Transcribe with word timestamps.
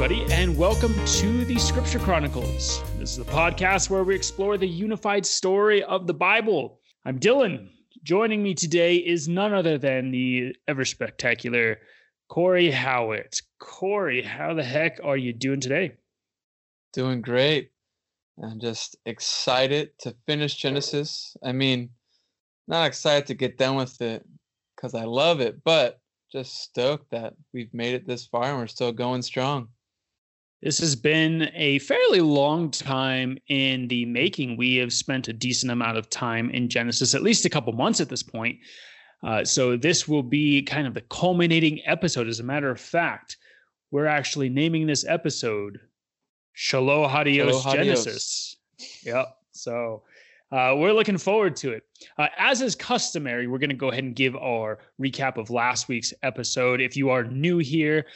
everybody, 0.00 0.32
and 0.32 0.56
welcome 0.56 0.94
to 1.06 1.44
the 1.44 1.58
Scripture 1.58 1.98
Chronicles. 1.98 2.80
This 3.00 3.10
is 3.10 3.16
the 3.16 3.24
podcast 3.24 3.90
where 3.90 4.04
we 4.04 4.14
explore 4.14 4.56
the 4.56 4.68
unified 4.68 5.26
story 5.26 5.82
of 5.82 6.06
the 6.06 6.14
Bible. 6.14 6.78
I'm 7.04 7.18
Dylan. 7.18 7.70
Joining 8.04 8.40
me 8.40 8.54
today 8.54 8.98
is 8.98 9.26
none 9.26 9.52
other 9.52 9.76
than 9.76 10.12
the 10.12 10.54
ever 10.68 10.84
spectacular 10.84 11.78
Corey 12.28 12.70
Howitt. 12.70 13.42
Corey, 13.58 14.22
how 14.22 14.54
the 14.54 14.62
heck 14.62 15.00
are 15.02 15.16
you 15.16 15.32
doing 15.32 15.58
today? 15.58 15.94
Doing 16.92 17.20
great. 17.20 17.72
I'm 18.40 18.60
just 18.60 18.94
excited 19.04 19.98
to 20.02 20.14
finish 20.28 20.54
Genesis. 20.54 21.36
I 21.42 21.50
mean, 21.50 21.90
not 22.68 22.86
excited 22.86 23.26
to 23.26 23.34
get 23.34 23.58
done 23.58 23.74
with 23.74 24.00
it 24.00 24.24
because 24.76 24.94
I 24.94 25.02
love 25.02 25.40
it, 25.40 25.64
but 25.64 25.98
just 26.30 26.62
stoked 26.62 27.10
that 27.10 27.34
we've 27.52 27.74
made 27.74 27.94
it 27.94 28.06
this 28.06 28.26
far 28.26 28.44
and 28.44 28.58
we're 28.58 28.68
still 28.68 28.92
going 28.92 29.22
strong. 29.22 29.66
This 30.60 30.78
has 30.80 30.96
been 30.96 31.50
a 31.54 31.78
fairly 31.78 32.20
long 32.20 32.70
time 32.70 33.38
in 33.48 33.86
the 33.86 34.04
making. 34.06 34.56
We 34.56 34.76
have 34.76 34.92
spent 34.92 35.28
a 35.28 35.32
decent 35.32 35.70
amount 35.70 35.98
of 35.98 36.10
time 36.10 36.50
in 36.50 36.68
Genesis, 36.68 37.14
at 37.14 37.22
least 37.22 37.44
a 37.44 37.50
couple 37.50 37.72
months 37.72 38.00
at 38.00 38.08
this 38.08 38.24
point. 38.24 38.58
Uh, 39.22 39.44
so 39.44 39.76
this 39.76 40.08
will 40.08 40.22
be 40.22 40.62
kind 40.62 40.86
of 40.86 40.94
the 40.94 41.00
culminating 41.02 41.80
episode. 41.86 42.28
As 42.28 42.40
a 42.40 42.44
matter 42.44 42.70
of 42.70 42.80
fact, 42.80 43.36
we're 43.90 44.06
actually 44.06 44.48
naming 44.48 44.86
this 44.86 45.04
episode 45.06 45.78
Shalom 46.54 47.08
Hadios 47.08 47.62
Genesis. 47.72 48.56
Yep. 49.04 49.36
So 49.52 50.02
uh, 50.50 50.74
we're 50.76 50.92
looking 50.92 51.18
forward 51.18 51.54
to 51.56 51.72
it. 51.72 51.84
Uh, 52.16 52.28
as 52.36 52.62
is 52.62 52.74
customary, 52.74 53.46
we're 53.46 53.58
going 53.58 53.70
to 53.70 53.76
go 53.76 53.90
ahead 53.90 54.04
and 54.04 54.16
give 54.16 54.34
our 54.36 54.78
recap 55.00 55.36
of 55.36 55.50
last 55.50 55.88
week's 55.88 56.12
episode. 56.22 56.80
If 56.80 56.96
you 56.96 57.10
are 57.10 57.22
new 57.24 57.58
here, 57.58 58.06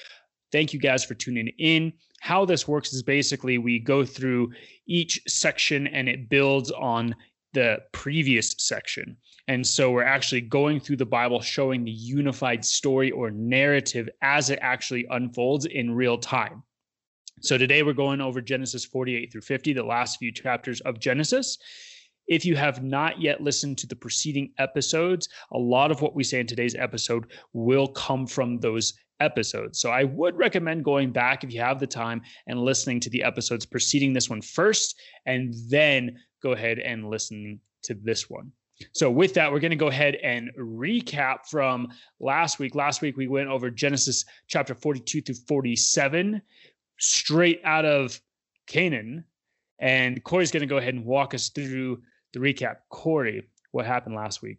thank 0.53 0.73
you 0.73 0.79
guys 0.79 1.05
for 1.05 1.15
tuning 1.15 1.49
in. 1.59 1.93
How 2.21 2.45
this 2.45 2.69
works 2.69 2.93
is 2.93 3.03
basically 3.03 3.59
we 3.59 3.79
go 3.79 4.05
through 4.05 4.53
each 4.87 5.21
section 5.27 5.87
and 5.89 6.09
it 6.09 6.29
builds 6.29 6.71
on 6.71 7.17
the 7.53 7.79
previous 7.93 8.55
section. 8.59 9.17
And 9.49 9.67
so 9.67 9.91
we're 9.91 10.05
actually 10.05 10.43
going 10.43 10.79
through 10.81 10.97
the 10.97 11.07
Bible, 11.07 11.41
showing 11.41 11.85
the 11.85 11.91
unified 11.91 12.65
story 12.65 13.11
or 13.11 13.31
narrative 13.31 14.09
as 14.23 14.51
it 14.51 14.59
actually 14.63 15.07
unfolds 15.11 15.67
in 15.67 15.91
real 15.91 16.17
time. 16.17 16.63
So 17.41 17.59
today 17.59 17.83
we're 17.83 17.93
going 17.93 18.21
over 18.21 18.41
Genesis 18.41 18.85
48 18.85 19.33
through 19.33 19.41
50, 19.41 19.73
the 19.73 19.83
last 19.83 20.19
few 20.19 20.31
chapters 20.33 20.81
of 20.83 21.01
Genesis. 21.01 21.59
If 22.29 22.45
you 22.45 22.55
have 22.55 22.85
not 22.85 23.21
yet 23.21 23.43
listened 23.43 23.79
to 23.79 23.89
the 23.89 23.97
preceding 23.97 24.53
episodes, 24.59 25.29
a 25.51 25.59
lot 25.59 25.91
of 25.91 26.01
what 26.01 26.15
we 26.15 26.23
say 26.23 26.39
in 26.39 26.47
today's 26.47 26.77
episode 26.77 27.27
will 27.53 27.89
come 27.89 28.29
from 28.29 28.61
those 28.61 28.95
episodes. 29.23 29.81
So 29.81 29.91
I 29.91 30.05
would 30.05 30.37
recommend 30.37 30.85
going 30.85 31.13
back 31.13 31.45
if 31.45 31.53
you 31.53 31.61
have 31.61 31.81
the 31.81 31.87
time 31.87 32.23
and 32.47 32.61
listening 32.61 33.01
to 33.01 33.11
the 33.11 33.23
episodes 33.23 33.65
preceding 33.65 34.13
this 34.13 34.29
one 34.29 34.43
first, 34.43 35.01
and 35.27 35.55
then 35.69 36.19
go 36.43 36.53
ahead 36.53 36.79
and 36.79 37.09
listen 37.09 37.61
to 37.85 37.95
this 37.95 38.29
one. 38.29 38.53
So, 38.93 39.11
with 39.11 39.35
that, 39.35 39.53
we're 39.53 39.61
going 39.61 39.71
to 39.71 39.77
go 39.77 39.89
ahead 39.89 40.17
and 40.17 40.51
recap 40.59 41.47
from 41.49 41.89
last 42.19 42.59
week. 42.59 42.75
Last 42.75 43.01
week, 43.01 43.17
we 43.17 43.29
went 43.29 43.49
over 43.49 43.71
Genesis 43.71 44.25
chapter 44.49 44.75
42 44.75 45.23
through 45.23 45.35
47, 45.47 46.43
straight 46.99 47.61
out 47.65 47.85
of 47.85 48.21
Canaan. 48.67 49.25
And 49.79 50.23
Corey's 50.25 50.51
going 50.51 50.63
to 50.63 50.67
go 50.67 50.79
ahead 50.79 50.95
and 50.95 51.05
walk 51.05 51.35
us 51.35 51.51
through 51.51 52.03
the 52.33 52.41
recap. 52.41 52.77
Corey, 52.89 53.49
what 53.73 53.87
happened 53.87 54.15
last 54.15 54.43
week? 54.43 54.59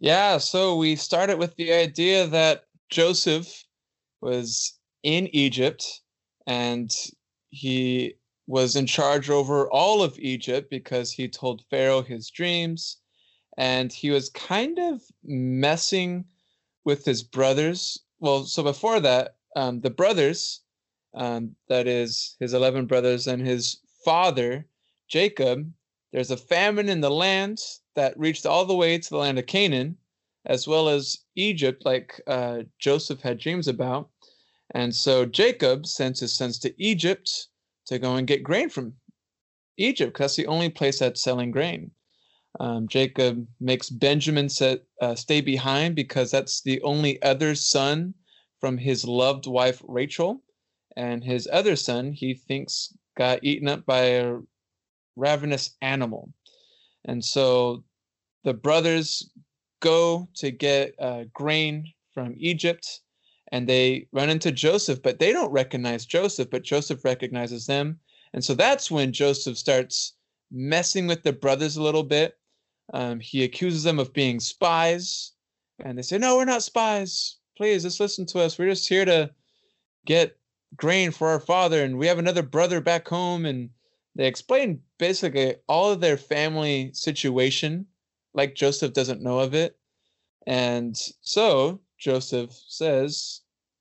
Yeah, 0.00 0.38
so 0.38 0.76
we 0.76 0.96
started 0.96 1.38
with 1.38 1.54
the 1.56 1.72
idea 1.72 2.26
that 2.26 2.64
Joseph 2.92 3.64
was 4.20 4.78
in 5.02 5.26
Egypt 5.34 6.02
and 6.46 6.94
he 7.48 8.14
was 8.46 8.76
in 8.76 8.86
charge 8.86 9.30
over 9.30 9.66
all 9.70 10.02
of 10.02 10.18
Egypt 10.18 10.68
because 10.70 11.10
he 11.10 11.26
told 11.26 11.64
Pharaoh 11.70 12.02
his 12.02 12.28
dreams 12.28 12.98
and 13.56 13.90
he 13.90 14.10
was 14.10 14.28
kind 14.28 14.78
of 14.78 15.00
messing 15.24 16.26
with 16.84 17.06
his 17.06 17.22
brothers. 17.22 17.98
Well, 18.20 18.44
so 18.44 18.62
before 18.62 19.00
that, 19.00 19.36
um, 19.56 19.80
the 19.80 19.90
brothers, 19.90 20.60
um, 21.14 21.56
that 21.68 21.86
is 21.86 22.36
his 22.40 22.52
11 22.52 22.86
brothers 22.86 23.26
and 23.26 23.40
his 23.40 23.80
father, 24.04 24.66
Jacob, 25.08 25.72
there's 26.12 26.30
a 26.30 26.36
famine 26.36 26.90
in 26.90 27.00
the 27.00 27.10
land 27.10 27.58
that 27.96 28.18
reached 28.18 28.44
all 28.44 28.66
the 28.66 28.76
way 28.76 28.98
to 28.98 29.10
the 29.10 29.16
land 29.16 29.38
of 29.38 29.46
Canaan 29.46 29.96
as 30.46 30.66
well 30.66 30.88
as 30.88 31.18
Egypt, 31.36 31.84
like 31.84 32.20
uh, 32.26 32.60
Joseph 32.78 33.20
had 33.20 33.38
dreams 33.38 33.68
about. 33.68 34.08
And 34.74 34.94
so 34.94 35.24
Jacob 35.24 35.86
sends 35.86 36.20
his 36.20 36.36
sons 36.36 36.58
to 36.60 36.82
Egypt 36.82 37.48
to 37.86 37.98
go 37.98 38.16
and 38.16 38.26
get 38.26 38.42
grain 38.42 38.68
from 38.70 38.94
Egypt, 39.76 40.12
because 40.12 40.32
that's 40.32 40.36
the 40.36 40.46
only 40.46 40.68
place 40.68 40.98
that's 40.98 41.22
selling 41.22 41.50
grain. 41.50 41.90
Um, 42.60 42.86
Jacob 42.88 43.46
makes 43.60 43.88
Benjamin 43.88 44.48
set, 44.48 44.82
uh, 45.00 45.14
stay 45.14 45.40
behind 45.40 45.94
because 45.94 46.30
that's 46.30 46.62
the 46.62 46.80
only 46.82 47.20
other 47.22 47.54
son 47.54 48.14
from 48.60 48.76
his 48.78 49.04
loved 49.04 49.46
wife 49.46 49.82
Rachel. 49.86 50.42
And 50.96 51.24
his 51.24 51.48
other 51.50 51.76
son, 51.76 52.12
he 52.12 52.34
thinks, 52.34 52.94
got 53.16 53.42
eaten 53.42 53.68
up 53.68 53.86
by 53.86 54.00
a 54.00 54.36
ravenous 55.16 55.76
animal. 55.80 56.32
And 57.06 57.24
so 57.24 57.84
the 58.44 58.54
brothers 58.54 59.30
go 59.82 60.28
to 60.36 60.50
get 60.50 60.94
uh, 60.98 61.24
grain 61.34 61.92
from 62.14 62.34
Egypt 62.38 63.00
and 63.52 63.68
they 63.68 64.08
run 64.12 64.30
into 64.30 64.50
Joseph, 64.50 65.02
but 65.02 65.18
they 65.18 65.30
don't 65.30 65.52
recognize 65.52 66.06
Joseph, 66.06 66.48
but 66.50 66.62
Joseph 66.62 67.04
recognizes 67.04 67.66
them. 67.66 68.00
And 68.32 68.42
so 68.42 68.54
that's 68.54 68.90
when 68.90 69.12
Joseph 69.12 69.58
starts 69.58 70.14
messing 70.50 71.06
with 71.06 71.22
the 71.22 71.34
brothers 71.34 71.76
a 71.76 71.82
little 71.82 72.02
bit. 72.02 72.38
Um, 72.94 73.20
he 73.20 73.44
accuses 73.44 73.82
them 73.82 73.98
of 73.98 74.14
being 74.14 74.40
spies, 74.40 75.32
and 75.84 75.98
they 75.98 76.02
say, 76.02 76.16
No, 76.16 76.36
we're 76.36 76.46
not 76.46 76.62
spies. 76.62 77.36
Please, 77.56 77.82
just 77.82 78.00
listen 78.00 78.24
to 78.26 78.40
us. 78.40 78.58
We're 78.58 78.70
just 78.70 78.88
here 78.88 79.04
to 79.04 79.30
get 80.06 80.36
grain 80.76 81.10
for 81.10 81.28
our 81.28 81.40
father, 81.40 81.84
and 81.84 81.98
we 81.98 82.06
have 82.06 82.18
another 82.18 82.42
brother 82.42 82.80
back 82.80 83.06
home. 83.06 83.44
And 83.44 83.68
they 84.16 84.26
explain 84.26 84.80
basically 84.98 85.56
all 85.68 85.92
of 85.92 86.00
their 86.00 86.16
family 86.16 86.90
situation 86.94 87.86
like 88.34 88.54
Joseph 88.54 88.92
doesn't 88.92 89.22
know 89.22 89.40
of 89.40 89.54
it. 89.54 89.76
And 90.46 90.96
so 91.20 91.80
Joseph 91.98 92.52
says, 92.66 93.40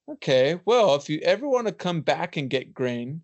Okay, 0.10 0.60
well, 0.66 0.96
if 0.96 1.10
you 1.10 1.20
ever 1.20 1.48
want 1.48 1.68
to 1.68 1.74
come 1.74 2.02
back 2.02 2.36
and 2.36 2.50
get 2.50 2.74
grain, 2.74 3.22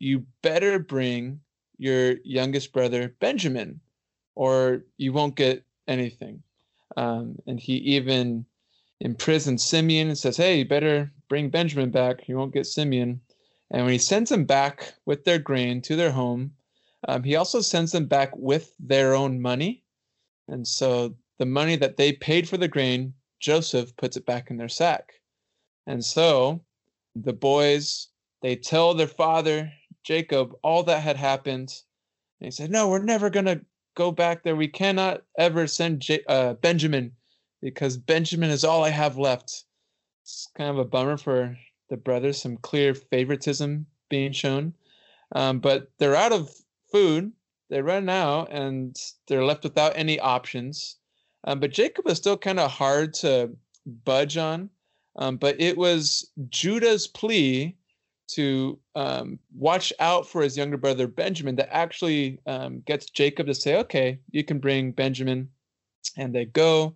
you 0.00 0.26
better 0.42 0.78
bring 0.78 1.40
your 1.78 2.16
youngest 2.24 2.72
brother 2.72 3.14
Benjamin, 3.20 3.80
or 4.34 4.84
you 4.96 5.12
won't 5.12 5.36
get 5.36 5.64
anything. 5.86 6.42
Um, 6.96 7.36
and 7.46 7.60
he 7.60 7.74
even 7.74 8.44
imprisons 9.00 9.62
Simeon 9.62 10.08
and 10.08 10.18
says, 10.18 10.36
Hey, 10.36 10.58
you 10.58 10.64
better 10.64 11.12
bring 11.28 11.50
Benjamin 11.50 11.90
back. 11.90 12.28
You 12.28 12.36
won't 12.36 12.54
get 12.54 12.66
Simeon. 12.66 13.20
And 13.70 13.84
when 13.84 13.92
he 13.92 13.98
sends 13.98 14.30
them 14.30 14.44
back 14.44 14.94
with 15.06 15.24
their 15.24 15.38
grain 15.38 15.82
to 15.82 15.96
their 15.96 16.12
home, 16.12 16.52
um, 17.06 17.22
he 17.22 17.36
also 17.36 17.60
sends 17.60 17.92
them 17.92 18.06
back 18.06 18.34
with 18.36 18.74
their 18.80 19.14
own 19.14 19.40
money 19.40 19.83
and 20.48 20.66
so 20.66 21.14
the 21.38 21.46
money 21.46 21.76
that 21.76 21.96
they 21.96 22.12
paid 22.12 22.48
for 22.48 22.56
the 22.56 22.68
grain, 22.68 23.14
Joseph 23.40 23.96
puts 23.96 24.16
it 24.16 24.26
back 24.26 24.50
in 24.50 24.56
their 24.56 24.68
sack. 24.68 25.14
And 25.86 26.04
so 26.04 26.64
the 27.14 27.32
boys, 27.32 28.08
they 28.42 28.56
tell 28.56 28.94
their 28.94 29.06
father, 29.06 29.72
Jacob, 30.02 30.54
all 30.62 30.82
that 30.84 31.02
had 31.02 31.16
happened. 31.16 31.74
And 32.40 32.46
he 32.46 32.50
said, 32.50 32.70
No, 32.70 32.88
we're 32.88 33.02
never 33.02 33.30
going 33.30 33.46
to 33.46 33.64
go 33.96 34.12
back 34.12 34.42
there. 34.42 34.56
We 34.56 34.68
cannot 34.68 35.22
ever 35.38 35.66
send 35.66 36.00
J- 36.00 36.24
uh, 36.28 36.54
Benjamin 36.54 37.12
because 37.62 37.96
Benjamin 37.96 38.50
is 38.50 38.64
all 38.64 38.84
I 38.84 38.90
have 38.90 39.16
left. 39.16 39.64
It's 40.22 40.48
kind 40.56 40.70
of 40.70 40.78
a 40.78 40.84
bummer 40.84 41.16
for 41.16 41.56
the 41.90 41.96
brothers, 41.96 42.40
some 42.40 42.56
clear 42.58 42.94
favoritism 42.94 43.86
being 44.08 44.32
shown. 44.32 44.74
Um, 45.32 45.58
but 45.58 45.90
they're 45.98 46.16
out 46.16 46.32
of 46.32 46.50
food 46.90 47.32
they 47.74 47.82
run 47.82 48.08
out 48.08 48.52
and 48.52 48.96
they're 49.26 49.44
left 49.44 49.64
without 49.64 49.96
any 49.96 50.20
options. 50.20 50.98
Um, 51.42 51.58
but 51.58 51.72
Jacob 51.72 52.04
was 52.04 52.18
still 52.18 52.36
kind 52.36 52.60
of 52.60 52.70
hard 52.70 53.12
to 53.14 53.50
budge 54.04 54.36
on. 54.36 54.70
Um, 55.16 55.38
but 55.38 55.60
it 55.60 55.76
was 55.76 56.30
Judah's 56.50 57.08
plea 57.08 57.76
to 58.28 58.78
um, 58.94 59.40
watch 59.56 59.92
out 59.98 60.28
for 60.28 60.40
his 60.40 60.56
younger 60.56 60.76
brother 60.76 61.08
Benjamin 61.08 61.56
that 61.56 61.74
actually 61.74 62.38
um, 62.46 62.80
gets 62.86 63.10
Jacob 63.10 63.48
to 63.48 63.54
say, 63.54 63.74
okay, 63.78 64.20
you 64.30 64.44
can 64.44 64.60
bring 64.60 64.92
Benjamin. 64.92 65.48
And 66.16 66.32
they 66.32 66.44
go 66.44 66.94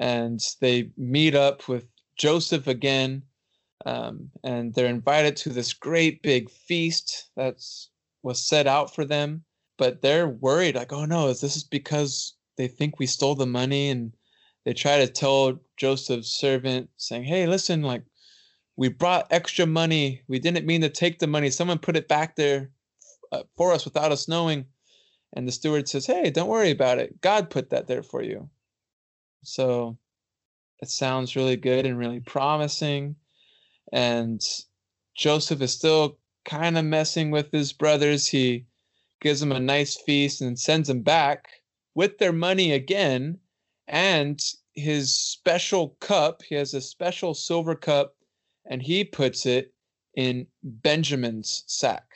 and 0.00 0.40
they 0.62 0.88
meet 0.96 1.34
up 1.34 1.68
with 1.68 1.84
Joseph 2.16 2.66
again. 2.66 3.24
Um, 3.84 4.30
and 4.42 4.72
they're 4.72 4.86
invited 4.86 5.36
to 5.36 5.50
this 5.50 5.74
great 5.74 6.22
big 6.22 6.48
feast 6.48 7.28
that's 7.36 7.90
was 8.22 8.42
set 8.42 8.66
out 8.66 8.94
for 8.94 9.04
them 9.04 9.44
but 9.78 10.02
they're 10.02 10.28
worried 10.28 10.74
like 10.74 10.92
oh 10.92 11.04
no 11.06 11.28
is 11.28 11.40
this 11.40 11.62
because 11.62 12.34
they 12.56 12.68
think 12.68 12.98
we 12.98 13.06
stole 13.06 13.34
the 13.34 13.46
money 13.46 13.88
and 13.88 14.12
they 14.64 14.74
try 14.74 14.98
to 14.98 15.06
tell 15.06 15.58
joseph's 15.76 16.38
servant 16.38 16.90
saying 16.96 17.24
hey 17.24 17.46
listen 17.46 17.82
like 17.82 18.02
we 18.78 18.88
brought 18.88 19.26
extra 19.32 19.66
money. 19.66 20.22
We 20.28 20.38
didn't 20.38 20.64
mean 20.64 20.82
to 20.82 20.88
take 20.88 21.18
the 21.18 21.26
money. 21.26 21.50
Someone 21.50 21.80
put 21.80 21.96
it 21.96 22.06
back 22.06 22.36
there 22.36 22.70
uh, 23.32 23.42
for 23.56 23.72
us 23.72 23.84
without 23.84 24.12
us 24.12 24.28
knowing. 24.28 24.66
And 25.32 25.48
the 25.48 25.52
steward 25.52 25.88
says, 25.88 26.06
Hey, 26.06 26.30
don't 26.30 26.48
worry 26.48 26.70
about 26.70 26.98
it. 26.98 27.20
God 27.20 27.50
put 27.50 27.70
that 27.70 27.88
there 27.88 28.04
for 28.04 28.22
you. 28.22 28.48
So 29.42 29.98
it 30.80 30.90
sounds 30.90 31.34
really 31.34 31.56
good 31.56 31.86
and 31.86 31.98
really 31.98 32.20
promising. 32.20 33.16
And 33.92 34.40
Joseph 35.16 35.60
is 35.60 35.72
still 35.72 36.16
kind 36.44 36.78
of 36.78 36.84
messing 36.84 37.32
with 37.32 37.50
his 37.50 37.72
brothers. 37.72 38.28
He 38.28 38.66
gives 39.20 39.40
them 39.40 39.52
a 39.52 39.60
nice 39.60 39.96
feast 39.96 40.40
and 40.40 40.58
sends 40.58 40.88
them 40.88 41.02
back 41.02 41.48
with 41.94 42.18
their 42.18 42.32
money 42.32 42.72
again 42.72 43.38
and 43.88 44.40
his 44.74 45.14
special 45.14 45.96
cup. 46.00 46.42
He 46.42 46.54
has 46.54 46.74
a 46.74 46.80
special 46.80 47.34
silver 47.34 47.74
cup 47.74 48.14
and 48.66 48.82
he 48.82 49.04
puts 49.04 49.46
it 49.46 49.72
in 50.14 50.46
Benjamin's 50.62 51.64
sack. 51.66 52.06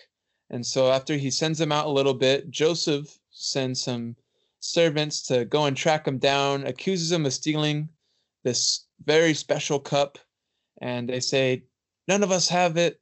And 0.50 0.64
so 0.64 0.90
after 0.90 1.16
he 1.16 1.31
sends 1.31 1.58
them 1.58 1.72
out 1.72 1.87
a 1.87 1.93
little 1.93 2.14
bit, 2.14 2.50
Joseph 2.50 3.19
sends 3.31 3.82
some 3.82 4.16
servants 4.60 5.22
to 5.22 5.44
go 5.46 5.64
and 5.64 5.76
track 5.76 6.06
him 6.06 6.19
down, 6.19 6.66
accuses 6.66 7.10
him 7.10 7.26
of 7.26 7.32
stealing 7.32 7.88
this 8.44 8.87
very 9.05 9.34
special 9.34 9.81
cup. 9.81 10.19
And 10.81 11.08
they 11.08 11.20
say, 11.20 11.64
None 12.08 12.22
of 12.22 12.32
us 12.32 12.48
have 12.48 12.76
it. 12.76 13.00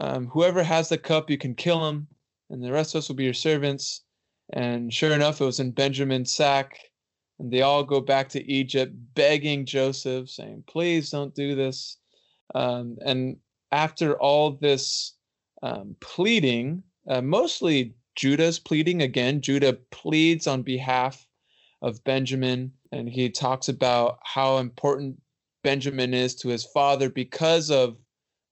Um, 0.00 0.26
whoever 0.26 0.62
has 0.62 0.88
the 0.88 0.98
cup, 0.98 1.30
you 1.30 1.38
can 1.38 1.54
kill 1.54 1.86
him, 1.88 2.08
and 2.52 2.62
the 2.62 2.70
rest 2.70 2.94
of 2.94 3.00
us 3.00 3.08
will 3.08 3.16
be 3.16 3.24
your 3.24 3.32
servants. 3.32 4.02
And 4.52 4.92
sure 4.92 5.12
enough, 5.12 5.40
it 5.40 5.44
was 5.44 5.58
in 5.58 5.70
Benjamin's 5.72 6.32
sack. 6.32 6.78
And 7.38 7.50
they 7.50 7.62
all 7.62 7.82
go 7.82 8.00
back 8.00 8.28
to 8.30 8.50
Egypt 8.50 8.94
begging 9.14 9.64
Joseph, 9.64 10.28
saying, 10.28 10.64
Please 10.68 11.10
don't 11.10 11.34
do 11.34 11.54
this. 11.54 11.96
Um, 12.54 12.98
and 13.04 13.38
after 13.72 14.20
all 14.20 14.52
this 14.52 15.14
um, 15.62 15.96
pleading, 16.00 16.82
uh, 17.08 17.22
mostly 17.22 17.94
Judah's 18.14 18.58
pleading 18.58 19.00
again, 19.00 19.40
Judah 19.40 19.78
pleads 19.90 20.46
on 20.46 20.62
behalf 20.62 21.26
of 21.80 22.04
Benjamin, 22.04 22.72
and 22.92 23.08
he 23.08 23.30
talks 23.30 23.68
about 23.68 24.18
how 24.22 24.58
important 24.58 25.18
Benjamin 25.64 26.12
is 26.12 26.34
to 26.36 26.48
his 26.48 26.64
father 26.64 27.08
because 27.08 27.70
of 27.70 27.96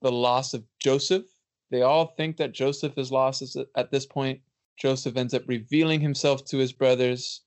the 0.00 0.10
loss 0.10 0.54
of 0.54 0.64
Joseph. 0.78 1.26
They 1.70 1.82
all 1.82 2.06
think 2.06 2.36
that 2.38 2.52
Joseph 2.52 2.98
is 2.98 3.12
lost 3.12 3.56
at 3.76 3.90
this 3.90 4.06
point. 4.06 4.40
Joseph 4.76 5.16
ends 5.16 5.34
up 5.34 5.42
revealing 5.46 6.00
himself 6.00 6.44
to 6.46 6.58
his 6.58 6.72
brothers, 6.72 7.42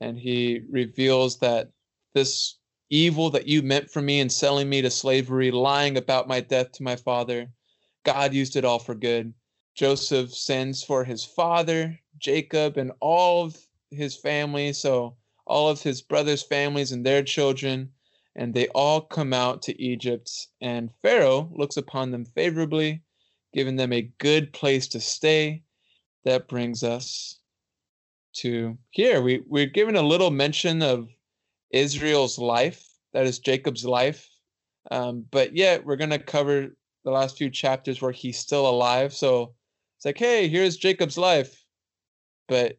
and 0.00 0.18
he 0.18 0.60
reveals 0.68 1.38
that 1.38 1.70
this 2.12 2.58
evil 2.90 3.30
that 3.30 3.48
you 3.48 3.62
meant 3.62 3.90
for 3.90 4.02
me 4.02 4.20
in 4.20 4.28
selling 4.28 4.68
me 4.68 4.82
to 4.82 4.90
slavery, 4.90 5.50
lying 5.50 5.96
about 5.96 6.28
my 6.28 6.40
death 6.40 6.72
to 6.72 6.82
my 6.82 6.96
father, 6.96 7.50
God 8.04 8.34
used 8.34 8.56
it 8.56 8.64
all 8.64 8.78
for 8.78 8.94
good. 8.94 9.32
Joseph 9.74 10.34
sends 10.34 10.82
for 10.82 11.04
his 11.04 11.24
father, 11.24 11.98
Jacob, 12.18 12.76
and 12.76 12.92
all 13.00 13.46
of 13.46 13.56
his 13.90 14.14
family. 14.16 14.72
So, 14.74 15.16
all 15.46 15.70
of 15.70 15.82
his 15.82 16.02
brothers' 16.02 16.42
families 16.42 16.92
and 16.92 17.06
their 17.06 17.22
children, 17.22 17.90
and 18.36 18.52
they 18.52 18.68
all 18.68 19.00
come 19.00 19.32
out 19.32 19.62
to 19.62 19.82
Egypt. 19.82 20.48
And 20.60 20.90
Pharaoh 21.00 21.50
looks 21.54 21.78
upon 21.78 22.10
them 22.10 22.24
favorably, 22.26 23.02
giving 23.52 23.76
them 23.76 23.92
a 23.92 24.10
good 24.18 24.52
place 24.52 24.88
to 24.88 25.00
stay. 25.00 25.62
That 26.24 26.48
brings 26.48 26.82
us 26.82 27.38
to 28.34 28.78
here. 28.90 29.20
We, 29.20 29.42
we're 29.46 29.66
given 29.66 29.96
a 29.96 30.02
little 30.02 30.30
mention 30.30 30.82
of 30.82 31.08
Israel's 31.70 32.38
life, 32.38 32.86
that 33.12 33.26
is 33.26 33.38
Jacob's 33.38 33.84
life. 33.84 34.28
Um, 34.90 35.24
but 35.30 35.56
yet, 35.56 35.84
we're 35.84 35.96
going 35.96 36.10
to 36.10 36.18
cover 36.18 36.68
the 37.04 37.10
last 37.10 37.36
few 37.36 37.50
chapters 37.50 38.00
where 38.00 38.12
he's 38.12 38.38
still 38.38 38.68
alive. 38.68 39.12
So 39.12 39.54
it's 39.96 40.04
like, 40.04 40.18
hey, 40.18 40.48
here's 40.48 40.76
Jacob's 40.76 41.18
life. 41.18 41.64
But 42.48 42.78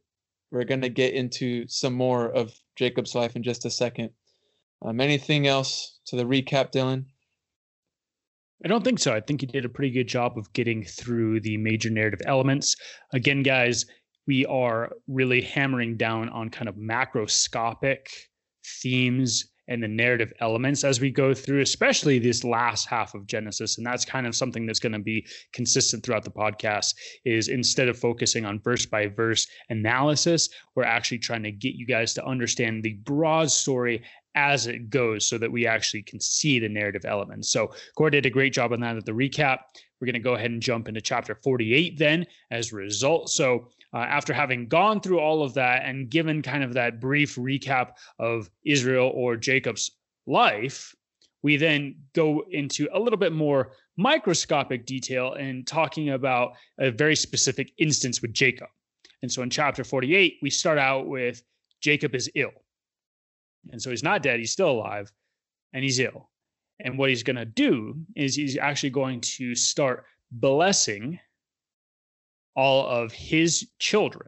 we're 0.52 0.66
going 0.66 0.82
to 0.82 0.90
get 0.90 1.14
into 1.14 1.68
some 1.68 1.94
more 1.94 2.30
of 2.30 2.54
Jacob's 2.76 3.16
life 3.16 3.36
in 3.36 3.44
just 3.44 3.66
a 3.66 3.70
second. 3.70 4.12
Um, 4.84 5.00
anything 5.00 5.48
else 5.48 6.00
to 6.08 6.16
the 6.16 6.26
recap, 6.26 6.72
Dylan? 6.72 7.06
I 8.64 8.68
don't 8.68 8.84
think 8.84 9.00
so. 9.00 9.14
I 9.14 9.20
think 9.20 9.42
you 9.42 9.48
did 9.48 9.66
a 9.66 9.70
pretty 9.70 9.92
good 9.92 10.08
job 10.08 10.38
of 10.38 10.52
getting 10.54 10.84
through 10.84 11.42
the 11.42 11.58
major 11.58 11.90
narrative 11.90 12.22
elements. 12.26 12.76
Again, 13.14 13.44
guys, 13.44 13.86
we 14.26 14.46
are 14.46 14.92
really 15.08 15.42
hammering 15.42 15.98
down 15.98 16.30
on 16.30 16.50
kind 16.50 16.70
of 16.70 16.76
macroscopic 16.76 18.08
themes 18.82 19.50
and 19.68 19.82
the 19.82 19.88
narrative 19.88 20.34
elements 20.42 20.84
as 20.84 21.00
we 21.00 21.10
go 21.10 21.34
through, 21.34 21.62
especially 21.62 22.20
this 22.20 22.44
last 22.44 22.88
half 22.88 23.14
of 23.14 23.26
Genesis. 23.28 23.78
And 23.78 23.86
that's 23.86 24.04
kind 24.04 24.28
of 24.28 24.36
something 24.36 24.66
that's 24.66 24.80
going 24.80 24.92
to 24.94 25.00
be 25.00 25.26
consistent 25.54 26.04
throughout 26.04 26.24
the 26.24 26.32
podcast 26.32 26.94
is 27.26 27.48
instead 27.48 27.88
of 27.88 27.98
focusing 27.98 28.46
on 28.46 28.60
verse 28.62 28.86
by 28.86 29.08
verse 29.08 29.48
analysis, 29.70 30.50
we're 30.76 30.84
actually 30.84 31.20
trying 31.20 31.44
to 31.44 31.52
get 31.52 31.76
you 31.76 31.86
guys 31.86 32.14
to 32.16 32.26
understand 32.26 32.84
the 32.84 32.98
broad 33.04 33.50
story 33.52 34.04
as 34.36 34.68
it 34.68 34.90
goes 34.90 35.26
so 35.28 35.38
that 35.38 35.52
we 35.52 35.68
actually 35.68 36.02
can 36.02 36.20
see 36.20 36.60
the 36.60 36.70
narrative 36.70 37.06
elements. 37.06 37.52
So 37.52 37.74
Core 37.96 38.10
did 38.10 38.26
a 38.26 38.30
great 38.30 38.54
job 38.54 38.74
on 38.74 38.80
that 38.82 38.98
at 38.98 39.06
the 39.06 39.12
recap. 39.12 39.60
We're 40.00 40.06
going 40.06 40.14
to 40.14 40.20
go 40.20 40.36
ahead 40.36 40.52
and 40.52 40.62
jump 40.62 40.88
into 40.88 41.02
chapter 41.02 41.36
48 41.36 41.98
then 41.98 42.26
as 42.52 42.72
a 42.72 42.76
result. 42.76 43.30
So 43.30 43.70
uh, 43.94 44.00
after 44.00 44.34
having 44.34 44.68
gone 44.68 45.00
through 45.00 45.20
all 45.20 45.44
of 45.44 45.54
that 45.54 45.86
and 45.86 46.10
given 46.10 46.42
kind 46.42 46.64
of 46.64 46.74
that 46.74 47.00
brief 47.00 47.36
recap 47.36 47.92
of 48.20 48.50
Israel 48.66 49.12
or 49.14 49.38
Jacob's 49.38 49.92
life, 50.26 50.96
we 51.44 51.58
then 51.58 51.96
go 52.14 52.44
into 52.50 52.88
a 52.94 53.00
little 53.00 53.20
bit 53.20 53.34
more 53.34 53.74
microscopic 53.98 54.86
detail 54.86 55.34
and 55.34 55.68
talking 55.68 56.10
about 56.12 56.54
a 56.80 56.90
very 56.90 57.16
specific 57.16 57.72
instance 57.78 58.22
with 58.22 58.34
Jacob. 58.34 58.70
And 59.22 59.32
so 59.32 59.42
in 59.42 59.50
chapter 59.50 59.84
48, 59.84 60.40
we 60.42 60.50
start 60.50 60.78
out 60.78 61.08
with 61.08 61.44
Jacob 61.82 62.16
is 62.16 62.30
ill. 62.36 62.52
And 63.72 63.82
so 63.82 63.90
he's 63.90 64.04
not 64.04 64.24
dead, 64.24 64.40
he's 64.40 64.52
still 64.52 64.72
alive, 64.72 65.12
and 65.74 65.84
he's 65.84 66.00
ill. 66.00 66.30
And 66.80 66.98
what 66.98 67.10
he's 67.10 67.24
going 67.24 67.36
to 67.38 67.46
do 67.46 67.96
is 68.16 68.36
he's 68.36 68.58
actually 68.58 68.90
going 68.90 69.22
to 69.22 69.56
start 69.56 70.06
blessing 70.32 71.20
all 72.56 72.88
of 72.88 73.12
his 73.12 73.68
children. 73.80 74.28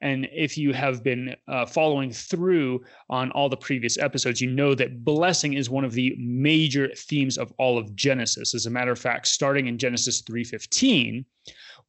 And 0.00 0.28
if 0.30 0.58
you 0.58 0.72
have 0.74 1.02
been 1.02 1.34
uh, 1.48 1.64
following 1.64 2.10
through 2.10 2.84
on 3.08 3.30
all 3.32 3.48
the 3.48 3.56
previous 3.56 3.96
episodes, 3.98 4.40
you 4.40 4.50
know 4.50 4.74
that 4.74 5.04
blessing 5.04 5.54
is 5.54 5.70
one 5.70 5.84
of 5.84 5.92
the 5.92 6.14
major 6.18 6.90
themes 6.94 7.38
of 7.38 7.52
all 7.58 7.78
of 7.78 7.94
Genesis. 7.96 8.54
As 8.54 8.66
a 8.66 8.70
matter 8.70 8.92
of 8.92 8.98
fact, 8.98 9.26
starting 9.26 9.68
in 9.68 9.78
Genesis 9.78 10.20
3:15, 10.22 11.24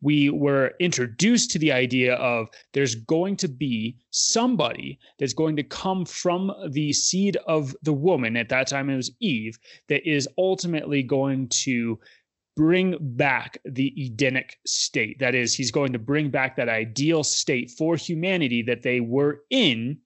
we 0.01 0.29
were 0.29 0.73
introduced 0.79 1.51
to 1.51 1.59
the 1.59 1.71
idea 1.71 2.15
of 2.15 2.47
there's 2.73 2.95
going 2.95 3.35
to 3.37 3.47
be 3.47 3.97
somebody 4.11 4.99
that's 5.17 5.33
going 5.33 5.55
to 5.55 5.63
come 5.63 6.05
from 6.05 6.51
the 6.69 6.93
seed 6.93 7.37
of 7.47 7.75
the 7.81 7.93
woman. 7.93 8.37
At 8.37 8.49
that 8.49 8.67
time, 8.67 8.89
it 8.89 8.95
was 8.95 9.11
Eve, 9.19 9.57
that 9.89 10.07
is 10.07 10.27
ultimately 10.37 11.01
going 11.01 11.47
to 11.49 11.99
bring 12.55 12.97
back 12.99 13.59
the 13.65 13.93
Edenic 13.97 14.57
state. 14.65 15.19
That 15.19 15.35
is, 15.35 15.53
he's 15.53 15.71
going 15.71 15.93
to 15.93 15.99
bring 15.99 16.29
back 16.29 16.55
that 16.55 16.69
ideal 16.69 17.23
state 17.23 17.71
for 17.71 17.95
humanity 17.95 18.63
that 18.63 18.81
they 18.83 18.99
were 18.99 19.41
in 19.49 19.99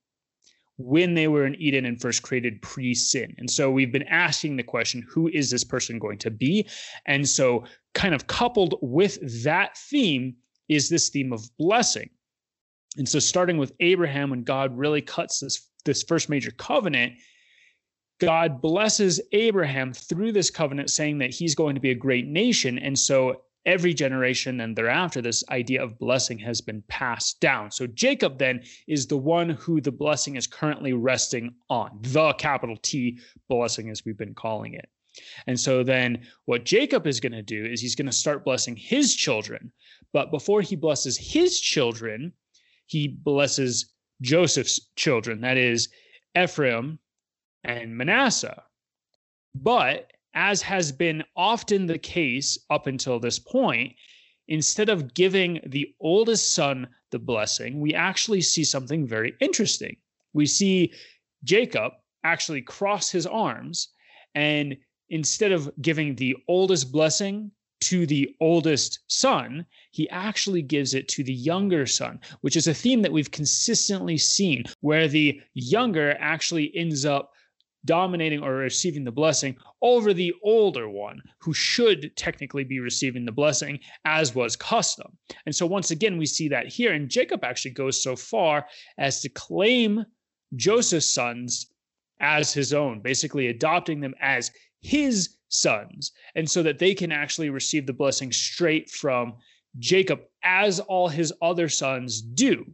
when 0.77 1.13
they 1.13 1.27
were 1.27 1.45
in 1.45 1.55
Eden 1.55 1.85
and 1.85 2.01
first 2.01 2.23
created 2.23 2.61
pre 2.61 2.93
sin. 2.93 3.35
And 3.37 3.49
so 3.49 3.69
we've 3.69 3.91
been 3.91 4.07
asking 4.07 4.57
the 4.57 4.63
question 4.63 5.05
who 5.09 5.27
is 5.27 5.49
this 5.49 5.63
person 5.63 5.99
going 5.99 6.17
to 6.19 6.31
be? 6.31 6.67
And 7.05 7.27
so, 7.27 7.65
kind 7.93 8.13
of 8.13 8.27
coupled 8.27 8.75
with 8.81 9.43
that 9.43 9.77
theme, 9.77 10.35
is 10.69 10.89
this 10.89 11.09
theme 11.09 11.33
of 11.33 11.45
blessing. 11.57 12.09
And 12.97 13.07
so, 13.07 13.19
starting 13.19 13.57
with 13.57 13.73
Abraham, 13.79 14.29
when 14.29 14.43
God 14.43 14.77
really 14.77 15.01
cuts 15.01 15.39
this, 15.39 15.67
this 15.85 16.03
first 16.03 16.29
major 16.29 16.51
covenant, 16.51 17.13
God 18.21 18.61
blesses 18.61 19.19
Abraham 19.31 19.93
through 19.93 20.31
this 20.31 20.51
covenant, 20.51 20.91
saying 20.91 21.17
that 21.17 21.31
he's 21.31 21.55
going 21.55 21.73
to 21.73 21.81
be 21.81 21.89
a 21.89 21.95
great 21.95 22.27
nation. 22.27 22.77
And 22.77 22.97
so 22.97 23.41
every 23.65 23.95
generation 23.95 24.61
and 24.61 24.75
thereafter, 24.75 25.23
this 25.23 25.43
idea 25.49 25.83
of 25.83 25.97
blessing 25.97 26.37
has 26.37 26.61
been 26.61 26.83
passed 26.87 27.39
down. 27.39 27.71
So 27.71 27.87
Jacob 27.87 28.37
then 28.37 28.61
is 28.87 29.07
the 29.07 29.17
one 29.17 29.49
who 29.49 29.81
the 29.81 29.91
blessing 29.91 30.35
is 30.35 30.45
currently 30.45 30.93
resting 30.93 31.55
on, 31.67 31.97
the 32.01 32.33
capital 32.33 32.77
T 32.83 33.17
blessing, 33.49 33.89
as 33.89 34.05
we've 34.05 34.17
been 34.17 34.35
calling 34.35 34.75
it. 34.75 34.87
And 35.47 35.59
so 35.59 35.83
then 35.83 36.25
what 36.45 36.65
Jacob 36.65 37.07
is 37.07 37.19
going 37.19 37.31
to 37.33 37.41
do 37.41 37.65
is 37.65 37.81
he's 37.81 37.95
going 37.95 38.05
to 38.07 38.11
start 38.11 38.45
blessing 38.45 38.75
his 38.75 39.15
children. 39.15 39.71
But 40.13 40.31
before 40.31 40.61
he 40.61 40.75
blesses 40.75 41.17
his 41.17 41.59
children, 41.59 42.33
he 42.85 43.07
blesses 43.07 43.93
Joseph's 44.21 44.79
children. 44.95 45.41
That 45.41 45.57
is 45.57 45.89
Ephraim, 46.37 46.99
and 47.63 47.95
Manasseh. 47.95 48.63
But 49.55 50.11
as 50.33 50.61
has 50.61 50.91
been 50.91 51.23
often 51.35 51.85
the 51.85 51.97
case 51.97 52.57
up 52.69 52.87
until 52.87 53.19
this 53.19 53.39
point, 53.39 53.93
instead 54.47 54.89
of 54.89 55.13
giving 55.13 55.59
the 55.65 55.93
oldest 55.99 56.53
son 56.53 56.87
the 57.11 57.19
blessing, 57.19 57.79
we 57.79 57.93
actually 57.93 58.41
see 58.41 58.63
something 58.63 59.05
very 59.05 59.33
interesting. 59.41 59.97
We 60.33 60.45
see 60.45 60.93
Jacob 61.43 61.93
actually 62.23 62.61
cross 62.61 63.09
his 63.11 63.27
arms 63.27 63.89
and 64.35 64.77
instead 65.11 65.51
of 65.51 65.71
giving 65.81 66.15
the 66.15 66.35
oldest 66.47 66.91
blessing 66.91 67.51
to 67.81 68.05
the 68.05 68.33
oldest 68.39 68.99
son, 69.07 69.65
he 69.91 70.09
actually 70.09 70.61
gives 70.61 70.93
it 70.93 71.07
to 71.09 71.23
the 71.23 71.33
younger 71.33 71.85
son, 71.85 72.19
which 72.41 72.55
is 72.55 72.67
a 72.67 72.73
theme 72.73 73.01
that 73.01 73.11
we've 73.11 73.31
consistently 73.31 74.17
seen, 74.17 74.63
where 74.79 75.07
the 75.07 75.39
younger 75.53 76.15
actually 76.19 76.71
ends 76.75 77.05
up 77.05 77.31
dominating 77.85 78.43
or 78.43 78.53
receiving 78.53 79.03
the 79.03 79.11
blessing 79.11 79.57
over 79.81 80.13
the 80.13 80.31
older 80.43 80.87
one 80.87 81.19
who 81.39 81.53
should 81.53 82.15
technically 82.15 82.63
be 82.63 82.79
receiving 82.79 83.25
the 83.25 83.31
blessing 83.31 83.79
as 84.05 84.35
was 84.35 84.55
custom. 84.55 85.17
And 85.47 85.55
so 85.55 85.65
once 85.65 85.89
again 85.89 86.17
we 86.17 86.27
see 86.27 86.47
that 86.49 86.67
here 86.67 86.93
and 86.93 87.09
Jacob 87.09 87.43
actually 87.43 87.71
goes 87.71 88.01
so 88.01 88.15
far 88.15 88.67
as 88.99 89.21
to 89.21 89.29
claim 89.29 90.05
Joseph's 90.55 91.11
sons 91.11 91.71
as 92.19 92.53
his 92.53 92.71
own, 92.71 93.01
basically 93.01 93.47
adopting 93.47 93.99
them 93.99 94.13
as 94.21 94.51
his 94.81 95.37
sons, 95.49 96.11
and 96.35 96.49
so 96.49 96.63
that 96.63 96.79
they 96.79 96.93
can 96.93 97.11
actually 97.11 97.49
receive 97.49 97.85
the 97.85 97.93
blessing 97.93 98.31
straight 98.31 98.89
from 98.89 99.35
Jacob, 99.79 100.21
as 100.43 100.79
all 100.79 101.07
his 101.07 101.33
other 101.41 101.69
sons 101.69 102.21
do. 102.21 102.65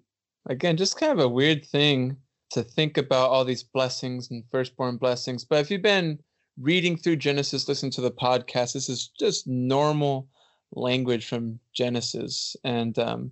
Again, 0.49 0.77
just 0.77 0.99
kind 0.99 1.11
of 1.11 1.19
a 1.19 1.29
weird 1.29 1.65
thing 1.65 2.17
to 2.51 2.63
think 2.63 2.97
about 2.97 3.29
all 3.29 3.43
these 3.43 3.63
blessings 3.63 4.31
and 4.31 4.43
firstborn 4.51 4.97
blessings. 4.97 5.43
But 5.43 5.59
if 5.59 5.69
you've 5.69 5.81
been 5.81 6.19
reading 6.59 6.97
through 6.97 7.17
Genesis, 7.17 7.67
listen 7.67 7.91
to 7.91 8.01
the 8.01 8.11
podcast, 8.11 8.73
this 8.73 8.89
is 8.89 9.09
just 9.19 9.47
normal 9.47 10.27
language 10.71 11.25
from 11.25 11.59
Genesis. 11.73 12.55
And 12.63 12.97
um, 12.97 13.31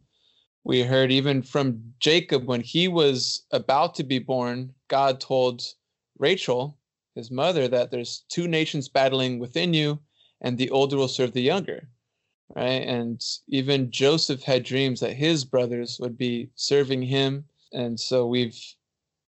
we 0.64 0.82
heard 0.82 1.12
even 1.12 1.42
from 1.42 1.82
Jacob 2.00 2.46
when 2.46 2.62
he 2.62 2.88
was 2.88 3.46
about 3.52 3.96
to 3.96 4.04
be 4.04 4.20
born, 4.20 4.74
God 4.90 5.20
told 5.20 5.64
Rachel, 6.18 6.78
his 7.16 7.32
mother, 7.32 7.68
that 7.68 7.92
there's 7.92 8.26
two 8.30 8.48
nations 8.48 8.90
battling 8.90 9.40
within 9.40 9.74
you, 9.74 10.00
and 10.42 10.58
the 10.58 10.70
older 10.70 10.98
will 10.98 11.08
serve 11.08 11.34
the 11.34 11.42
younger. 11.42 11.88
Right. 12.56 12.84
And 12.88 13.20
even 13.48 13.90
Joseph 13.90 14.44
had 14.44 14.64
dreams 14.64 15.00
that 15.00 15.14
his 15.14 15.44
brothers 15.44 15.98
would 16.00 16.16
be 16.16 16.50
serving 16.54 17.02
him. 17.02 17.46
And 17.74 18.00
so 18.00 18.28
we've 18.28 18.56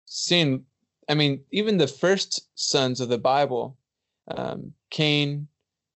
seen, 0.06 0.64
I 1.10 1.14
mean, 1.14 1.44
even 1.50 1.76
the 1.76 1.86
first 1.86 2.48
sons 2.54 3.00
of 3.00 3.10
the 3.10 3.18
Bible, 3.18 3.76
um, 4.28 4.72
Cain, 4.90 5.46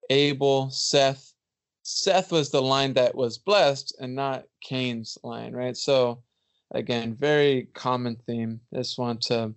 Abel, 0.08 0.70
Seth. 0.70 1.34
Seth 1.82 2.32
was 2.32 2.50
the 2.50 2.62
line 2.62 2.94
that 2.94 3.14
was 3.14 3.38
blessed 3.38 3.94
and 4.00 4.14
not 4.14 4.44
Cain's 4.62 5.18
line, 5.22 5.52
right? 5.52 5.76
So, 5.76 6.22
again, 6.70 7.14
very 7.14 7.68
common 7.74 8.16
theme. 8.26 8.60
Just 8.72 8.98
want 8.98 9.20
to 9.22 9.54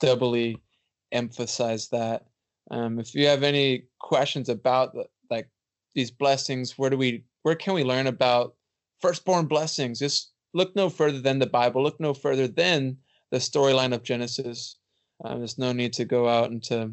doubly 0.00 0.62
emphasize 1.12 1.88
that. 1.88 2.26
Um, 2.70 2.98
if 2.98 3.14
you 3.14 3.26
have 3.26 3.42
any 3.42 3.84
questions 3.98 4.48
about 4.48 4.96
like 5.30 5.48
these 5.94 6.10
blessings, 6.10 6.78
where 6.78 6.90
do 6.90 6.96
we 6.96 7.24
where 7.42 7.54
can 7.54 7.74
we 7.74 7.84
learn 7.84 8.06
about 8.06 8.54
firstborn 9.00 9.46
blessings? 9.46 9.98
Just 9.98 10.32
look 10.54 10.74
no 10.76 10.90
further 10.90 11.20
than 11.20 11.38
the 11.38 11.46
Bible. 11.46 11.82
Look 11.82 12.00
no 12.00 12.14
further 12.14 12.48
than 12.48 12.98
the 13.30 13.38
storyline 13.38 13.94
of 13.94 14.02
Genesis. 14.02 14.76
Um, 15.24 15.38
there's 15.38 15.58
no 15.58 15.72
need 15.72 15.92
to 15.94 16.04
go 16.04 16.28
out 16.28 16.50
into 16.50 16.92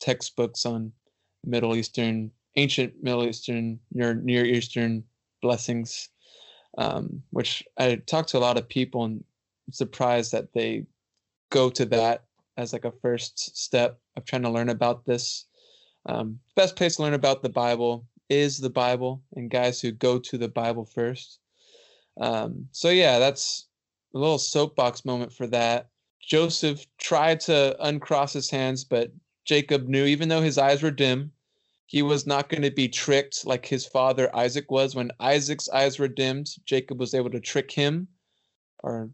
textbooks 0.00 0.66
on 0.66 0.92
Middle 1.44 1.76
Eastern, 1.76 2.30
ancient 2.56 2.94
Middle 3.02 3.24
Eastern, 3.24 3.78
Near 3.92 4.14
Near 4.14 4.44
Eastern 4.44 5.04
blessings, 5.40 6.08
um, 6.78 7.22
which 7.30 7.62
I 7.78 7.96
talked 7.96 8.30
to 8.30 8.38
a 8.38 8.46
lot 8.46 8.58
of 8.58 8.68
people 8.68 9.04
and 9.04 9.24
surprised 9.70 10.32
that 10.32 10.52
they 10.52 10.86
go 11.50 11.70
to 11.70 11.84
that 11.86 12.24
as 12.56 12.72
like 12.72 12.84
a 12.84 12.92
first 13.02 13.56
step 13.56 14.00
of 14.16 14.24
trying 14.24 14.42
to 14.42 14.50
learn 14.50 14.68
about 14.68 15.04
this. 15.04 15.46
Um, 16.06 16.38
best 16.56 16.76
place 16.76 16.96
to 16.96 17.02
learn 17.02 17.14
about 17.14 17.42
the 17.42 17.48
Bible 17.48 18.06
is 18.28 18.58
the 18.58 18.70
Bible, 18.70 19.22
and 19.36 19.50
guys 19.50 19.80
who 19.80 19.92
go 19.92 20.18
to 20.18 20.38
the 20.38 20.48
Bible 20.48 20.84
first. 20.84 21.38
Um, 22.20 22.68
so 22.72 22.90
yeah, 22.90 23.18
that's 23.18 23.66
a 24.14 24.18
little 24.18 24.38
soapbox 24.38 25.04
moment 25.04 25.32
for 25.32 25.46
that. 25.48 25.88
Joseph 26.20 26.86
tried 26.98 27.40
to 27.40 27.76
uncross 27.80 28.32
his 28.32 28.50
hands, 28.50 28.84
but 28.84 29.12
Jacob 29.44 29.88
knew, 29.88 30.04
even 30.04 30.28
though 30.28 30.40
his 30.40 30.58
eyes 30.58 30.82
were 30.82 30.90
dim, 30.90 31.32
he 31.86 32.02
was 32.02 32.26
not 32.26 32.48
going 32.48 32.62
to 32.62 32.70
be 32.70 32.88
tricked 32.88 33.44
like 33.44 33.66
his 33.66 33.84
father 33.84 34.34
Isaac 34.34 34.70
was. 34.70 34.94
When 34.94 35.10
Isaac's 35.20 35.68
eyes 35.68 35.98
were 35.98 36.08
dimmed, 36.08 36.48
Jacob 36.64 36.98
was 37.00 37.12
able 37.12 37.30
to 37.30 37.40
trick 37.40 37.70
him 37.70 38.08
or 38.82 39.10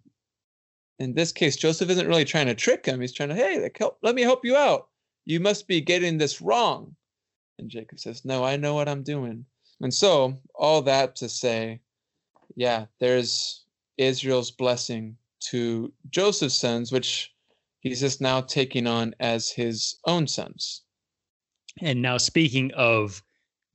in 0.99 1.15
this 1.15 1.33
case, 1.33 1.57
Joseph 1.57 1.91
isn't 1.91 2.09
really 2.09 2.25
trying 2.25 2.47
to 2.47 2.55
trick 2.55 2.85
him. 2.87 3.01
He's 3.01 3.13
trying 3.13 3.29
to, 3.29 3.35
hey, 3.35 3.61
like, 3.61 3.79
help, 3.79 3.99
let 4.03 4.15
me 4.15 4.23
help 4.23 4.45
you 4.45 4.57
out. 4.57 4.89
You 5.25 5.41
must 5.41 5.69
be 5.69 5.81
getting 5.81 6.19
this 6.19 6.41
wrong. 6.41 6.95
And 7.59 7.69
Jacob 7.69 8.01
says, 8.01 8.25
no, 8.25 8.45
I 8.45 8.57
know 8.57 8.75
what 8.75 8.89
I'm 8.89 9.03
doing. 9.03 9.45
And 9.81 9.93
so, 9.93 10.39
all 10.55 10.83
that 10.83 11.15
to 11.17 11.29
say, 11.29 11.81
yeah, 12.57 12.87
there's 12.99 13.65
Israel's 13.97 14.51
blessing 14.51 15.17
to 15.41 15.93
Joseph's 16.11 16.55
sons, 16.55 16.91
which 16.91 17.33
he's 17.81 18.01
just 18.01 18.21
now 18.21 18.41
taking 18.41 18.87
on 18.87 19.15
as 19.21 19.51
his 19.51 19.97
own 20.05 20.27
sons. 20.27 20.83
And 21.81 22.03
now, 22.03 22.17
speaking 22.17 22.73
of 22.73 23.23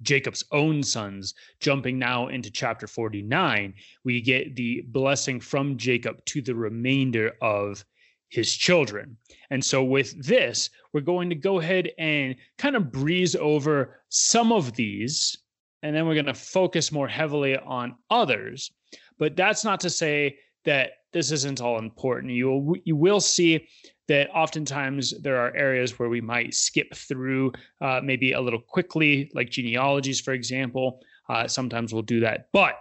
Jacob's 0.04 0.44
own 0.52 0.84
sons. 0.84 1.34
Jumping 1.60 1.98
now 1.98 2.28
into 2.28 2.52
chapter 2.52 2.88
49, 2.88 3.74
we 4.04 4.22
get 4.22 4.56
the 4.56 4.82
blessing 4.88 5.40
from 5.40 5.78
Jacob 5.78 6.24
to 6.26 6.42
the 6.42 6.56
remainder 6.56 7.34
of 7.42 7.84
his 8.30 8.54
children. 8.54 9.16
And 9.50 9.64
so, 9.64 9.84
with 9.84 10.26
this, 10.26 10.70
we're 10.92 11.02
going 11.02 11.30
to 11.30 11.36
go 11.36 11.60
ahead 11.60 11.92
and 11.98 12.36
kind 12.58 12.76
of 12.76 12.92
breeze 12.92 13.36
over 13.36 14.02
some 14.10 14.52
of 14.52 14.74
these, 14.74 15.38
and 15.84 15.96
then 15.96 16.08
we're 16.08 16.16
going 16.16 16.26
to 16.26 16.34
focus 16.34 16.92
more 16.92 17.08
heavily 17.08 17.58
on 17.58 17.96
others. 18.10 18.72
But 19.20 19.36
that's 19.36 19.64
not 19.64 19.80
to 19.82 19.90
say 19.90 20.38
that 20.66 20.92
this 21.14 21.32
isn't 21.32 21.62
all 21.62 21.80
important. 21.80 22.34
You 22.34 22.50
will, 22.50 22.76
you 22.84 22.96
will 22.96 23.20
see 23.20 23.68
that 24.08 24.30
oftentimes 24.32 25.14
there 25.22 25.38
are 25.38 25.56
areas 25.56 25.98
where 25.98 26.10
we 26.10 26.22
might 26.22 26.54
skip 26.54 26.94
through 26.94 27.54
uh, 27.82 28.02
maybe 28.04 28.34
a 28.34 28.42
little 28.42 28.60
quickly, 28.60 29.32
like 29.34 29.50
genealogies, 29.50 30.20
for 30.20 30.34
example. 30.34 31.00
Uh, 31.30 31.48
sometimes 31.48 31.94
we'll 31.94 32.02
do 32.02 32.20
that, 32.20 32.48
but 32.52 32.76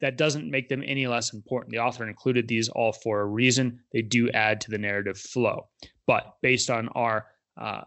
that 0.00 0.16
doesn't 0.16 0.50
make 0.50 0.68
them 0.68 0.82
any 0.86 1.06
less 1.06 1.32
important. 1.32 1.72
The 1.72 1.78
author 1.78 2.06
included 2.06 2.48
these 2.48 2.68
all 2.68 2.92
for 2.92 3.20
a 3.20 3.26
reason. 3.26 3.80
They 3.92 4.02
do 4.02 4.30
add 4.30 4.60
to 4.62 4.70
the 4.70 4.78
narrative 4.78 5.18
flow. 5.18 5.68
But 6.06 6.36
based 6.42 6.70
on 6.70 6.88
our 6.88 7.26
uh, 7.60 7.82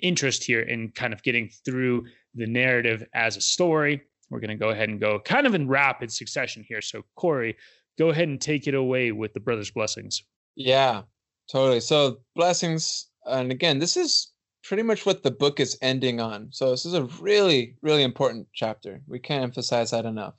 interest 0.00 0.44
here 0.44 0.60
in 0.60 0.90
kind 0.92 1.12
of 1.12 1.22
getting 1.22 1.50
through 1.64 2.06
the 2.34 2.46
narrative 2.46 3.04
as 3.14 3.36
a 3.36 3.40
story, 3.40 4.02
we're 4.30 4.40
going 4.40 4.56
to 4.56 4.56
go 4.56 4.70
ahead 4.70 4.88
and 4.88 5.00
go 5.00 5.18
kind 5.18 5.46
of 5.46 5.54
in 5.54 5.68
rapid 5.68 6.12
succession 6.12 6.64
here. 6.68 6.80
So, 6.80 7.02
Corey, 7.16 7.56
go 7.98 8.10
ahead 8.10 8.28
and 8.28 8.40
take 8.40 8.66
it 8.66 8.74
away 8.74 9.12
with 9.12 9.34
the 9.34 9.40
brothers' 9.40 9.70
blessings. 9.70 10.22
Yeah. 10.56 11.02
Totally. 11.50 11.80
So 11.80 12.20
blessings, 12.36 13.08
and 13.24 13.50
again, 13.50 13.78
this 13.78 13.96
is 13.96 14.32
pretty 14.64 14.82
much 14.82 15.06
what 15.06 15.22
the 15.22 15.30
book 15.30 15.60
is 15.60 15.78
ending 15.80 16.20
on. 16.20 16.48
So 16.52 16.70
this 16.70 16.84
is 16.84 16.94
a 16.94 17.04
really, 17.20 17.76
really 17.80 18.02
important 18.02 18.48
chapter. 18.52 19.00
We 19.06 19.18
can't 19.18 19.44
emphasize 19.44 19.90
that 19.92 20.04
enough. 20.04 20.34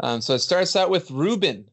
Um, 0.00 0.20
so 0.20 0.34
it 0.34 0.40
starts 0.40 0.76
out 0.76 0.90
with 0.90 1.10
Reuben, 1.10 1.70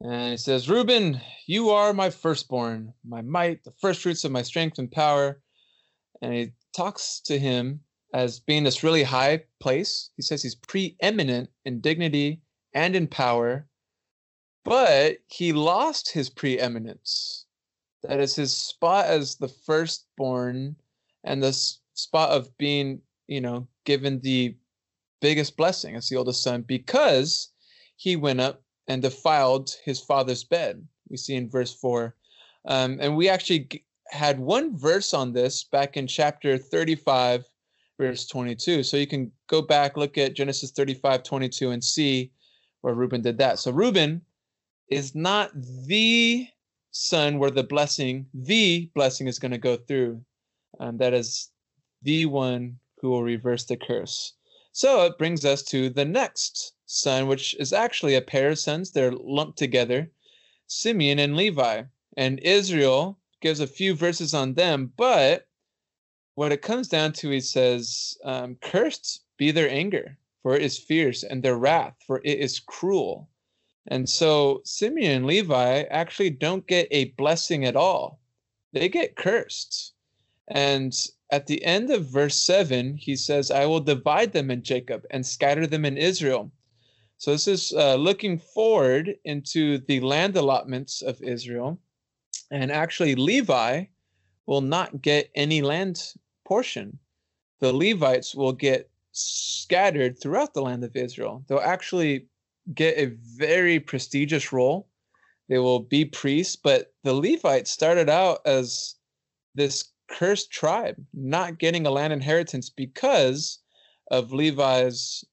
and 0.00 0.34
it 0.34 0.38
says, 0.40 0.70
"Reuben, 0.70 1.20
you 1.46 1.70
are 1.70 1.92
my 1.92 2.08
firstborn, 2.08 2.94
my 3.04 3.20
might, 3.20 3.64
the 3.64 3.74
first 3.80 4.00
fruits 4.00 4.24
of 4.24 4.32
my 4.32 4.42
strength 4.42 4.78
and 4.78 4.90
power." 4.90 5.42
And 6.22 6.32
he 6.32 6.52
talks 6.74 7.20
to 7.26 7.38
him 7.38 7.80
as 8.14 8.40
being 8.40 8.62
this 8.62 8.84
really 8.84 9.02
high 9.02 9.44
place. 9.60 10.10
He 10.16 10.22
says 10.22 10.42
he's 10.42 10.54
preeminent 10.54 11.50
in 11.64 11.80
dignity 11.80 12.42
and 12.74 12.94
in 12.94 13.06
power, 13.08 13.66
but 14.64 15.18
he 15.28 15.52
lost 15.52 16.10
his 16.10 16.30
preeminence 16.30 17.46
that 18.02 18.20
is 18.20 18.34
his 18.34 18.54
spot 18.54 19.06
as 19.06 19.36
the 19.36 19.48
firstborn 19.48 20.76
and 21.24 21.42
the 21.42 21.52
spot 21.94 22.30
of 22.30 22.56
being, 22.58 23.00
you 23.28 23.40
know, 23.40 23.66
given 23.84 24.20
the 24.20 24.56
biggest 25.20 25.56
blessing 25.56 25.94
as 25.94 26.08
the 26.08 26.16
oldest 26.16 26.42
son 26.42 26.62
because 26.62 27.50
he 27.96 28.16
went 28.16 28.40
up 28.40 28.62
and 28.88 29.02
defiled 29.02 29.76
his 29.84 30.00
father's 30.00 30.42
bed. 30.42 30.84
We 31.08 31.16
see 31.16 31.36
in 31.36 31.48
verse 31.48 31.72
4. 31.74 32.14
Um, 32.64 32.98
and 33.00 33.16
we 33.16 33.28
actually 33.28 33.84
had 34.10 34.40
one 34.40 34.76
verse 34.76 35.14
on 35.14 35.32
this 35.32 35.62
back 35.62 35.96
in 35.96 36.08
chapter 36.08 36.58
35, 36.58 37.44
verse 37.98 38.26
22. 38.26 38.82
So 38.82 38.96
you 38.96 39.06
can 39.06 39.30
go 39.46 39.62
back, 39.62 39.96
look 39.96 40.18
at 40.18 40.34
Genesis 40.34 40.72
35, 40.72 41.22
22, 41.22 41.70
and 41.70 41.82
see 41.82 42.32
where 42.80 42.94
Reuben 42.94 43.22
did 43.22 43.38
that. 43.38 43.60
So 43.60 43.70
Reuben 43.70 44.20
is 44.92 45.14
not 45.14 45.50
the 45.54 46.48
son 46.90 47.38
where 47.38 47.50
the 47.50 47.64
blessing, 47.64 48.26
the 48.34 48.90
blessing 48.94 49.26
is 49.26 49.38
going 49.38 49.52
to 49.52 49.58
go 49.58 49.76
through. 49.76 50.22
That 50.78 51.14
is 51.14 51.50
the 52.02 52.26
one 52.26 52.78
who 53.00 53.10
will 53.10 53.22
reverse 53.22 53.64
the 53.64 53.76
curse. 53.76 54.34
So 54.72 55.04
it 55.04 55.18
brings 55.18 55.44
us 55.44 55.62
to 55.64 55.90
the 55.90 56.04
next 56.04 56.74
son, 56.86 57.26
which 57.26 57.54
is 57.54 57.72
actually 57.72 58.14
a 58.14 58.22
pair 58.22 58.50
of 58.50 58.58
sons. 58.58 58.90
They're 58.90 59.12
lumped 59.12 59.58
together 59.58 60.10
Simeon 60.66 61.18
and 61.18 61.36
Levi. 61.36 61.82
And 62.16 62.38
Israel 62.40 63.18
gives 63.40 63.60
a 63.60 63.66
few 63.66 63.94
verses 63.94 64.34
on 64.34 64.54
them, 64.54 64.92
but 64.96 65.46
what 66.34 66.52
it 66.52 66.62
comes 66.62 66.88
down 66.88 67.12
to, 67.14 67.30
he 67.30 67.40
says, 67.40 68.16
um, 68.24 68.56
Cursed 68.62 69.22
be 69.36 69.50
their 69.50 69.70
anger, 69.70 70.16
for 70.42 70.54
it 70.54 70.62
is 70.62 70.78
fierce, 70.78 71.22
and 71.22 71.42
their 71.42 71.56
wrath, 71.56 71.96
for 72.06 72.20
it 72.24 72.38
is 72.38 72.60
cruel. 72.60 73.28
And 73.88 74.08
so 74.08 74.62
Simeon 74.64 75.16
and 75.16 75.26
Levi 75.26 75.82
actually 75.90 76.30
don't 76.30 76.66
get 76.66 76.88
a 76.90 77.06
blessing 77.16 77.64
at 77.64 77.76
all, 77.76 78.20
they 78.72 78.88
get 78.88 79.16
cursed. 79.16 79.92
And 80.48 80.94
at 81.30 81.46
the 81.46 81.64
end 81.64 81.90
of 81.90 82.06
verse 82.06 82.36
7, 82.36 82.96
he 82.96 83.16
says, 83.16 83.50
I 83.50 83.66
will 83.66 83.80
divide 83.80 84.32
them 84.32 84.50
in 84.50 84.62
Jacob 84.62 85.04
and 85.10 85.24
scatter 85.24 85.66
them 85.66 85.84
in 85.84 85.96
Israel. 85.96 86.52
So 87.18 87.30
this 87.30 87.48
is 87.48 87.72
uh, 87.72 87.94
looking 87.94 88.38
forward 88.38 89.16
into 89.24 89.78
the 89.78 90.00
land 90.00 90.36
allotments 90.36 91.02
of 91.02 91.22
Israel. 91.22 91.78
And 92.50 92.70
actually, 92.70 93.14
Levi 93.14 93.84
will 94.46 94.60
not 94.60 95.00
get 95.00 95.30
any 95.34 95.62
land 95.62 96.14
portion. 96.44 96.98
The 97.60 97.72
Levites 97.72 98.34
will 98.34 98.52
get 98.52 98.90
scattered 99.12 100.18
throughout 100.18 100.52
the 100.52 100.62
land 100.62 100.84
of 100.84 100.96
Israel. 100.96 101.44
They'll 101.46 101.60
actually 101.60 102.26
get 102.74 102.96
a 102.96 103.16
very 103.36 103.80
prestigious 103.80 104.52
role. 104.52 104.88
They 105.48 105.58
will 105.58 105.80
be 105.80 106.04
priests, 106.04 106.56
but 106.56 106.92
the 107.02 107.12
Levites 107.12 107.70
started 107.70 108.08
out 108.08 108.40
as 108.46 108.94
this 109.54 109.92
cursed 110.08 110.50
tribe, 110.50 110.96
not 111.12 111.58
getting 111.58 111.86
a 111.86 111.90
land 111.90 112.12
inheritance 112.12 112.70
because 112.70 113.58
of 114.10 114.32
Levi's 114.32 115.24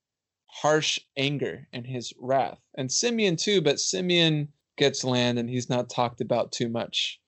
harsh 0.48 1.00
anger 1.16 1.68
and 1.74 1.86
his 1.86 2.14
wrath. 2.20 2.60
And 2.76 2.92
Simeon 2.92 3.36
too, 3.36 3.62
but 3.62 3.80
Simeon 3.80 4.50
gets 4.78 5.04
land 5.04 5.38
and 5.38 5.50
he's 5.50 5.70
not 5.70 5.90
talked 5.90 6.22
about 6.22 6.52
too 6.52 6.70
much. 6.70 7.20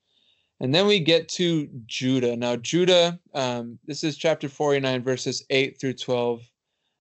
And 0.60 0.74
then 0.74 0.86
we 0.86 1.00
get 1.00 1.28
to 1.30 1.68
Judah. 1.86 2.36
Now, 2.36 2.56
Judah, 2.56 3.18
um, 3.34 3.78
this 3.84 4.04
is 4.04 4.16
chapter 4.16 4.48
49, 4.48 5.02
verses 5.02 5.44
8 5.50 5.78
through 5.80 5.94
12. 5.94 6.40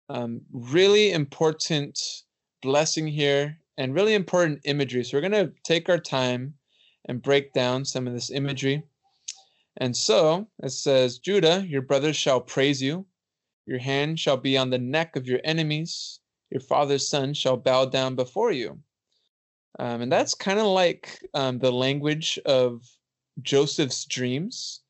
Um, 0.09 0.41
really 0.51 1.11
important 1.11 1.99
blessing 2.61 3.07
here 3.07 3.57
and 3.77 3.95
really 3.95 4.13
important 4.13 4.61
imagery. 4.65 5.03
So, 5.03 5.17
we're 5.17 5.29
going 5.29 5.47
to 5.47 5.53
take 5.63 5.89
our 5.89 5.99
time 5.99 6.53
and 7.05 7.21
break 7.21 7.53
down 7.53 7.85
some 7.85 8.07
of 8.07 8.13
this 8.13 8.31
imagery. 8.31 8.83
And 9.77 9.95
so 9.95 10.47
it 10.61 10.71
says, 10.71 11.19
Judah, 11.19 11.65
your 11.67 11.81
brothers 11.81 12.17
shall 12.17 12.41
praise 12.41 12.81
you. 12.81 13.05
Your 13.65 13.79
hand 13.79 14.19
shall 14.19 14.37
be 14.37 14.57
on 14.57 14.69
the 14.69 14.77
neck 14.77 15.15
of 15.15 15.27
your 15.27 15.39
enemies. 15.43 16.19
Your 16.49 16.61
father's 16.61 17.07
son 17.07 17.33
shall 17.33 17.57
bow 17.57 17.85
down 17.85 18.15
before 18.15 18.51
you. 18.51 18.79
Um, 19.79 20.01
and 20.01 20.11
that's 20.11 20.33
kind 20.33 20.59
of 20.59 20.65
like 20.65 21.23
um, 21.33 21.59
the 21.59 21.71
language 21.71 22.37
of 22.45 22.83
Joseph's 23.41 24.05
dreams. 24.05 24.81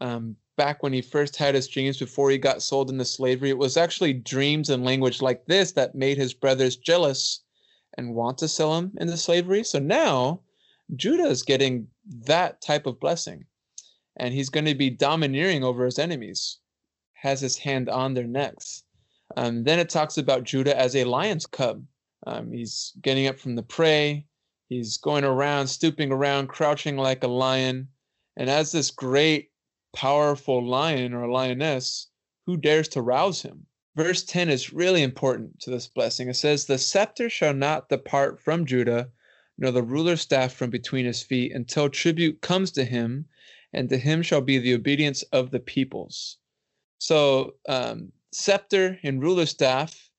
Um, 0.00 0.36
back 0.58 0.82
when 0.82 0.92
he 0.92 1.00
first 1.00 1.36
had 1.36 1.54
his 1.54 1.68
dreams 1.68 1.98
before 1.98 2.30
he 2.30 2.36
got 2.36 2.60
sold 2.60 2.90
into 2.90 3.06
slavery, 3.06 3.48
it 3.48 3.56
was 3.56 3.78
actually 3.78 4.12
dreams 4.12 4.68
and 4.68 4.84
language 4.84 5.22
like 5.22 5.46
this 5.46 5.72
that 5.72 5.94
made 5.94 6.18
his 6.18 6.34
brothers 6.34 6.76
jealous 6.76 7.40
and 7.96 8.14
want 8.14 8.36
to 8.38 8.48
sell 8.48 8.76
him 8.76 8.92
into 9.00 9.16
slavery. 9.16 9.64
So 9.64 9.78
now 9.78 10.40
Judah 10.96 11.28
is 11.28 11.42
getting 11.42 11.86
that 12.26 12.60
type 12.60 12.86
of 12.86 13.00
blessing. 13.00 13.46
And 14.16 14.34
he's 14.34 14.50
going 14.50 14.66
to 14.66 14.74
be 14.74 14.90
domineering 14.90 15.62
over 15.62 15.84
his 15.84 15.98
enemies, 15.98 16.58
has 17.14 17.40
his 17.40 17.56
hand 17.56 17.88
on 17.88 18.14
their 18.14 18.26
necks. 18.26 18.82
Um, 19.36 19.62
then 19.62 19.78
it 19.78 19.88
talks 19.88 20.18
about 20.18 20.42
Judah 20.42 20.78
as 20.78 20.96
a 20.96 21.04
lion's 21.04 21.46
cub. 21.46 21.84
Um, 22.26 22.50
he's 22.50 22.92
getting 23.00 23.28
up 23.28 23.38
from 23.38 23.54
the 23.54 23.62
prey. 23.62 24.26
He's 24.68 24.96
going 24.96 25.24
around, 25.24 25.68
stooping 25.68 26.12
around, 26.12 26.48
crouching 26.48 26.96
like 26.96 27.22
a 27.22 27.28
lion. 27.28 27.88
And 28.36 28.50
as 28.50 28.72
this 28.72 28.90
great, 28.90 29.50
powerful 29.98 30.64
lion 30.64 31.12
or 31.12 31.26
lioness, 31.26 32.06
who 32.46 32.56
dares 32.56 32.86
to 32.86 33.02
rouse 33.02 33.42
him? 33.42 33.66
Verse 33.96 34.22
10 34.22 34.48
is 34.48 34.72
really 34.72 35.02
important 35.02 35.58
to 35.58 35.70
this 35.70 35.88
blessing. 35.88 36.28
It 36.28 36.34
says, 36.34 36.66
The 36.66 36.78
scepter 36.78 37.28
shall 37.28 37.52
not 37.52 37.88
depart 37.88 38.40
from 38.40 38.64
Judah, 38.64 39.10
nor 39.58 39.72
the 39.72 39.82
ruler's 39.82 40.20
staff 40.20 40.52
from 40.52 40.70
between 40.70 41.04
his 41.04 41.24
feet, 41.24 41.50
until 41.52 41.88
tribute 41.88 42.40
comes 42.42 42.70
to 42.72 42.84
him, 42.84 43.26
and 43.72 43.88
to 43.88 43.98
him 43.98 44.22
shall 44.22 44.40
be 44.40 44.58
the 44.58 44.72
obedience 44.72 45.22
of 45.32 45.50
the 45.50 45.58
peoples. 45.58 46.38
So, 47.00 47.56
um, 47.68 48.12
scepter 48.30 49.00
and 49.02 49.20
ruler's 49.20 49.50
staff 49.50 50.10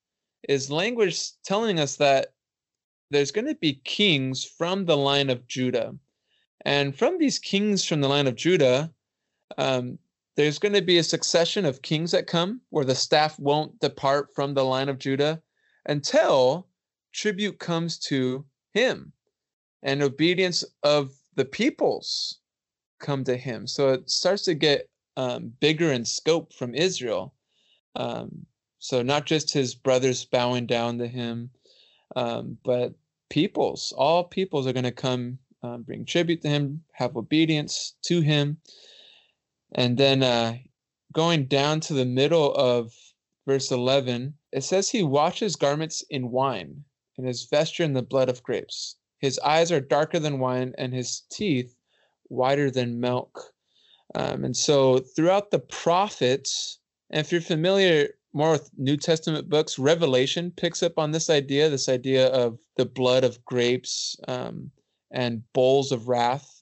is 0.46 0.70
language 0.70 1.18
telling 1.42 1.80
us 1.80 1.96
that 1.96 2.34
there's 3.10 3.32
going 3.32 3.46
to 3.46 3.54
be 3.54 3.80
kings 3.84 4.44
from 4.44 4.84
the 4.84 4.96
line 4.98 5.30
of 5.30 5.46
Judah. 5.46 5.96
And 6.66 6.94
from 6.94 7.16
these 7.16 7.38
kings 7.38 7.86
from 7.86 8.02
the 8.02 8.08
line 8.08 8.26
of 8.26 8.34
Judah, 8.34 8.92
um, 9.58 9.98
there's 10.36 10.58
going 10.58 10.74
to 10.74 10.82
be 10.82 10.98
a 10.98 11.02
succession 11.02 11.64
of 11.64 11.82
kings 11.82 12.12
that 12.12 12.26
come 12.26 12.60
where 12.70 12.84
the 12.84 12.94
staff 12.94 13.38
won't 13.38 13.78
depart 13.80 14.28
from 14.34 14.54
the 14.54 14.64
line 14.64 14.88
of 14.88 14.98
Judah 14.98 15.42
until 15.86 16.68
tribute 17.12 17.58
comes 17.58 17.98
to 17.98 18.44
him 18.72 19.12
and 19.82 20.02
obedience 20.02 20.64
of 20.82 21.12
the 21.34 21.44
peoples 21.44 22.38
come 23.00 23.24
to 23.24 23.36
him. 23.36 23.66
So 23.66 23.92
it 23.92 24.08
starts 24.10 24.42
to 24.44 24.54
get 24.54 24.88
um, 25.16 25.52
bigger 25.60 25.92
in 25.92 26.04
scope 26.04 26.52
from 26.52 26.74
Israel. 26.74 27.34
Um, 27.96 28.46
so 28.78 29.02
not 29.02 29.26
just 29.26 29.52
his 29.52 29.74
brothers 29.74 30.24
bowing 30.24 30.66
down 30.66 30.98
to 30.98 31.08
him, 31.08 31.50
um, 32.16 32.56
but 32.64 32.94
peoples, 33.28 33.92
all 33.96 34.24
peoples 34.24 34.66
are 34.66 34.72
going 34.72 34.84
to 34.84 34.92
come 34.92 35.38
um, 35.62 35.82
bring 35.82 36.04
tribute 36.04 36.42
to 36.42 36.48
him, 36.48 36.82
have 36.92 37.16
obedience 37.16 37.94
to 38.02 38.20
him. 38.20 38.56
And 39.72 39.96
then 39.96 40.22
uh, 40.22 40.58
going 41.12 41.46
down 41.46 41.80
to 41.80 41.94
the 41.94 42.04
middle 42.04 42.54
of 42.54 42.92
verse 43.46 43.70
11, 43.70 44.34
it 44.52 44.64
says 44.64 44.90
he 44.90 45.02
washes 45.02 45.56
garments 45.56 46.04
in 46.10 46.30
wine 46.30 46.84
and 47.16 47.26
his 47.26 47.44
vesture 47.44 47.84
in 47.84 47.92
the 47.92 48.02
blood 48.02 48.28
of 48.28 48.42
grapes. 48.42 48.96
His 49.18 49.38
eyes 49.40 49.70
are 49.70 49.80
darker 49.80 50.18
than 50.18 50.38
wine 50.38 50.74
and 50.78 50.94
his 50.94 51.22
teeth 51.30 51.76
whiter 52.28 52.70
than 52.70 53.00
milk. 53.00 53.52
Um, 54.14 54.44
and 54.44 54.56
so 54.56 54.98
throughout 54.98 55.50
the 55.50 55.58
prophets, 55.58 56.78
and 57.10 57.20
if 57.20 57.30
you're 57.30 57.40
familiar 57.40 58.08
more 58.32 58.52
with 58.52 58.70
New 58.78 58.96
Testament 58.96 59.48
books, 59.48 59.78
Revelation 59.78 60.52
picks 60.56 60.82
up 60.82 60.98
on 60.98 61.10
this 61.10 61.28
idea, 61.28 61.68
this 61.68 61.88
idea 61.88 62.28
of 62.28 62.58
the 62.76 62.86
blood 62.86 63.24
of 63.24 63.44
grapes 63.44 64.16
um, 64.28 64.70
and 65.10 65.42
bowls 65.52 65.92
of 65.92 66.08
wrath. 66.08 66.59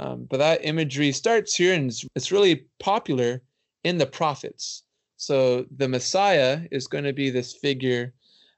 Um, 0.00 0.26
but 0.30 0.38
that 0.38 0.64
imagery 0.64 1.12
starts 1.12 1.54
here 1.54 1.74
and 1.74 1.90
it's, 1.90 2.04
it's 2.14 2.32
really 2.32 2.66
popular 2.78 3.42
in 3.84 3.98
the 3.98 4.06
prophets. 4.06 4.82
So 5.16 5.66
the 5.76 5.88
Messiah 5.88 6.62
is 6.70 6.86
going 6.86 7.04
to 7.04 7.12
be 7.12 7.30
this 7.30 7.54
figure 7.54 8.12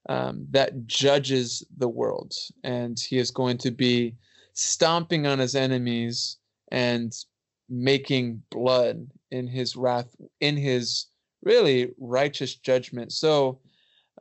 um, 0.09 0.47
that 0.51 0.87
judges 0.87 1.65
the 1.77 1.89
world, 1.89 2.33
and 2.65 2.99
he 2.99 3.19
is 3.19 3.31
going 3.31 3.59
to 3.59 3.71
be 3.71 4.15
stomping 4.53 5.27
on 5.27 5.39
his 5.39 5.55
enemies 5.55 6.39
and 6.71 7.13
making 7.69 8.43
blood 8.51 9.09
in 9.31 9.47
his 9.47 9.77
wrath, 9.77 10.15
in 10.41 10.57
his 10.57 11.07
really 11.43 11.93
righteous 11.99 12.55
judgment. 12.55 13.13
So, 13.13 13.61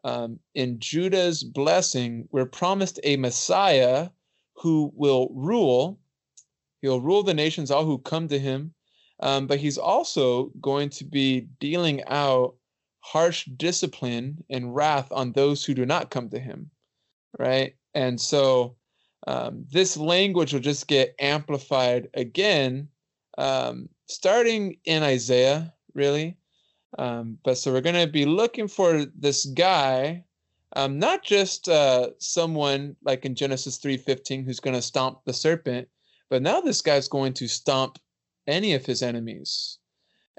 um, 0.03 0.39
in 0.53 0.79
Judah's 0.79 1.43
blessing, 1.43 2.27
we're 2.31 2.45
promised 2.45 2.99
a 3.03 3.17
Messiah 3.17 4.09
who 4.53 4.91
will 4.95 5.29
rule. 5.33 5.99
He'll 6.81 7.01
rule 7.01 7.23
the 7.23 7.33
nations, 7.33 7.71
all 7.71 7.85
who 7.85 7.97
come 7.99 8.27
to 8.27 8.39
him. 8.39 8.73
Um, 9.21 9.47
but 9.47 9.59
he's 9.59 9.77
also 9.77 10.51
going 10.59 10.89
to 10.89 11.05
be 11.05 11.47
dealing 11.59 12.03
out 12.07 12.55
harsh 12.99 13.45
discipline 13.57 14.43
and 14.49 14.75
wrath 14.75 15.11
on 15.11 15.31
those 15.31 15.63
who 15.63 15.73
do 15.73 15.85
not 15.85 16.09
come 16.09 16.29
to 16.29 16.39
him. 16.39 16.69
Right. 17.39 17.75
And 17.93 18.19
so 18.19 18.75
um, 19.27 19.65
this 19.71 19.97
language 19.97 20.53
will 20.53 20.59
just 20.59 20.87
get 20.87 21.15
amplified 21.19 22.09
again, 22.13 22.89
um, 23.37 23.89
starting 24.07 24.77
in 24.85 25.03
Isaiah, 25.03 25.73
really. 25.93 26.37
Um, 26.97 27.37
but 27.43 27.57
so 27.57 27.73
we're 27.73 27.81
going 27.81 28.05
to 28.05 28.11
be 28.11 28.25
looking 28.25 28.67
for 28.67 29.05
this 29.17 29.45
guy, 29.45 30.23
um, 30.75 30.99
not 30.99 31.23
just 31.23 31.67
uh, 31.67 32.09
someone 32.19 32.95
like 33.03 33.25
in 33.25 33.35
Genesis 33.35 33.77
3:15 33.79 34.45
who's 34.45 34.59
going 34.59 34.75
to 34.75 34.81
stomp 34.81 35.19
the 35.25 35.33
serpent, 35.33 35.87
but 36.35 36.41
now 36.41 36.59
this 36.59 36.81
guy's 36.81 37.07
going 37.07 37.31
to 37.31 37.47
stomp 37.47 37.97
any 38.45 38.73
of 38.73 38.85
his 38.85 39.01
enemies. 39.01 39.79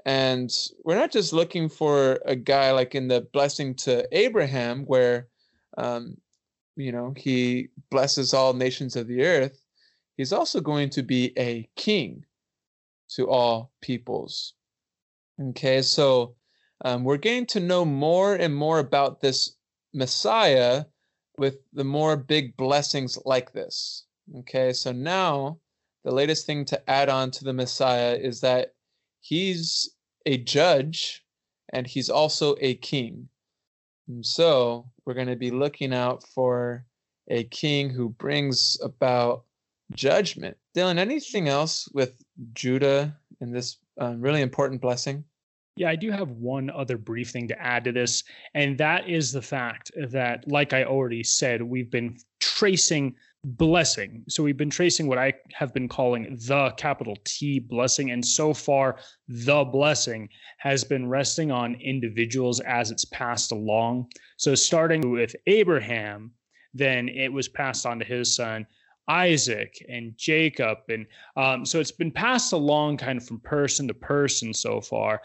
And 0.05 0.53
we're 0.83 0.93
not 0.93 1.11
just 1.11 1.33
looking 1.33 1.69
for 1.69 2.19
a 2.23 2.35
guy 2.35 2.69
like 2.71 2.93
in 2.93 3.07
the 3.07 3.21
blessing 3.33 3.73
to 3.77 4.07
Abraham, 4.11 4.83
where, 4.83 5.27
um, 5.75 6.15
you 6.75 6.91
know, 6.91 7.15
he 7.17 7.69
blesses 7.89 8.35
all 8.35 8.53
nations 8.53 8.95
of 8.95 9.07
the 9.07 9.23
earth. 9.23 9.59
He's 10.17 10.31
also 10.31 10.61
going 10.61 10.91
to 10.91 11.01
be 11.01 11.33
a 11.35 11.67
king 11.75 12.23
to 13.15 13.27
all 13.27 13.71
peoples. 13.81 14.53
Okay, 15.41 15.81
so 15.81 16.35
um, 16.85 17.05
we're 17.05 17.17
getting 17.17 17.47
to 17.47 17.59
know 17.59 17.85
more 17.85 18.35
and 18.35 18.55
more 18.55 18.77
about 18.77 19.19
this 19.19 19.55
Messiah 19.95 20.85
with 21.39 21.57
the 21.73 21.83
more 21.83 22.15
big 22.15 22.55
blessings 22.55 23.17
like 23.25 23.51
this. 23.51 24.05
Okay, 24.41 24.73
so 24.73 24.91
now 24.91 25.57
the 26.07 26.13
latest 26.13 26.45
thing 26.45 26.63
to 26.63 26.89
add 26.89 27.09
on 27.09 27.29
to 27.29 27.43
the 27.43 27.51
Messiah 27.51 28.15
is 28.15 28.39
that 28.39 28.73
he's 29.19 29.89
a 30.25 30.37
judge 30.37 31.21
and 31.73 31.85
he's 31.85 32.09
also 32.09 32.55
a 32.61 32.75
king. 32.75 33.27
And 34.07 34.25
so 34.25 34.89
we're 35.03 35.15
going 35.15 35.27
to 35.27 35.35
be 35.35 35.51
looking 35.51 35.93
out 35.93 36.23
for 36.23 36.85
a 37.27 37.43
king 37.43 37.89
who 37.89 38.07
brings 38.07 38.77
about 38.81 39.43
judgment. 39.95 40.55
Dylan, 40.73 40.97
anything 40.97 41.49
else 41.49 41.89
with 41.93 42.23
Judah 42.53 43.13
in 43.41 43.51
this 43.51 43.75
um, 43.99 44.21
really 44.21 44.41
important 44.41 44.79
blessing? 44.79 45.25
Yeah, 45.75 45.89
I 45.89 45.97
do 45.97 46.09
have 46.11 46.29
one 46.29 46.69
other 46.69 46.97
brief 46.97 47.31
thing 47.31 47.49
to 47.49 47.61
add 47.61 47.83
to 47.83 47.91
this, 47.91 48.23
and 48.53 48.77
that 48.77 49.09
is 49.09 49.33
the 49.33 49.41
fact 49.41 49.91
that, 50.09 50.49
like 50.49 50.71
I 50.71 50.85
already 50.85 51.23
said, 51.23 51.61
we've 51.61 51.91
been 51.91 52.17
tracing 52.39 53.13
blessing. 53.55 54.23
So 54.27 54.43
we've 54.43 54.57
been 54.57 54.69
tracing 54.69 55.07
what 55.07 55.17
I 55.17 55.33
have 55.53 55.73
been 55.73 55.87
calling 55.87 56.37
the 56.47 56.71
capital 56.77 57.17
T 57.23 57.59
blessing. 57.59 58.11
And 58.11 58.25
so 58.25 58.53
far, 58.53 58.97
the 59.27 59.63
blessing 59.63 60.29
has 60.57 60.83
been 60.83 61.07
resting 61.07 61.49
on 61.51 61.75
individuals 61.75 62.59
as 62.61 62.91
it's 62.91 63.05
passed 63.05 63.51
along. 63.51 64.09
So 64.37 64.53
starting 64.53 65.11
with 65.11 65.35
Abraham, 65.45 66.31
then 66.73 67.07
it 67.07 67.31
was 67.31 67.47
passed 67.47 67.85
on 67.85 67.99
to 67.99 68.05
his 68.05 68.35
son. 68.35 68.67
Isaac 69.09 69.73
and 69.87 70.17
Jacob. 70.17 70.79
And 70.89 71.05
um, 71.37 71.65
so 71.65 71.79
it's 71.79 71.91
been 71.91 72.11
passed 72.11 72.51
along 72.51 72.97
kind 72.97 73.17
of 73.17 73.25
from 73.25 73.39
person 73.39 73.87
to 73.87 73.93
person 73.93 74.53
so 74.53 74.81
far. 74.81 75.21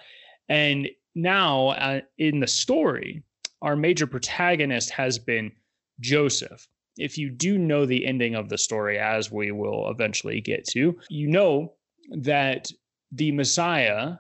And 0.49 0.89
now 1.17 1.69
uh, 1.71 2.01
in 2.19 2.39
the 2.39 2.47
story, 2.47 3.25
our 3.61 3.75
major 3.75 4.07
protagonist 4.07 4.91
has 4.91 5.19
been 5.19 5.51
Joseph. 5.99 6.69
If 6.99 7.17
you 7.17 7.31
do 7.31 7.59
know 7.59 7.87
the 7.87 8.07
ending 8.07 8.35
of 8.35 8.49
the 8.49 8.59
story, 8.59 8.99
as 8.99 9.31
we 9.31 9.51
will 9.51 9.91
eventually 9.91 10.41
get 10.41 10.67
to, 10.69 10.99
you 11.09 11.27
know 11.29 11.75
that 12.11 12.71
the 13.11 13.33
Messiah, 13.33 14.17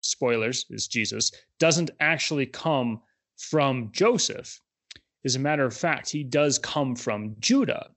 spoilers, 0.00 0.66
is 0.70 0.88
Jesus, 0.88 1.32
doesn't 1.58 1.90
actually 2.00 2.46
come 2.46 3.00
from 3.36 3.90
Joseph. 3.92 4.60
As 5.24 5.36
a 5.36 5.40
matter 5.40 5.64
of 5.64 5.76
fact, 5.76 6.10
he 6.10 6.24
does 6.24 6.58
come 6.58 6.96
from 6.96 7.36
Judah. 7.40 7.90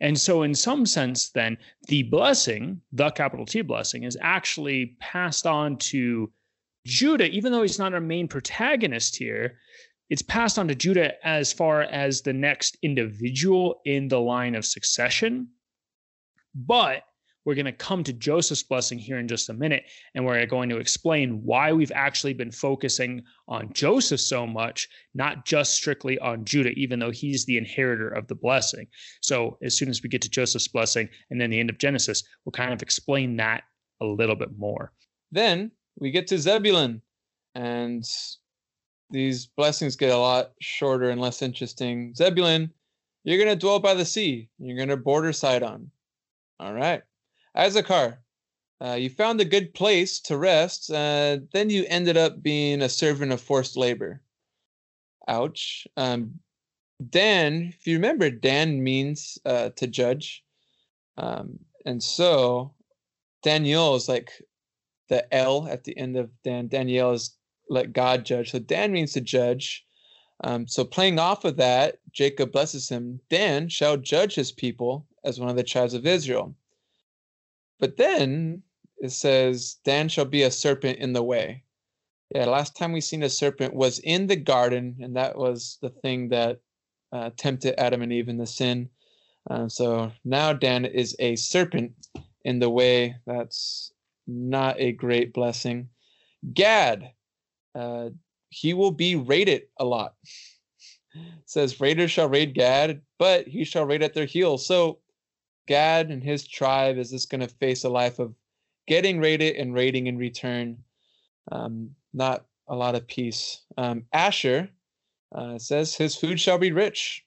And 0.00 0.18
so, 0.18 0.42
in 0.42 0.54
some 0.54 0.84
sense, 0.84 1.30
then 1.30 1.56
the 1.86 2.02
blessing, 2.04 2.80
the 2.92 3.10
capital 3.10 3.46
T 3.46 3.62
blessing, 3.62 4.02
is 4.02 4.18
actually 4.20 4.96
passed 4.98 5.46
on 5.46 5.76
to 5.78 6.32
Judah, 6.84 7.28
even 7.30 7.52
though 7.52 7.62
he's 7.62 7.78
not 7.78 7.94
our 7.94 8.00
main 8.00 8.26
protagonist 8.26 9.14
here, 9.16 9.58
it's 10.12 10.20
passed 10.20 10.58
on 10.58 10.68
to 10.68 10.74
Judah 10.74 11.14
as 11.26 11.54
far 11.54 11.84
as 11.84 12.20
the 12.20 12.34
next 12.34 12.76
individual 12.82 13.80
in 13.86 14.08
the 14.08 14.20
line 14.20 14.54
of 14.54 14.66
succession. 14.66 15.48
But 16.54 17.04
we're 17.46 17.54
going 17.54 17.64
to 17.64 17.72
come 17.72 18.04
to 18.04 18.12
Joseph's 18.12 18.62
blessing 18.62 18.98
here 18.98 19.18
in 19.18 19.26
just 19.26 19.48
a 19.48 19.54
minute, 19.54 19.84
and 20.14 20.26
we're 20.26 20.44
going 20.44 20.68
to 20.68 20.76
explain 20.76 21.40
why 21.42 21.72
we've 21.72 21.90
actually 21.94 22.34
been 22.34 22.50
focusing 22.50 23.22
on 23.48 23.72
Joseph 23.72 24.20
so 24.20 24.46
much, 24.46 24.86
not 25.14 25.46
just 25.46 25.76
strictly 25.76 26.18
on 26.18 26.44
Judah, 26.44 26.72
even 26.76 26.98
though 26.98 27.10
he's 27.10 27.46
the 27.46 27.56
inheritor 27.56 28.10
of 28.10 28.26
the 28.26 28.34
blessing. 28.34 28.88
So, 29.22 29.56
as 29.62 29.78
soon 29.78 29.88
as 29.88 30.02
we 30.02 30.10
get 30.10 30.20
to 30.22 30.30
Joseph's 30.30 30.68
blessing 30.68 31.08
and 31.30 31.40
then 31.40 31.48
the 31.48 31.58
end 31.58 31.70
of 31.70 31.78
Genesis, 31.78 32.22
we'll 32.44 32.52
kind 32.52 32.74
of 32.74 32.82
explain 32.82 33.38
that 33.38 33.62
a 34.02 34.04
little 34.04 34.36
bit 34.36 34.58
more. 34.58 34.92
Then 35.30 35.70
we 35.98 36.10
get 36.10 36.26
to 36.26 36.38
Zebulun, 36.38 37.00
and 37.54 38.04
these 39.12 39.46
blessings 39.46 39.94
get 39.94 40.10
a 40.10 40.16
lot 40.16 40.52
shorter 40.60 41.10
and 41.10 41.20
less 41.20 41.42
interesting. 41.42 42.14
Zebulun, 42.14 42.72
you're 43.24 43.38
going 43.38 43.50
to 43.50 43.56
dwell 43.56 43.78
by 43.78 43.94
the 43.94 44.04
sea. 44.04 44.48
You're 44.58 44.76
going 44.76 44.88
to 44.88 44.96
border 44.96 45.32
Sidon. 45.32 45.90
All 46.58 46.74
right. 46.74 47.02
Issachar, 47.56 48.18
uh, 48.82 48.94
you 48.94 49.10
found 49.10 49.40
a 49.40 49.44
good 49.44 49.74
place 49.74 50.18
to 50.20 50.36
rest. 50.36 50.90
Uh, 50.90 51.38
then 51.52 51.70
you 51.70 51.84
ended 51.88 52.16
up 52.16 52.42
being 52.42 52.82
a 52.82 52.88
servant 52.88 53.32
of 53.32 53.40
forced 53.40 53.76
labor. 53.76 54.22
Ouch. 55.28 55.86
Um, 55.96 56.40
Dan, 57.10 57.72
if 57.78 57.86
you 57.86 57.94
remember, 57.94 58.30
Dan 58.30 58.82
means 58.82 59.38
uh, 59.44 59.70
to 59.76 59.86
judge. 59.86 60.42
Um, 61.18 61.58
and 61.84 62.02
so 62.02 62.74
Daniel 63.42 63.94
is 63.94 64.08
like 64.08 64.30
the 65.08 65.32
L 65.34 65.68
at 65.68 65.84
the 65.84 65.96
end 65.96 66.16
of 66.16 66.30
Dan. 66.42 66.68
Daniel 66.68 67.12
is 67.12 67.36
let 67.72 67.92
God 67.92 68.24
judge. 68.24 68.50
So 68.50 68.58
Dan 68.58 68.92
means 68.92 69.12
to 69.12 69.20
judge. 69.20 69.84
Um, 70.44 70.66
so 70.66 70.84
playing 70.84 71.18
off 71.18 71.44
of 71.44 71.56
that, 71.56 71.98
Jacob 72.12 72.52
blesses 72.52 72.88
him. 72.88 73.20
Dan 73.30 73.68
shall 73.68 73.96
judge 73.96 74.34
his 74.34 74.52
people 74.52 75.06
as 75.24 75.40
one 75.40 75.48
of 75.48 75.56
the 75.56 75.62
tribes 75.62 75.94
of 75.94 76.06
Israel. 76.06 76.54
But 77.80 77.96
then 77.96 78.62
it 78.98 79.10
says, 79.10 79.78
Dan 79.84 80.08
shall 80.08 80.24
be 80.24 80.42
a 80.42 80.50
serpent 80.50 80.98
in 80.98 81.12
the 81.12 81.22
way. 81.22 81.64
Yeah, 82.34 82.46
last 82.46 82.76
time 82.76 82.92
we 82.92 83.00
seen 83.00 83.22
a 83.22 83.28
serpent 83.28 83.74
was 83.74 83.98
in 83.98 84.26
the 84.26 84.36
garden, 84.36 84.96
and 85.00 85.16
that 85.16 85.36
was 85.36 85.78
the 85.82 85.90
thing 85.90 86.28
that 86.28 86.60
uh, 87.12 87.30
tempted 87.36 87.78
Adam 87.78 88.02
and 88.02 88.12
Eve 88.12 88.28
in 88.28 88.38
the 88.38 88.46
sin. 88.46 88.88
Uh, 89.50 89.68
so 89.68 90.12
now 90.24 90.52
Dan 90.52 90.84
is 90.84 91.16
a 91.18 91.36
serpent 91.36 91.92
in 92.44 92.58
the 92.58 92.70
way. 92.70 93.16
That's 93.26 93.92
not 94.26 94.78
a 94.78 94.92
great 94.92 95.32
blessing. 95.32 95.88
Gad, 96.54 97.10
uh, 97.74 98.10
he 98.50 98.74
will 98.74 98.90
be 98.90 99.16
raided 99.16 99.62
a 99.78 99.84
lot. 99.84 100.14
says 101.46 101.80
raiders 101.80 102.10
shall 102.10 102.28
raid 102.28 102.54
Gad, 102.54 103.00
but 103.18 103.46
he 103.46 103.64
shall 103.64 103.84
raid 103.84 104.02
at 104.02 104.14
their 104.14 104.26
heels. 104.26 104.66
So 104.66 104.98
Gad 105.66 106.10
and 106.10 106.22
his 106.22 106.46
tribe 106.46 106.98
is 106.98 107.10
just 107.10 107.30
going 107.30 107.40
to 107.40 107.48
face 107.48 107.84
a 107.84 107.88
life 107.88 108.18
of 108.18 108.34
getting 108.86 109.20
raided 109.20 109.56
and 109.56 109.74
raiding 109.74 110.06
in 110.06 110.18
return. 110.18 110.78
Um, 111.50 111.90
not 112.12 112.46
a 112.68 112.76
lot 112.76 112.94
of 112.94 113.06
peace. 113.06 113.62
Um, 113.76 114.04
Asher 114.12 114.68
uh, 115.34 115.58
says 115.58 115.94
his 115.94 116.16
food 116.16 116.40
shall 116.40 116.58
be 116.58 116.72
rich. 116.72 117.24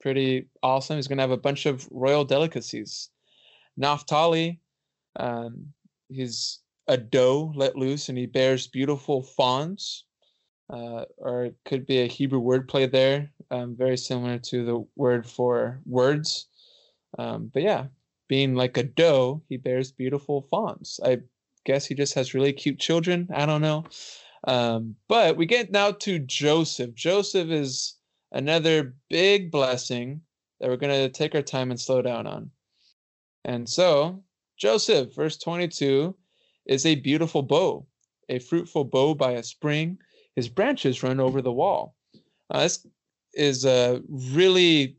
Pretty 0.00 0.48
awesome. 0.62 0.96
He's 0.96 1.08
going 1.08 1.18
to 1.18 1.22
have 1.22 1.30
a 1.30 1.36
bunch 1.36 1.66
of 1.66 1.88
royal 1.90 2.24
delicacies. 2.24 3.08
Naphtali, 3.76 4.60
um, 5.16 5.72
he's 6.08 6.60
a 6.88 6.96
doe 6.96 7.52
let 7.54 7.76
loose 7.76 8.08
and 8.08 8.18
he 8.18 8.26
bears 8.26 8.66
beautiful 8.66 9.22
fawns. 9.22 10.04
Uh, 10.70 11.04
or 11.18 11.44
it 11.44 11.56
could 11.66 11.84
be 11.84 11.98
a 11.98 12.06
Hebrew 12.06 12.40
wordplay 12.40 12.90
there, 12.90 13.30
um, 13.50 13.76
very 13.76 13.98
similar 13.98 14.38
to 14.38 14.64
the 14.64 14.86
word 14.96 15.26
for 15.28 15.80
words. 15.84 16.46
Um, 17.18 17.50
but 17.52 17.62
yeah, 17.62 17.86
being 18.28 18.54
like 18.54 18.78
a 18.78 18.82
doe, 18.82 19.42
he 19.48 19.58
bears 19.58 19.92
beautiful 19.92 20.46
fawns. 20.50 21.00
I 21.04 21.18
guess 21.66 21.84
he 21.86 21.94
just 21.94 22.14
has 22.14 22.32
really 22.32 22.52
cute 22.52 22.78
children. 22.78 23.28
I 23.34 23.44
don't 23.44 23.60
know. 23.60 23.84
Um, 24.46 24.96
but 25.08 25.36
we 25.36 25.46
get 25.46 25.70
now 25.70 25.92
to 25.92 26.18
Joseph. 26.18 26.94
Joseph 26.94 27.50
is 27.50 27.96
another 28.32 28.94
big 29.08 29.50
blessing 29.50 30.22
that 30.60 30.68
we're 30.68 30.76
going 30.76 30.92
to 30.92 31.08
take 31.08 31.34
our 31.34 31.42
time 31.42 31.70
and 31.70 31.80
slow 31.80 32.02
down 32.02 32.26
on. 32.26 32.50
And 33.44 33.68
so 33.68 34.22
Joseph, 34.56 35.14
verse 35.14 35.36
22, 35.36 36.14
is 36.66 36.86
a 36.86 36.94
beautiful 36.96 37.42
bow, 37.42 37.86
a 38.28 38.38
fruitful 38.38 38.84
bow 38.84 39.14
by 39.14 39.32
a 39.32 39.42
spring. 39.42 39.98
His 40.36 40.48
branches 40.48 41.02
run 41.02 41.20
over 41.20 41.42
the 41.42 41.52
wall. 41.52 41.94
Uh, 42.50 42.60
this 42.60 42.86
is 43.34 43.66
uh, 43.66 44.00
really 44.08 44.96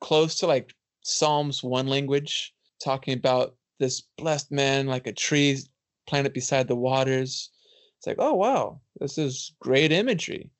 close 0.00 0.36
to 0.36 0.46
like 0.46 0.74
Psalms 1.02 1.62
1 1.62 1.86
language, 1.86 2.54
talking 2.82 3.14
about 3.14 3.56
this 3.78 4.02
blessed 4.16 4.50
man 4.50 4.86
like 4.86 5.06
a 5.06 5.12
tree 5.12 5.58
planted 6.06 6.32
beside 6.32 6.68
the 6.68 6.76
waters. 6.76 7.50
It's 7.98 8.06
like, 8.06 8.16
oh, 8.18 8.34
wow, 8.34 8.80
this 9.00 9.18
is 9.18 9.54
great 9.60 9.92
imagery. 9.92 10.50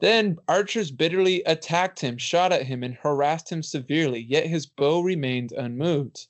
Then 0.00 0.38
archers 0.48 0.90
bitterly 0.90 1.42
attacked 1.44 2.00
him, 2.00 2.18
shot 2.18 2.50
at 2.52 2.66
him, 2.66 2.82
and 2.82 2.94
harassed 2.94 3.50
him 3.50 3.62
severely, 3.62 4.20
yet 4.20 4.46
his 4.46 4.66
bow 4.66 5.00
remained 5.00 5.52
unmoved. 5.52 6.26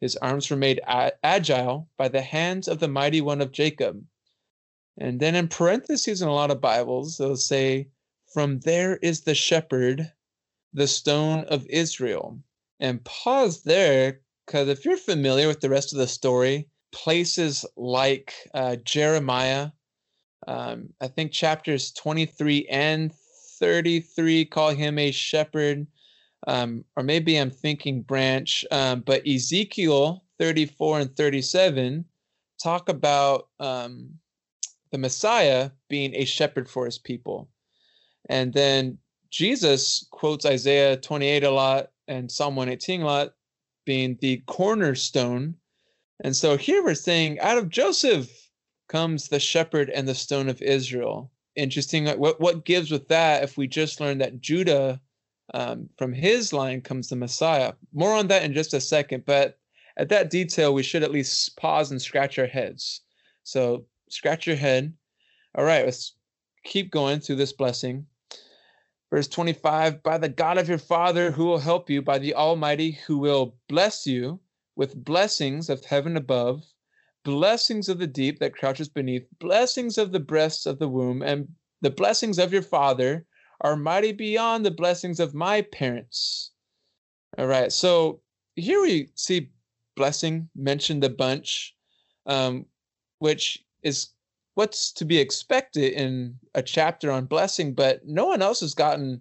His 0.00 0.16
arms 0.16 0.48
were 0.48 0.56
made 0.56 0.80
agile 0.86 1.88
by 1.96 2.08
the 2.08 2.22
hands 2.22 2.68
of 2.68 2.78
the 2.78 2.88
mighty 2.88 3.20
one 3.20 3.40
of 3.40 3.52
Jacob. 3.52 4.04
And 4.96 5.20
then 5.20 5.34
in 5.34 5.48
parentheses 5.48 6.22
in 6.22 6.28
a 6.28 6.32
lot 6.32 6.50
of 6.50 6.60
Bibles, 6.60 7.16
they'll 7.16 7.36
say, 7.36 7.88
From 8.32 8.60
there 8.60 8.96
is 8.98 9.22
the 9.22 9.34
shepherd, 9.34 10.12
the 10.72 10.86
stone 10.86 11.44
of 11.44 11.66
Israel. 11.66 12.40
And 12.80 13.04
pause 13.04 13.62
there, 13.62 14.20
because 14.46 14.68
if 14.68 14.84
you're 14.84 14.96
familiar 14.96 15.48
with 15.48 15.60
the 15.60 15.70
rest 15.70 15.92
of 15.92 15.98
the 15.98 16.06
story, 16.06 16.68
places 16.92 17.64
like 17.76 18.34
uh, 18.54 18.76
Jeremiah, 18.76 19.70
um, 20.46 20.90
I 21.00 21.08
think 21.08 21.32
chapters 21.32 21.92
23 21.92 22.66
and 22.68 23.12
33 23.58 24.44
call 24.46 24.70
him 24.70 24.98
a 24.98 25.10
shepherd 25.10 25.86
um, 26.48 26.84
or 26.96 27.02
maybe 27.02 27.36
I'm 27.36 27.50
thinking 27.50 28.00
branch, 28.00 28.64
um, 28.70 29.00
but 29.00 29.26
Ezekiel 29.28 30.24
34 30.38 31.00
and 31.00 31.16
37 31.16 32.06
talk 32.62 32.88
about 32.88 33.48
um, 33.60 34.08
the 34.90 34.98
Messiah 34.98 35.70
being 35.90 36.14
a 36.14 36.24
shepherd 36.24 36.68
for 36.68 36.86
his 36.86 36.98
people. 36.98 37.50
And 38.30 38.52
then 38.52 38.96
Jesus 39.30 40.06
quotes 40.10 40.46
Isaiah 40.46 40.96
28 40.96 41.44
a 41.44 41.50
lot 41.50 41.90
and 42.08 42.32
Psalm 42.32 42.56
118 42.56 43.02
a 43.02 43.04
lot, 43.04 43.34
being 43.84 44.16
the 44.20 44.42
cornerstone. 44.46 45.54
And 46.24 46.34
so 46.34 46.56
here 46.56 46.82
we're 46.82 46.94
saying, 46.94 47.38
out 47.40 47.58
of 47.58 47.68
Joseph, 47.68 48.30
comes 48.88 49.28
the 49.28 49.38
shepherd 49.38 49.90
and 49.90 50.08
the 50.08 50.14
stone 50.14 50.48
of 50.48 50.62
Israel. 50.62 51.30
Interesting. 51.56 52.06
What 52.06 52.40
what 52.40 52.64
gives 52.64 52.90
with 52.90 53.08
that 53.08 53.42
if 53.42 53.58
we 53.58 53.66
just 53.66 54.00
learned 54.00 54.22
that 54.22 54.40
Judah, 54.40 54.98
um, 55.54 55.88
from 55.96 56.12
his 56.12 56.52
line 56.52 56.80
comes 56.80 57.08
the 57.08 57.16
Messiah. 57.16 57.72
More 57.92 58.14
on 58.14 58.28
that 58.28 58.42
in 58.42 58.52
just 58.52 58.74
a 58.74 58.80
second. 58.80 59.24
But 59.26 59.58
at 59.96 60.08
that 60.10 60.30
detail, 60.30 60.74
we 60.74 60.82
should 60.82 61.02
at 61.02 61.10
least 61.10 61.56
pause 61.56 61.90
and 61.90 62.00
scratch 62.00 62.38
our 62.38 62.46
heads. 62.46 63.02
So 63.42 63.86
scratch 64.10 64.46
your 64.46 64.56
head. 64.56 64.92
All 65.54 65.64
right, 65.64 65.84
let's 65.84 66.14
keep 66.64 66.90
going 66.90 67.20
through 67.20 67.36
this 67.36 67.52
blessing. 67.52 68.06
Verse 69.10 69.28
25 69.28 70.02
By 70.02 70.18
the 70.18 70.28
God 70.28 70.58
of 70.58 70.68
your 70.68 70.78
father 70.78 71.30
who 71.30 71.46
will 71.46 71.58
help 71.58 71.88
you, 71.88 72.02
by 72.02 72.18
the 72.18 72.34
Almighty 72.34 72.92
who 73.06 73.18
will 73.18 73.56
bless 73.68 74.06
you 74.06 74.40
with 74.76 75.04
blessings 75.04 75.70
of 75.70 75.84
heaven 75.84 76.16
above 76.16 76.62
blessings 77.28 77.90
of 77.90 77.98
the 77.98 78.06
deep 78.06 78.38
that 78.38 78.54
crouches 78.54 78.88
beneath, 78.88 79.26
blessings 79.38 79.98
of 79.98 80.12
the 80.12 80.20
breasts 80.20 80.64
of 80.64 80.78
the 80.78 80.88
womb, 80.88 81.20
and 81.20 81.46
the 81.82 81.90
blessings 81.90 82.38
of 82.38 82.54
your 82.54 82.62
father 82.62 83.26
are 83.60 83.76
mighty 83.76 84.12
beyond 84.12 84.64
the 84.64 84.70
blessings 84.70 85.20
of 85.20 85.34
my 85.34 85.62
parents. 85.62 86.52
All 87.36 87.46
right, 87.46 87.72
so 87.72 88.20
here 88.56 88.80
we 88.80 89.08
see 89.14 89.50
blessing 89.96 90.48
mentioned 90.54 91.04
a 91.04 91.10
bunch, 91.10 91.74
um, 92.26 92.66
which 93.18 93.64
is 93.82 94.10
what's 94.54 94.92
to 94.92 95.04
be 95.04 95.18
expected 95.18 95.92
in 95.92 96.34
a 96.54 96.62
chapter 96.62 97.10
on 97.10 97.26
blessing, 97.26 97.74
but 97.74 98.06
no 98.06 98.26
one 98.26 98.42
else 98.42 98.60
has 98.60 98.74
gotten 98.74 99.20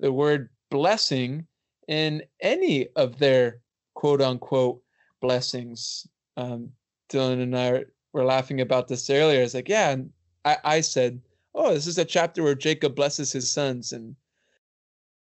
the 0.00 0.12
word 0.12 0.48
blessing 0.70 1.46
in 1.88 2.22
any 2.40 2.88
of 2.96 3.18
their 3.18 3.60
quote 3.94 4.22
unquote 4.22 4.80
blessings. 5.20 6.06
Um, 6.36 6.70
Dylan 7.10 7.42
and 7.42 7.58
I 7.58 7.84
were 8.12 8.24
laughing 8.24 8.60
about 8.60 8.88
this 8.88 9.10
earlier. 9.10 9.42
It's 9.42 9.54
like, 9.54 9.68
yeah, 9.68 9.96
I, 10.44 10.56
I 10.64 10.80
said, 10.80 11.20
oh, 11.58 11.74
this 11.74 11.88
is 11.88 11.98
a 11.98 12.04
chapter 12.04 12.42
where 12.42 12.54
Jacob 12.54 12.94
blesses 12.94 13.32
his 13.32 13.50
sons, 13.50 13.92
and 13.92 14.14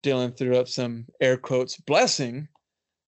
Dylan 0.04 0.38
threw 0.38 0.56
up 0.58 0.68
some 0.68 1.08
air 1.20 1.38
quotes 1.38 1.76
blessing. 1.78 2.48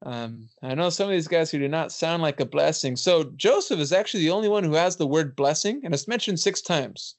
Um, 0.03 0.49
I 0.63 0.73
know 0.73 0.89
some 0.89 1.05
of 1.05 1.11
these 1.11 1.27
guys 1.27 1.51
who 1.51 1.59
do 1.59 1.67
not 1.67 1.91
sound 1.91 2.23
like 2.23 2.39
a 2.39 2.45
blessing. 2.45 2.95
So 2.95 3.25
Joseph 3.35 3.79
is 3.79 3.93
actually 3.93 4.23
the 4.23 4.31
only 4.31 4.49
one 4.49 4.63
who 4.63 4.73
has 4.73 4.95
the 4.95 5.05
word 5.05 5.35
blessing, 5.35 5.81
and 5.83 5.93
it's 5.93 6.07
mentioned 6.07 6.39
six 6.39 6.61
times. 6.61 7.15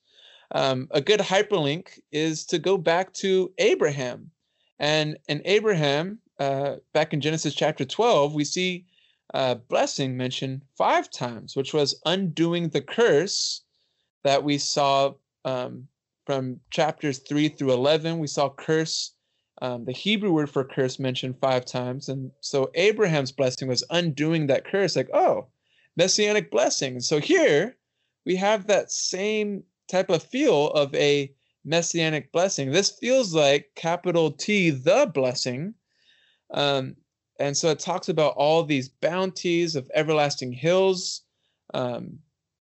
Um, 0.51 0.89
a 0.91 1.01
good 1.01 1.21
hyperlink 1.21 2.01
is 2.11 2.45
to 2.47 2.59
go 2.59 2.77
back 2.77 3.13
to 3.15 3.53
Abraham, 3.59 4.33
and 4.81 5.17
in 5.29 5.41
Abraham, 5.45 6.19
uh, 6.41 6.77
back 6.93 7.15
in 7.15 7.21
Genesis 7.21 7.55
chapter 7.55 7.85
12, 7.85 8.35
we 8.35 8.45
see 8.45 8.85
uh, 9.35 9.55
blessing 9.55 10.17
mentioned 10.17 10.63
five 10.77 11.09
times, 11.09 11.55
which 11.55 11.73
was 11.73 12.01
undoing 12.05 12.69
the 12.69 12.81
curse 12.81 13.63
that 14.25 14.43
we 14.43 14.59
saw 14.59 15.13
um, 15.45 15.87
from 16.25 16.61
chapters 16.71 17.19
3 17.19 17.49
through 17.49 17.73
11. 17.73 18.19
We 18.19 18.27
saw 18.27 18.49
curse, 18.51 19.15
um, 19.61 19.85
the 19.85 19.93
Hebrew 19.93 20.33
word 20.33 20.51
for 20.51 20.65
curse 20.65 20.99
mentioned 20.99 21.39
five 21.41 21.65
times. 21.65 22.09
And 22.09 22.31
so 22.41 22.71
Abraham's 22.75 23.33
blessing 23.33 23.69
was 23.69 23.85
undoing 23.91 24.47
that 24.47 24.65
curse, 24.65 24.97
like, 24.97 25.11
oh, 25.13 25.49
messianic 25.97 26.51
blessing. 26.51 27.01
So 27.01 27.21
here 27.21 27.77
we 28.25 28.37
have 28.37 28.67
that 28.67 28.91
same 28.91 29.65
type 29.91 30.11
of 30.11 30.23
feel 30.23 30.69
of 30.71 30.95
a 30.95 31.33
messianic 31.65 32.33
blessing. 32.33 32.71
This 32.71 32.91
feels 32.91 33.35
like 33.35 33.71
capital 33.75 34.31
T, 34.31 34.71
the 34.71 35.11
blessing. 35.13 35.75
Um, 36.53 36.97
and 37.39 37.57
so 37.57 37.71
it 37.71 37.79
talks 37.79 38.09
about 38.09 38.35
all 38.37 38.63
these 38.63 38.89
bounties 38.89 39.75
of 39.75 39.91
everlasting 39.95 40.53
hills. 40.53 41.23
Um, 41.75 42.19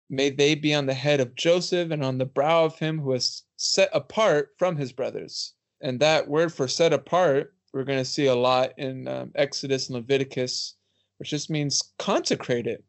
may 0.09 0.31
they 0.31 0.55
be 0.55 0.75
on 0.75 0.87
the 0.87 0.95
head 0.95 1.21
of 1.21 1.35
Joseph 1.35 1.91
and 1.91 2.05
on 2.05 2.19
the 2.19 2.25
brow 2.25 2.65
of 2.65 2.79
him 2.79 3.01
who 3.01 3.13
is 3.13 3.43
set 3.57 3.91
apart 3.93 4.55
from 4.59 4.77
his 4.77 4.93
brothers. 4.93 5.55
And 5.81 6.01
that 6.01 6.29
word 6.29 6.53
for 6.53 6.69
set 6.69 6.93
apart, 6.93 7.55
we're 7.73 7.85
going 7.85 7.99
to 7.99 8.05
see 8.05 8.27
a 8.27 8.35
lot 8.35 8.73
in 8.79 9.07
um, 9.07 9.33
Exodus 9.35 9.89
and 9.89 9.97
Leviticus, 9.97 10.75
which 11.19 11.31
just 11.31 11.51
means 11.51 11.93
consecrated, 11.99 12.83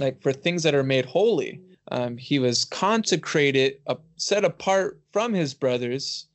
like 0.00 0.22
for 0.22 0.32
things 0.32 0.62
that 0.62 0.74
are 0.74 0.84
made 0.84 1.06
holy. 1.06 1.60
Um, 1.90 2.16
he 2.16 2.38
was 2.38 2.64
consecrated, 2.64 3.80
uh, 3.86 3.96
set 4.16 4.44
apart 4.44 5.00
from 5.12 5.34
his 5.34 5.54
brothers 5.54 6.26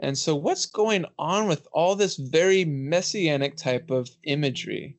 and 0.00 0.16
so, 0.16 0.36
what's 0.36 0.66
going 0.66 1.06
on 1.18 1.48
with 1.48 1.66
all 1.72 1.96
this 1.96 2.16
very 2.16 2.64
messianic 2.64 3.56
type 3.56 3.90
of 3.90 4.08
imagery? 4.22 4.96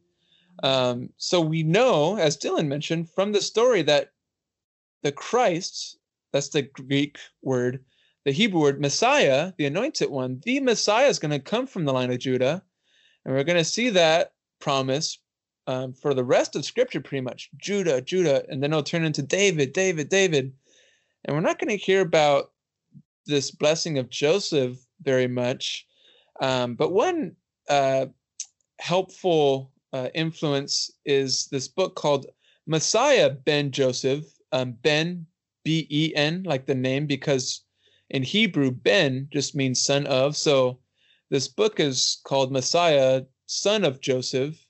Um, 0.62 1.12
so, 1.16 1.40
we 1.40 1.64
know, 1.64 2.18
as 2.18 2.38
Dylan 2.38 2.68
mentioned, 2.68 3.10
from 3.10 3.32
the 3.32 3.42
story 3.42 3.82
that 3.84 4.12
the 5.04 5.12
Christ, 5.12 5.98
that's 6.32 6.50
the 6.50 6.64
Greek 6.64 7.18
word, 7.42 7.84
the 8.26 8.32
Hebrew 8.32 8.62
word 8.62 8.82
Messiah, 8.82 9.54
the 9.58 9.66
anointed 9.66 10.10
one, 10.10 10.42
the 10.44 10.60
Messiah 10.60 11.08
is 11.08 11.20
going 11.20 11.32
to 11.32 11.40
come 11.40 11.68
from 11.68 11.86
the 11.86 11.94
line 11.94 12.12
of 12.12 12.20
Judah. 12.20 12.64
And 13.26 13.34
we're 13.34 13.44
going 13.44 13.58
to 13.58 13.64
see 13.64 13.90
that 13.92 14.34
promise 14.60 15.20
um, 15.68 15.94
for 15.94 16.14
the 16.14 16.24
rest 16.24 16.56
of 16.56 16.66
Scripture 16.66 17.02
pretty 17.02 17.22
much 17.22 17.50
Judah, 17.58 18.02
Judah, 18.02 18.44
and 18.50 18.62
then 18.62 18.72
it'll 18.72 18.84
turn 18.84 19.04
into 19.04 19.22
David, 19.22 19.74
David, 19.74 20.10
David. 20.10 20.54
And 21.26 21.36
we're 21.36 21.42
not 21.42 21.60
going 21.60 21.70
to 21.70 21.84
hear 21.84 22.02
about 22.02 22.52
this 23.26 23.52
blessing 23.52 23.98
of 23.98 24.10
Joseph 24.10 24.78
very 25.02 25.28
much. 25.28 25.86
Um, 26.42 26.76
but 26.76 26.92
one 26.92 27.36
uh, 27.70 28.08
helpful 28.80 29.72
uh, 29.94 30.10
influence 30.14 30.92
is 31.06 31.48
this 31.52 31.68
book 31.68 31.96
called 31.96 32.26
Messiah 32.66 33.30
Ben 33.30 33.72
Joseph. 33.72 34.26
Um, 34.52 34.74
ben, 34.82 35.26
B 35.64 35.88
E 35.90 36.14
N, 36.16 36.44
like 36.44 36.66
the 36.66 36.76
name, 36.76 37.06
because 37.06 37.62
in 38.10 38.24
Hebrew, 38.24 38.72
Ben 38.72 39.28
just 39.32 39.56
means 39.56 39.80
son 39.80 40.08
of. 40.08 40.36
So 40.36 40.80
this 41.30 41.48
book 41.48 41.80
is 41.80 42.22
called 42.24 42.52
Messiah, 42.52 43.24
son 43.46 43.84
of 43.84 44.02
Joseph, 44.02 44.66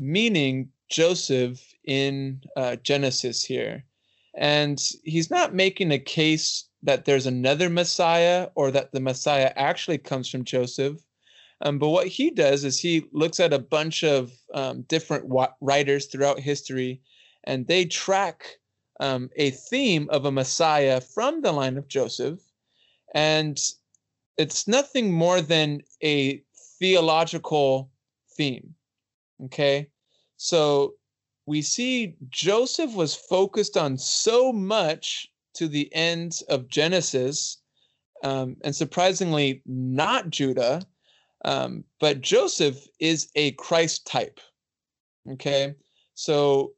meaning 0.00 0.70
Joseph 0.88 1.60
in 1.84 2.42
uh, 2.56 2.76
Genesis 2.76 3.44
here. 3.44 3.84
And 4.36 4.80
he's 5.04 5.30
not 5.30 5.54
making 5.54 5.92
a 5.92 5.98
case 5.98 6.64
that 6.82 7.04
there's 7.04 7.26
another 7.26 7.70
Messiah 7.70 8.48
or 8.54 8.70
that 8.70 8.92
the 8.92 9.00
Messiah 9.00 9.52
actually 9.56 9.98
comes 9.98 10.28
from 10.28 10.44
Joseph. 10.44 11.00
Um, 11.60 11.78
but 11.78 11.90
what 11.90 12.08
he 12.08 12.30
does 12.30 12.64
is 12.64 12.78
he 12.78 13.06
looks 13.12 13.40
at 13.40 13.52
a 13.52 13.58
bunch 13.58 14.04
of 14.04 14.32
um, 14.52 14.82
different 14.82 15.30
writers 15.60 16.06
throughout 16.06 16.38
history 16.38 17.00
and 17.44 17.66
they 17.66 17.84
track 17.84 18.44
um, 19.00 19.30
a 19.36 19.50
theme 19.50 20.08
of 20.10 20.24
a 20.24 20.32
Messiah 20.32 21.00
from 21.00 21.42
the 21.42 21.52
line 21.52 21.76
of 21.76 21.88
Joseph. 21.88 22.40
And 23.14 23.58
it's 24.38 24.66
nothing 24.66 25.12
more 25.12 25.40
than 25.40 25.82
a 26.02 26.42
theological 26.78 27.90
theme. 28.36 28.74
Okay. 29.44 29.88
So 30.36 30.94
we 31.46 31.62
see 31.62 32.16
Joseph 32.30 32.94
was 32.94 33.14
focused 33.14 33.76
on 33.76 33.98
so 33.98 34.52
much 34.52 35.28
to 35.54 35.68
the 35.68 35.92
end 35.94 36.40
of 36.48 36.68
Genesis, 36.68 37.58
um, 38.22 38.56
and 38.64 38.74
surprisingly, 38.74 39.62
not 39.66 40.30
Judah, 40.30 40.82
um, 41.44 41.84
but 42.00 42.20
Joseph 42.20 42.86
is 42.98 43.28
a 43.34 43.52
Christ 43.52 44.06
type. 44.06 44.40
Okay, 45.30 45.74
so 46.14 46.72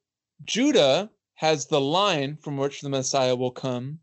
Judah 0.44 1.10
has 1.36 1.66
the 1.66 1.80
line 1.80 2.36
from 2.36 2.56
which 2.56 2.80
the 2.80 2.88
Messiah 2.88 3.36
will 3.36 3.50
come, 3.50 4.00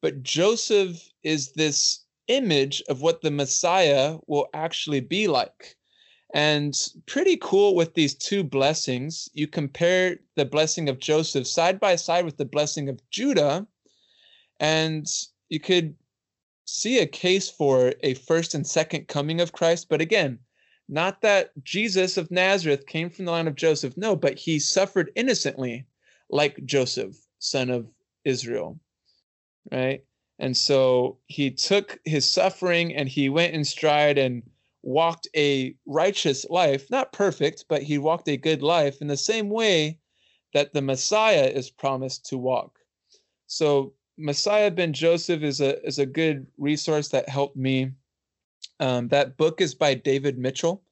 but 0.00 0.22
Joseph 0.22 1.08
is 1.22 1.52
this 1.52 2.04
image 2.28 2.82
of 2.88 3.02
what 3.02 3.20
the 3.20 3.30
Messiah 3.30 4.16
will 4.26 4.48
actually 4.54 5.00
be 5.00 5.28
like. 5.28 5.76
And 6.32 6.74
pretty 7.06 7.36
cool 7.36 7.74
with 7.74 7.94
these 7.94 8.14
two 8.14 8.42
blessings. 8.42 9.28
You 9.34 9.46
compare 9.46 10.18
the 10.36 10.44
blessing 10.44 10.88
of 10.88 11.00
Joseph 11.00 11.46
side 11.46 11.80
by 11.80 11.96
side 11.96 12.24
with 12.24 12.36
the 12.36 12.44
blessing 12.44 12.88
of 12.88 13.00
Judah, 13.10 13.66
and 14.58 15.06
you 15.48 15.60
could 15.60 15.94
see 16.64 17.00
a 17.00 17.06
case 17.06 17.50
for 17.50 17.92
a 18.02 18.14
first 18.14 18.54
and 18.54 18.66
second 18.66 19.08
coming 19.08 19.40
of 19.40 19.52
Christ. 19.52 19.88
But 19.88 20.00
again, 20.00 20.38
not 20.88 21.20
that 21.22 21.50
Jesus 21.62 22.16
of 22.16 22.30
Nazareth 22.30 22.86
came 22.86 23.10
from 23.10 23.24
the 23.24 23.32
line 23.32 23.48
of 23.48 23.54
Joseph. 23.56 23.96
No, 23.96 24.16
but 24.16 24.38
he 24.38 24.58
suffered 24.58 25.12
innocently 25.16 25.84
like 26.30 26.64
Joseph, 26.64 27.16
son 27.38 27.70
of 27.70 27.86
Israel. 28.24 28.78
Right? 29.70 30.04
And 30.38 30.56
so 30.56 31.18
he 31.26 31.50
took 31.50 31.98
his 32.04 32.30
suffering 32.30 32.94
and 32.94 33.08
he 33.08 33.28
went 33.28 33.54
in 33.54 33.64
stride 33.64 34.16
and 34.16 34.42
walked 34.82 35.28
a 35.36 35.74
righteous 35.86 36.46
life, 36.48 36.90
not 36.90 37.12
perfect, 37.12 37.66
but 37.68 37.82
he 37.82 37.98
walked 37.98 38.28
a 38.28 38.36
good 38.36 38.62
life 38.62 39.02
in 39.02 39.06
the 39.06 39.16
same 39.16 39.50
way 39.50 39.98
that 40.54 40.72
the 40.72 40.82
Messiah 40.82 41.44
is 41.44 41.70
promised 41.70 42.26
to 42.26 42.38
walk. 42.38 42.78
So 43.46 43.92
Messiah 44.16 44.70
Ben 44.70 44.92
Joseph 44.92 45.42
is 45.42 45.60
a 45.60 45.84
is 45.86 45.98
a 45.98 46.06
good 46.06 46.46
resource 46.58 47.08
that 47.08 47.28
helped 47.28 47.56
me. 47.56 47.92
Um, 48.78 49.08
that 49.08 49.36
book 49.36 49.60
is 49.60 49.74
by 49.74 49.94
David 49.94 50.38
Mitchell. 50.38 50.82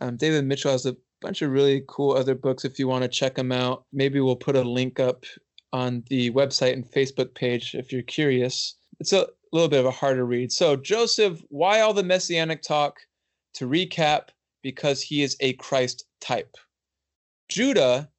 Um, 0.00 0.16
David 0.16 0.46
Mitchell 0.46 0.72
has 0.72 0.86
a 0.86 0.96
bunch 1.24 1.40
of 1.40 1.50
really 1.50 1.82
cool 1.88 2.12
other 2.12 2.34
books 2.34 2.66
if 2.66 2.78
you 2.78 2.86
want 2.86 3.02
to 3.02 3.08
check 3.08 3.34
them 3.34 3.50
out. 3.50 3.84
Maybe 3.94 4.20
we'll 4.20 4.36
put 4.36 4.56
a 4.56 4.62
link 4.62 5.00
up 5.00 5.24
on 5.72 6.04
the 6.10 6.30
website 6.32 6.74
and 6.74 6.84
Facebook 6.84 7.34
page 7.34 7.74
if 7.74 7.90
you're 7.90 8.02
curious. 8.02 8.76
It's 9.00 9.14
a 9.14 9.26
little 9.50 9.70
bit 9.70 9.80
of 9.80 9.86
a 9.86 9.90
harder 9.90 10.26
read. 10.26 10.52
So, 10.52 10.76
Joseph, 10.76 11.40
why 11.48 11.80
all 11.80 11.94
the 11.94 12.02
messianic 12.02 12.60
talk? 12.60 12.98
To 13.54 13.66
recap, 13.66 14.28
because 14.62 15.00
he 15.00 15.22
is 15.22 15.36
a 15.40 15.54
Christ 15.54 16.04
type. 16.20 16.56
Judah 17.48 18.10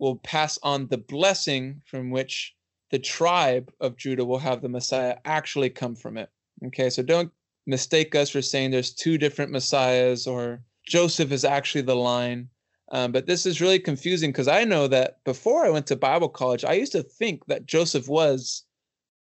will 0.00 0.16
pass 0.16 0.58
on 0.62 0.88
the 0.88 0.98
blessing 0.98 1.80
from 1.84 2.10
which 2.10 2.54
the 2.90 2.98
tribe 2.98 3.70
of 3.80 3.96
Judah 3.96 4.24
will 4.24 4.38
have 4.38 4.62
the 4.62 4.68
Messiah 4.68 5.16
actually 5.24 5.70
come 5.70 5.94
from 5.94 6.16
it. 6.16 6.30
Okay, 6.66 6.90
so 6.90 7.02
don't 7.02 7.30
mistake 7.66 8.16
us 8.16 8.30
for 8.30 8.42
saying 8.42 8.70
there's 8.70 8.94
two 8.94 9.16
different 9.16 9.52
Messiahs 9.52 10.26
or 10.26 10.60
Joseph 10.88 11.30
is 11.30 11.44
actually 11.44 11.82
the 11.82 11.96
line. 11.96 12.48
Um, 12.90 13.12
but 13.12 13.26
this 13.26 13.44
is 13.44 13.60
really 13.60 13.78
confusing 13.78 14.30
because 14.30 14.48
I 14.48 14.64
know 14.64 14.88
that 14.88 15.22
before 15.24 15.64
I 15.64 15.70
went 15.70 15.86
to 15.88 15.96
Bible 15.96 16.30
college, 16.30 16.64
I 16.64 16.72
used 16.72 16.92
to 16.92 17.02
think 17.02 17.44
that 17.46 17.66
Joseph 17.66 18.08
was 18.08 18.64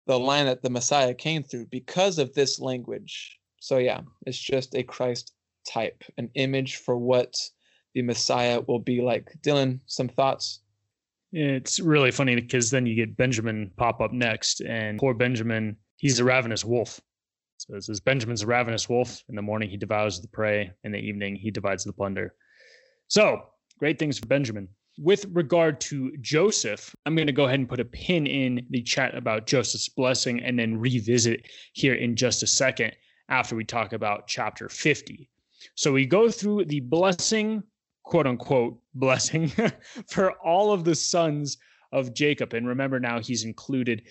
the 0.08 0.20
line 0.20 0.48
that 0.48 0.64
the 0.64 0.70
Messiah 0.70 1.14
came 1.14 1.44
through 1.44 1.68
because 1.68 2.18
of 2.18 2.34
this 2.34 2.60
language. 2.60 3.40
So, 3.60 3.78
yeah, 3.78 4.02
it's 4.26 4.40
just 4.40 4.76
a 4.76 4.82
Christ 4.82 5.34
type, 5.64 6.04
an 6.18 6.32
image 6.34 6.78
for 6.78 6.98
what 6.98 7.38
the 7.94 8.02
Messiah 8.02 8.62
will 8.62 8.80
be 8.80 9.02
like. 9.02 9.32
Dylan, 9.44 9.80
some 9.86 10.10
thoughts? 10.10 10.62
It's 11.32 11.80
really 11.80 12.12
funny 12.12 12.36
because 12.36 12.72
then 12.72 12.88
you 12.88 12.96
get 12.96 13.16
Benjamin 13.16 13.72
pop 13.78 14.02
up 14.02 14.12
next, 14.12 14.62
and 14.62 15.00
poor 15.00 15.14
Benjamin, 15.14 15.78
he's 15.98 16.20
a 16.20 16.24
ravenous 16.24 16.66
wolf. 16.66 17.00
So 17.68 17.76
it 17.76 17.84
says 17.84 18.00
Benjamin's 18.00 18.42
a 18.42 18.48
ravenous 18.48 18.90
wolf. 18.90 19.24
In 19.30 19.36
the 19.36 19.42
morning, 19.44 19.70
he 19.70 19.78
devours 19.78 20.20
the 20.20 20.28
prey. 20.28 20.72
In 20.84 20.92
the 20.92 20.98
evening, 20.98 21.36
he 21.36 21.52
divides 21.52 21.84
the 21.84 21.94
plunder. 21.94 22.34
So 23.08 23.44
great 23.78 24.00
things 24.00 24.18
for 24.18 24.26
Benjamin. 24.26 24.68
With 24.98 25.26
regard 25.32 25.80
to 25.82 26.12
Joseph, 26.22 26.96
I'm 27.06 27.16
going 27.16 27.28
to 27.28 27.34
go 27.34 27.46
ahead 27.46 27.60
and 27.60 27.70
put 27.70 27.80
a 27.80 27.86
pin 27.86 28.26
in 28.26 28.66
the 28.72 28.82
chat 28.82 29.16
about 29.16 29.46
Joseph's 29.46 29.90
blessing 29.90 30.42
and 30.42 30.58
then 30.58 30.80
revisit 30.80 31.46
here 31.74 31.94
in 31.94 32.16
just 32.16 32.42
a 32.42 32.48
second 32.48 32.94
after 33.30 33.56
we 33.56 33.64
talk 33.64 33.94
about 33.94 34.28
chapter 34.28 34.68
50. 34.68 35.30
So 35.76 35.94
we 35.94 36.08
go 36.08 36.32
through 36.32 36.66
the 36.66 36.80
blessing, 36.80 37.62
quote 38.04 38.26
unquote, 38.26 38.80
blessing 38.96 39.52
for 40.10 40.32
all 40.44 40.74
of 40.74 40.84
the 40.84 40.96
sons 40.96 41.58
of 41.92 42.16
Jacob. 42.16 42.56
And 42.56 42.68
remember 42.68 43.00
now, 43.00 43.20
he's 43.20 43.44
included 43.44 44.02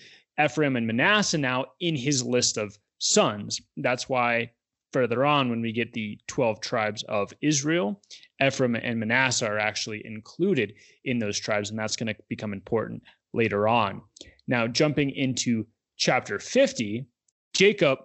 Ephraim 0.41 0.77
and 0.77 0.87
Manasseh 0.87 1.37
now 1.37 1.65
in 1.81 1.97
his 1.97 2.23
list 2.23 2.57
of 2.57 2.77
sons. 3.01 3.59
That's 3.77 4.07
why 4.07 4.51
further 4.93 5.25
on, 5.25 5.49
when 5.49 5.61
we 5.61 5.71
get 5.71 5.93
the 5.93 6.19
12 6.27 6.61
tribes 6.61 7.03
of 7.03 7.33
Israel, 7.41 8.01
Ephraim 8.45 8.75
and 8.75 8.99
Manasseh 8.99 9.47
are 9.47 9.57
actually 9.57 10.05
included 10.05 10.73
in 11.05 11.17
those 11.17 11.39
tribes, 11.39 11.69
and 11.69 11.79
that's 11.79 11.95
going 11.95 12.13
to 12.13 12.21
become 12.29 12.53
important 12.53 13.01
later 13.33 13.67
on. 13.67 14.01
Now, 14.47 14.67
jumping 14.67 15.11
into 15.11 15.65
chapter 15.97 16.39
50, 16.39 17.05
Jacob, 17.53 17.99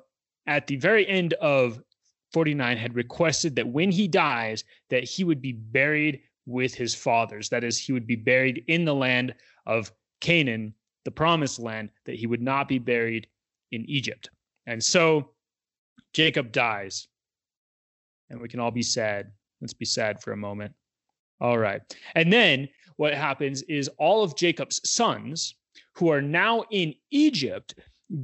at 0.46 0.66
the 0.66 0.76
very 0.76 1.06
end 1.08 1.34
of 1.34 1.80
49, 2.32 2.76
had 2.76 2.94
requested 2.94 3.56
that 3.56 3.68
when 3.68 3.90
he 3.90 4.08
dies, 4.08 4.64
that 4.90 5.04
he 5.04 5.24
would 5.24 5.42
be 5.42 5.52
buried 5.52 6.20
with 6.46 6.74
his 6.74 6.94
fathers. 6.94 7.48
That 7.48 7.64
is, 7.64 7.78
he 7.78 7.92
would 7.92 8.06
be 8.06 8.16
buried 8.16 8.64
in 8.68 8.84
the 8.84 8.94
land 8.94 9.34
of 9.66 9.92
Canaan, 10.20 10.72
the 11.04 11.10
promised 11.10 11.58
land, 11.58 11.90
that 12.04 12.14
he 12.14 12.26
would 12.26 12.42
not 12.42 12.68
be 12.68 12.78
buried 12.78 13.26
in 13.72 13.84
Egypt. 13.88 14.30
And 14.66 14.82
so 14.82 15.30
Jacob 16.12 16.52
dies, 16.52 17.08
and 18.30 18.40
we 18.40 18.48
can 18.48 18.60
all 18.60 18.70
be 18.70 18.82
sad. 18.82 19.30
Let's 19.60 19.74
be 19.74 19.84
sad 19.84 20.20
for 20.20 20.32
a 20.32 20.36
moment. 20.36 20.72
All 21.40 21.58
right. 21.58 21.80
And 22.14 22.32
then 22.32 22.68
what 22.96 23.14
happens 23.14 23.62
is 23.62 23.88
all 23.98 24.22
of 24.22 24.36
Jacob's 24.36 24.80
sons, 24.88 25.54
who 25.94 26.10
are 26.10 26.22
now 26.22 26.64
in 26.70 26.94
Egypt, 27.10 27.74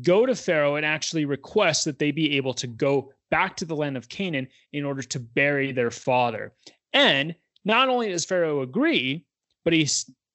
go 0.03 0.27
to 0.27 0.35
Pharaoh 0.35 0.77
and 0.77 0.87
actually 0.87 1.25
request 1.25 1.85
that 1.85 1.99
they 1.99 2.11
be 2.11 2.37
able 2.37 2.55
to 2.55 2.67
go 2.67 3.13
back 3.31 3.57
to 3.57 3.65
the 3.65 3.77
land 3.77 3.97
of 3.97 4.09
Canaan 4.09 4.47
in 4.73 4.85
order 4.85 5.03
to 5.03 5.21
bury 5.21 5.73
their 5.73 5.91
father. 5.91 6.53
And 6.93 7.35
not 7.65 7.89
only 7.89 8.11
does 8.11 8.25
Pharaoh 8.25 8.63
agree, 8.63 9.25
but 9.65 9.73
he 9.73 9.89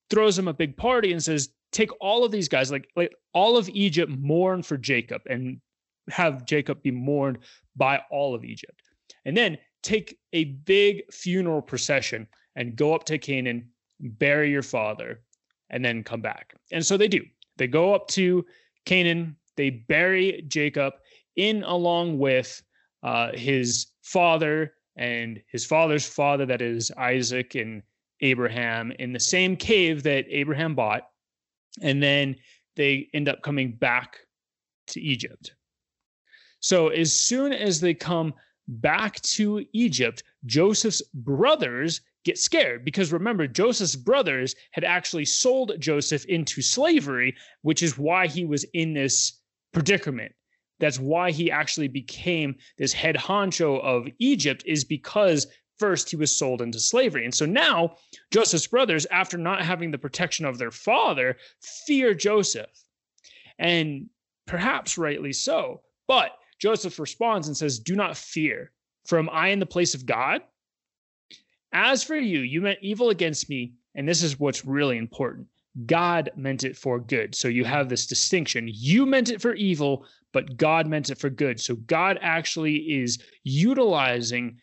throws 0.10 0.36
them 0.36 0.48
a 0.48 0.54
big 0.54 0.78
party 0.78 1.12
and 1.12 1.24
says, 1.24 1.50
Take 1.72 1.91
all 2.00 2.24
of 2.24 2.32
these 2.32 2.48
guys, 2.48 2.72
like, 2.72 2.88
like 2.96 3.13
all 3.34 3.58
of 3.58 3.67
Egypt, 3.70 4.12
mourn 4.17 4.63
for 4.63 4.78
Jacob. 4.78 5.22
And 5.30 5.60
have 6.10 6.46
Jacob 6.46 6.82
be 6.82 6.91
mourned 6.91 7.39
by 7.76 8.02
all 8.10 8.34
of 8.34 8.43
Egypt. 8.43 8.82
And 9.26 9.36
then 9.36 9.58
take 9.84 10.17
a 10.34 10.46
big 10.46 11.04
funeral 11.12 11.62
procession 11.62 12.28
and 12.56 12.76
go 12.76 12.93
up 12.93 13.04
to 13.06 13.17
Canaan, 13.17 13.70
bury 14.00 14.52
your 14.52 14.63
father, 14.63 15.22
and 15.70 15.84
then 15.84 16.04
come 16.04 16.22
back. 16.22 16.56
And 16.72 16.86
so 16.86 16.98
they 16.98 17.08
do. 17.08 17.24
They 17.58 17.67
go 17.67 17.93
up 17.93 18.08
to 18.10 18.46
Canaan, 18.86 19.36
they 19.56 19.70
bury 19.70 20.43
Jacob 20.48 20.93
in 21.36 21.63
along 21.63 22.20
with 22.20 22.62
uh, 23.04 23.32
his 23.34 23.88
father 24.02 24.74
and 24.96 25.41
his 25.48 25.65
father's 25.65 26.08
father, 26.08 26.46
that 26.46 26.62
is 26.62 26.91
Isaac 26.98 27.56
and 27.56 27.84
Abraham, 28.22 28.91
in 28.98 29.13
the 29.13 29.20
same 29.20 29.56
cave 29.56 30.04
that 30.04 30.26
Abraham 30.30 30.74
bought. 30.74 31.08
And 31.82 32.02
then 32.02 32.36
they 32.76 33.10
end 33.13 33.30
up 33.30 33.43
coming 33.43 33.74
back 33.74 34.17
to 34.88 35.02
Egypt. 35.02 35.54
So 36.60 36.89
as 36.89 37.13
soon 37.13 37.54
as 37.54 37.80
they 37.80 37.93
come 37.93 38.34
back 38.67 39.22
to 39.22 39.65
Egypt, 39.74 40.24
Joseph's 40.46 41.02
brothers 41.13 42.02
get 42.26 42.38
scared 42.38 42.84
because 42.84 43.13
remember, 43.13 43.48
Joseph's 43.48 43.96
brothers 43.96 44.56
had 44.72 44.84
actually 44.84 45.26
sold 45.26 45.74
Joseph 45.80 46.26
into 46.26 46.62
slavery, 46.62 47.36
which 47.62 47.82
is 47.82 47.98
why 47.98 48.28
he 48.28 48.46
was 48.46 48.65
in 48.74 48.93
this 48.93 49.39
predicament. 49.72 50.34
That's 50.80 51.00
why 51.00 51.32
he 51.32 51.50
actually 51.50 51.88
became 51.88 52.56
this 52.78 52.93
head 52.93 53.15
honcho 53.15 53.82
of 53.82 54.08
Egypt, 54.20 54.63
is 54.65 54.84
because 54.84 55.48
first 55.80 56.10
he 56.10 56.15
was 56.15 56.36
sold 56.36 56.62
into 56.62 56.80
slavery. 56.80 57.24
And 57.24 57.34
so 57.34 57.46
now 57.46 57.96
Joseph's 58.32 58.67
brothers, 58.67 59.06
after 59.10 59.38
not 59.38 59.63
having 59.63 59.91
the 59.91 59.98
protection 59.98 60.46
of 60.46 60.58
their 60.58 60.72
father, 60.72 61.38
fear 61.86 62.13
Joseph. 62.13 62.70
And 63.58 64.10
perhaps 64.46 64.98
rightly 64.98 65.34
so. 65.34 65.82
But 66.08 66.32
Joseph 66.60 67.00
responds 67.00 67.48
and 67.48 67.56
says, 67.56 67.80
Do 67.80 67.96
not 67.96 68.17
fear, 68.17 68.72
for 69.06 69.20
am 69.20 69.30
I 69.32 69.50
in 69.50 69.60
the 69.60 69.65
place 69.65 69.93
of 69.93 70.06
God? 70.06 70.41
As 71.74 72.04
for 72.04 72.15
you, 72.15 72.39
you 72.39 72.62
meant 72.62 72.80
evil 72.82 73.10
against 73.10 73.50
me, 73.50 73.74
and 73.96 74.08
this 74.08 74.24
is 74.24 74.39
what's 74.39 74.65
really 74.65 74.98
important. 74.98 75.48
God 75.86 76.32
meant 76.36 76.63
it 76.63 76.76
for 76.76 77.00
good. 77.00 77.36
So 77.36 77.48
you 77.48 77.63
have 77.65 77.88
this 77.88 78.08
distinction. 78.08 78.70
You 78.72 79.06
meant 79.06 79.30
it 79.30 79.41
for 79.41 79.54
evil, 79.54 80.06
but 80.34 80.58
God 80.58 80.88
meant 80.88 81.10
it 81.10 81.20
for 81.20 81.30
good. 81.30 81.60
So 81.60 81.76
God 81.76 82.17
actually 82.22 82.78
is 82.78 83.20
utilizing 83.43 84.60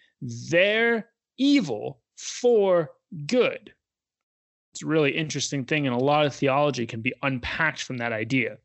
their 0.50 1.10
evil 1.38 2.00
for 2.16 2.90
good. 3.26 3.72
It's 4.72 4.82
a 4.82 4.86
really 4.86 5.16
interesting 5.16 5.64
thing, 5.64 5.86
and 5.86 5.94
a 5.94 6.04
lot 6.04 6.26
of 6.26 6.34
theology 6.34 6.86
can 6.86 7.00
be 7.00 7.12
unpacked 7.22 7.82
from 7.82 7.98
that 7.98 8.12
idea. 8.12 8.58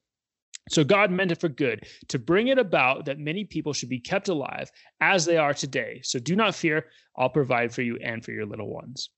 So 0.70 0.84
God 0.84 1.10
meant 1.10 1.32
it 1.32 1.40
for 1.40 1.50
good, 1.50 1.88
to 2.10 2.20
bring 2.20 2.50
it 2.50 2.60
about 2.60 3.06
that 3.06 3.18
many 3.18 3.44
people 3.44 3.74
should 3.74 3.90
be 3.90 4.00
kept 4.00 4.28
alive 4.28 4.72
as 5.02 5.26
they 5.26 5.38
are 5.38 5.54
today. 5.54 6.02
So 6.04 6.20
do 6.20 6.36
not 6.36 6.54
fear, 6.54 6.86
I'll 7.18 7.30
provide 7.30 7.74
for 7.74 7.82
you 7.82 7.98
and 8.04 8.24
for 8.24 8.32
your 8.32 8.46
little 8.46 8.70
ones. 8.70 9.10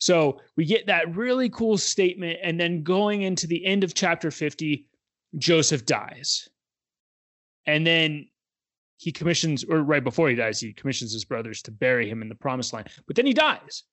So 0.00 0.40
we 0.56 0.64
get 0.64 0.86
that 0.86 1.14
really 1.14 1.48
cool 1.50 1.78
statement. 1.78 2.38
And 2.42 2.58
then 2.58 2.82
going 2.82 3.22
into 3.22 3.46
the 3.46 3.64
end 3.64 3.84
of 3.84 3.94
chapter 3.94 4.30
50, 4.30 4.86
Joseph 5.36 5.86
dies. 5.86 6.48
And 7.66 7.86
then 7.86 8.28
he 8.96 9.12
commissions, 9.12 9.64
or 9.64 9.82
right 9.82 10.02
before 10.02 10.28
he 10.28 10.34
dies, 10.34 10.58
he 10.58 10.72
commissions 10.72 11.12
his 11.12 11.24
brothers 11.24 11.62
to 11.62 11.70
bury 11.70 12.08
him 12.08 12.22
in 12.22 12.28
the 12.28 12.34
promised 12.34 12.72
land. 12.72 12.88
But 13.06 13.14
then 13.14 13.26
he 13.26 13.34
dies. 13.34 13.84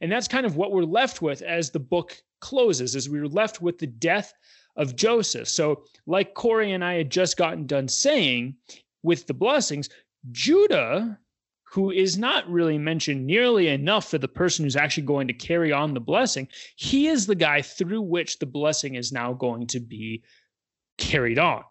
And 0.00 0.10
that's 0.10 0.28
kind 0.28 0.46
of 0.46 0.56
what 0.56 0.72
we're 0.72 0.84
left 0.84 1.20
with 1.20 1.42
as 1.42 1.70
the 1.70 1.80
book 1.80 2.16
closes, 2.40 2.96
as 2.96 3.08
we 3.08 3.20
we're 3.20 3.26
left 3.26 3.60
with 3.60 3.78
the 3.78 3.86
death 3.86 4.32
of 4.76 4.96
Joseph. 4.96 5.48
So, 5.48 5.84
like 6.06 6.34
Corey 6.34 6.72
and 6.72 6.84
I 6.84 6.94
had 6.94 7.10
just 7.10 7.36
gotten 7.36 7.66
done 7.66 7.88
saying 7.88 8.56
with 9.02 9.26
the 9.26 9.34
blessings, 9.34 9.88
Judah, 10.32 11.18
who 11.62 11.90
is 11.90 12.16
not 12.16 12.48
really 12.48 12.78
mentioned 12.78 13.26
nearly 13.26 13.68
enough 13.68 14.08
for 14.08 14.18
the 14.18 14.28
person 14.28 14.64
who's 14.64 14.76
actually 14.76 15.02
going 15.02 15.26
to 15.28 15.34
carry 15.34 15.72
on 15.72 15.92
the 15.92 16.00
blessing, 16.00 16.48
he 16.76 17.08
is 17.08 17.26
the 17.26 17.34
guy 17.34 17.62
through 17.62 18.02
which 18.02 18.38
the 18.38 18.46
blessing 18.46 18.94
is 18.94 19.12
now 19.12 19.32
going 19.32 19.66
to 19.66 19.80
be 19.80 20.22
carried 20.98 21.38
on. 21.38 21.64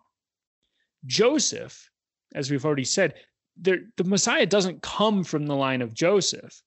Joseph, 1.05 1.89
as 2.35 2.51
we've 2.51 2.65
already 2.65 2.83
said, 2.83 3.15
the 3.61 3.85
Messiah 4.03 4.45
doesn't 4.45 4.81
come 4.81 5.23
from 5.23 5.45
the 5.45 5.55
line 5.55 5.81
of 5.81 5.93
Joseph. 5.93 6.61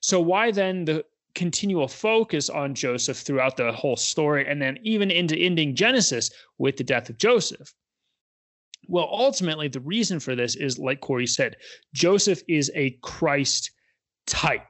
So 0.00 0.20
why 0.20 0.50
then 0.50 0.84
the 0.84 1.04
continual 1.34 1.88
focus 1.88 2.50
on 2.50 2.74
Joseph 2.74 3.18
throughout 3.18 3.56
the 3.56 3.72
whole 3.72 3.96
story, 3.96 4.46
and 4.46 4.60
then 4.60 4.78
even 4.82 5.10
into 5.10 5.36
ending 5.36 5.74
Genesis 5.74 6.30
with 6.58 6.76
the 6.76 6.84
death 6.84 7.08
of 7.08 7.18
Joseph. 7.18 7.72
Well, 8.88 9.08
ultimately, 9.10 9.68
the 9.68 9.80
reason 9.80 10.20
for 10.20 10.34
this 10.34 10.56
is, 10.56 10.78
like 10.78 11.00
Corey 11.00 11.26
said, 11.26 11.56
Joseph 11.94 12.42
is 12.48 12.70
a 12.74 12.98
Christ 13.02 13.70
type. 14.26 14.66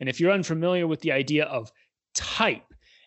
And 0.00 0.08
if 0.08 0.18
you're 0.18 0.32
unfamiliar 0.32 0.86
with 0.86 1.00
the 1.00 1.12
idea 1.12 1.44
of 1.44 1.70
type, 2.14 2.64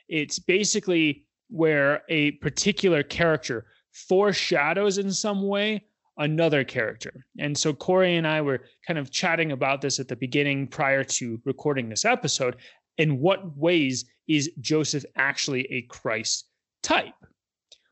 it's 0.08 0.40
basically 0.40 1.26
where 1.50 2.04
a 2.10 2.32
particular 2.32 3.04
character 3.04 3.66
foreshadows 3.92 4.98
in 4.98 5.12
some 5.12 5.42
way 5.48 5.84
another 6.18 6.64
character. 6.64 7.26
And 7.40 7.58
so 7.58 7.74
Corey 7.74 8.18
and 8.18 8.28
I 8.28 8.42
were 8.42 8.64
kind 8.86 8.98
of 8.98 9.12
chatting 9.12 9.52
about 9.52 9.82
this 9.82 10.00
at 10.00 10.08
the 10.08 10.16
beginning 10.16 10.68
prior 10.68 11.04
to 11.04 11.40
recording 11.46 11.90
this 11.90 12.06
episode. 12.06 12.58
In 12.98 13.20
what 13.20 13.56
ways 13.56 14.06
is 14.28 14.52
Joseph 14.60 15.06
actually 15.16 15.72
a 15.72 15.84
Christ 15.84 16.46
type? 16.82 17.14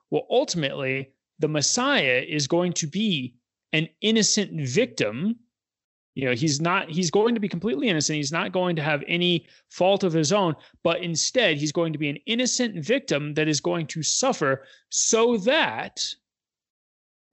Well, 0.10 0.26
ultimately, 0.30 1.12
the 1.40 1.48
Messiah 1.48 2.24
is 2.28 2.48
going 2.48 2.74
to 2.74 2.88
be 2.88 3.36
an 3.74 3.88
innocent 4.02 4.60
victim. 4.68 5.36
You 6.16 6.26
know, 6.26 6.34
he's 6.34 6.62
not, 6.62 6.90
he's 6.90 7.12
going 7.12 7.36
to 7.36 7.42
be 7.42 7.50
completely 7.50 7.90
innocent. 7.90 8.16
He's 8.16 8.32
not 8.32 8.54
going 8.54 8.76
to 8.78 8.82
have 8.82 9.04
any 9.08 9.46
fault 9.70 10.04
of 10.04 10.14
his 10.14 10.32
own, 10.32 10.56
but 10.84 11.04
instead, 11.04 11.58
he's 11.58 11.74
going 11.74 11.92
to 11.94 12.00
be 12.00 12.10
an 12.10 12.18
innocent 12.26 12.84
victim 12.84 13.34
that 13.34 13.48
is 13.48 13.60
going 13.60 13.88
to 13.88 14.02
suffer 14.02 14.66
so 14.90 15.38
that 15.38 16.08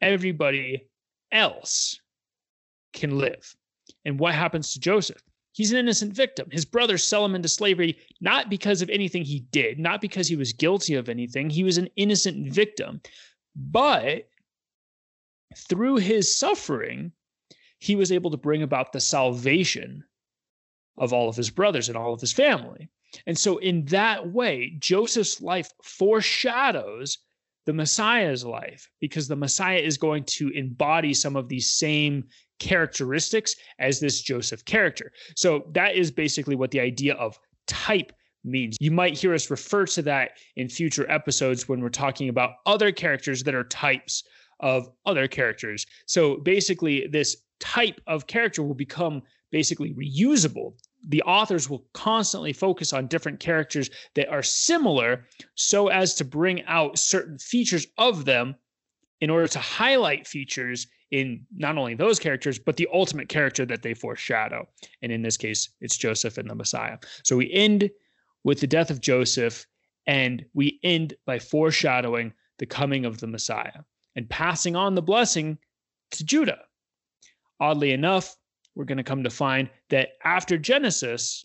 everybody 0.02 0.88
else 1.30 1.98
can 2.92 3.16
live. 3.16 3.56
And 4.04 4.18
what 4.18 4.34
happens 4.34 4.72
to 4.72 4.80
Joseph? 4.80 5.22
He's 5.52 5.70
an 5.70 5.78
innocent 5.78 6.14
victim. 6.14 6.48
His 6.50 6.64
brothers 6.64 7.04
sell 7.04 7.24
him 7.24 7.34
into 7.34 7.48
slavery 7.48 7.98
not 8.20 8.50
because 8.50 8.82
of 8.82 8.90
anything 8.90 9.22
he 9.22 9.40
did, 9.52 9.78
not 9.78 10.00
because 10.00 10.26
he 10.26 10.36
was 10.36 10.52
guilty 10.52 10.94
of 10.94 11.08
anything. 11.08 11.50
He 11.50 11.62
was 11.62 11.78
an 11.78 11.88
innocent 11.96 12.52
victim. 12.52 13.00
But 13.54 14.28
through 15.56 15.96
his 15.96 16.34
suffering, 16.34 17.12
he 17.78 17.96
was 17.96 18.10
able 18.12 18.30
to 18.30 18.36
bring 18.36 18.62
about 18.62 18.92
the 18.92 19.00
salvation 19.00 20.04
of 20.96 21.12
all 21.12 21.28
of 21.28 21.36
his 21.36 21.50
brothers 21.50 21.88
and 21.88 21.98
all 21.98 22.14
of 22.14 22.20
his 22.20 22.32
family. 22.32 22.88
And 23.26 23.36
so, 23.36 23.58
in 23.58 23.84
that 23.86 24.32
way, 24.32 24.74
Joseph's 24.78 25.42
life 25.42 25.70
foreshadows 25.82 27.18
the 27.64 27.72
Messiah's 27.72 28.44
life 28.44 28.90
because 29.00 29.28
the 29.28 29.36
Messiah 29.36 29.78
is 29.78 29.96
going 29.96 30.24
to 30.24 30.48
embody 30.50 31.14
some 31.14 31.36
of 31.36 31.48
these 31.48 31.70
same 31.70 32.24
characteristics 32.58 33.56
as 33.78 34.00
this 34.00 34.20
Joseph 34.22 34.64
character. 34.64 35.12
So, 35.36 35.64
that 35.72 35.94
is 35.94 36.10
basically 36.10 36.56
what 36.56 36.70
the 36.70 36.80
idea 36.80 37.14
of 37.14 37.38
type 37.66 38.12
means. 38.44 38.76
You 38.80 38.90
might 38.90 39.16
hear 39.16 39.34
us 39.34 39.50
refer 39.50 39.86
to 39.86 40.02
that 40.02 40.32
in 40.56 40.68
future 40.68 41.08
episodes 41.10 41.68
when 41.68 41.80
we're 41.80 41.88
talking 41.88 42.28
about 42.28 42.54
other 42.66 42.92
characters 42.92 43.42
that 43.44 43.54
are 43.54 43.64
types 43.64 44.24
of 44.60 44.88
other 45.06 45.28
characters. 45.28 45.86
So 46.06 46.36
basically, 46.36 47.06
this 47.08 47.36
type 47.60 48.00
of 48.06 48.26
character 48.26 48.62
will 48.62 48.74
become 48.74 49.22
basically 49.50 49.94
reusable. 49.94 50.74
The 51.08 51.22
authors 51.22 51.68
will 51.68 51.84
constantly 51.92 52.52
focus 52.52 52.92
on 52.92 53.08
different 53.08 53.40
characters 53.40 53.90
that 54.14 54.28
are 54.28 54.42
similar 54.42 55.26
so 55.54 55.88
as 55.88 56.14
to 56.16 56.24
bring 56.24 56.64
out 56.64 56.98
certain 56.98 57.38
features 57.38 57.86
of 57.98 58.24
them 58.24 58.54
in 59.20 59.30
order 59.30 59.48
to 59.48 59.58
highlight 59.58 60.26
features 60.26 60.86
in 61.10 61.44
not 61.54 61.76
only 61.76 61.94
those 61.94 62.18
characters, 62.18 62.58
but 62.58 62.76
the 62.76 62.88
ultimate 62.92 63.28
character 63.28 63.66
that 63.66 63.82
they 63.82 63.94
foreshadow. 63.94 64.66
And 65.02 65.12
in 65.12 65.22
this 65.22 65.36
case, 65.36 65.70
it's 65.80 65.96
Joseph 65.96 66.38
and 66.38 66.48
the 66.48 66.54
Messiah. 66.54 66.98
So 67.22 67.36
we 67.36 67.52
end 67.52 67.90
with 68.44 68.60
the 68.60 68.66
death 68.66 68.90
of 68.90 69.00
Joseph, 69.00 69.66
and 70.06 70.44
we 70.54 70.80
end 70.82 71.14
by 71.26 71.38
foreshadowing 71.38 72.32
the 72.58 72.66
coming 72.66 73.04
of 73.04 73.20
the 73.20 73.26
Messiah 73.26 73.82
and 74.16 74.28
passing 74.28 74.74
on 74.74 74.94
the 74.94 75.02
blessing 75.02 75.58
to 76.12 76.24
Judah. 76.24 76.60
Oddly 77.60 77.92
enough, 77.92 78.36
we're 78.74 78.84
going 78.84 78.98
to 78.98 79.04
come 79.04 79.22
to 79.24 79.30
find 79.30 79.68
that 79.90 80.10
after 80.24 80.56
Genesis, 80.56 81.44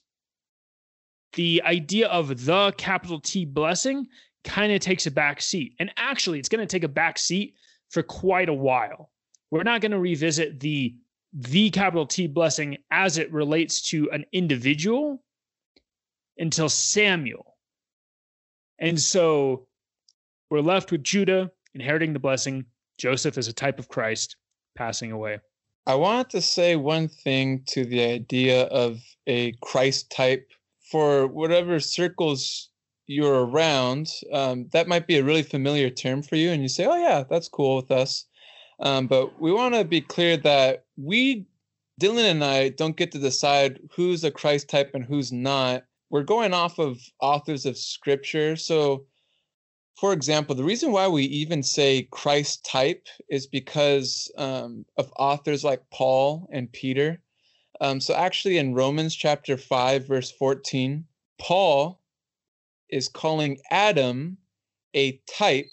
the 1.34 1.62
idea 1.66 2.08
of 2.08 2.46
the 2.46 2.74
capital 2.78 3.20
T 3.20 3.46
blessing 3.46 4.08
kind 4.44 4.72
of 4.72 4.80
takes 4.80 5.06
a 5.06 5.12
back 5.12 5.42
seat. 5.42 5.76
And 5.80 5.92
actually, 5.98 6.40
it's 6.40 6.50
going 6.50 6.66
to 6.66 6.72
take 6.72 6.84
a 6.84 6.90
back 6.90 7.18
seat 7.18 7.56
for 7.90 8.02
quite 8.02 8.50
a 8.50 8.54
while. 8.54 9.12
We're 9.52 9.64
not 9.64 9.82
going 9.82 9.92
to 9.92 10.00
revisit 10.00 10.60
the 10.60 10.96
the 11.34 11.70
capital 11.70 12.08
T 12.08 12.26
blessing 12.26 12.78
as 12.90 13.18
it 13.18 13.32
relates 13.32 13.82
to 13.90 14.10
an 14.12 14.26
individual 14.32 15.22
until 16.38 16.70
Samuel. 16.70 17.58
And 18.80 19.00
so 19.00 19.68
we're 20.50 20.62
left 20.62 20.92
with 20.92 21.04
Judah 21.04 21.52
inheriting 21.74 22.14
the 22.14 22.20
blessing, 22.20 22.66
Joseph 22.98 23.38
as 23.38 23.48
a 23.48 23.54
type 23.54 23.78
of 23.78 23.90
Christ 23.90 24.38
passing 24.76 25.12
away. 25.12 25.40
I 25.88 25.96
wanted 25.96 26.30
to 26.32 26.42
say 26.42 26.76
one 26.76 27.08
thing 27.08 27.64
to 27.68 27.86
the 27.86 28.04
idea 28.04 28.64
of 28.66 29.00
a 29.26 29.54
Christ 29.62 30.12
type 30.12 30.52
for 30.92 31.28
whatever 31.28 31.80
circles 31.80 32.68
you're 33.06 33.46
around. 33.46 34.12
Um, 34.34 34.68
that 34.74 34.90
might 34.90 35.08
be 35.08 35.18
a 35.18 35.24
really 35.24 35.44
familiar 35.44 35.90
term 35.90 36.24
for 36.24 36.36
you, 36.36 36.52
and 36.52 36.62
you 36.62 36.68
say, 36.68 36.86
"Oh 36.86 36.98
yeah, 36.98 37.24
that's 37.24 37.48
cool 37.48 37.78
with 37.78 37.90
us." 37.90 38.26
Um, 38.82 39.08
but 39.08 39.40
we 39.40 39.54
want 39.54 39.76
to 39.76 39.86
be 39.86 40.02
clear 40.02 40.36
that 40.38 40.84
we, 40.98 41.46
Dylan 42.02 42.32
and 42.32 42.44
I, 42.44 42.70
don't 42.70 42.98
get 42.98 43.14
to 43.14 43.20
decide 43.20 43.80
who's 43.96 44.26
a 44.26 44.32
Christ 44.32 44.70
type 44.70 44.92
and 44.94 45.06
who's 45.06 45.32
not 45.32 45.86
we're 46.10 46.24
going 46.24 46.54
off 46.54 46.80
of 46.80 47.02
authors 47.22 47.66
of 47.66 47.78
scripture. 47.78 48.56
So, 48.56 49.06
for 49.98 50.14
example, 50.14 50.54
the 50.54 50.64
reason 50.64 50.92
why 50.92 51.08
we 51.08 51.24
even 51.24 51.64
say 51.64 52.04
Christ 52.12 52.64
type 52.64 53.08
is 53.30 53.48
because 53.48 54.32
um, 54.38 54.86
of 54.96 55.12
authors 55.18 55.64
like 55.64 55.90
Paul 55.92 56.48
and 56.52 56.72
Peter. 56.72 57.20
Um, 57.82 58.00
so, 58.00 58.14
actually, 58.14 58.60
in 58.60 58.76
Romans 58.76 59.16
chapter 59.16 59.58
5, 59.58 60.08
verse 60.08 60.30
14, 60.30 61.04
Paul 61.40 62.00
is 62.90 63.10
calling 63.10 63.58
Adam 63.72 64.38
a 64.94 65.20
type 65.28 65.72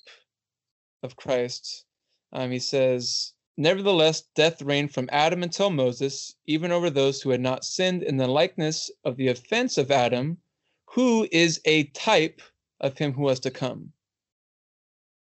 of 1.02 1.16
Christ. 1.16 1.84
Um, 2.32 2.50
he 2.50 2.60
says, 2.60 3.34
Nevertheless, 3.58 4.22
death 4.34 4.62
reigned 4.62 4.94
from 4.94 5.10
Adam 5.12 5.42
until 5.42 5.68
Moses, 5.68 6.34
even 6.46 6.72
over 6.72 6.88
those 6.88 7.20
who 7.20 7.28
had 7.28 7.42
not 7.42 7.62
sinned 7.62 8.02
in 8.02 8.16
the 8.16 8.26
likeness 8.26 8.90
of 9.04 9.18
the 9.18 9.28
offense 9.28 9.76
of 9.76 9.90
Adam, 9.90 10.38
who 10.86 11.28
is 11.30 11.60
a 11.66 11.84
type 11.88 12.40
of 12.80 12.96
him 12.96 13.12
who 13.12 13.22
was 13.22 13.40
to 13.40 13.50
come. 13.50 13.92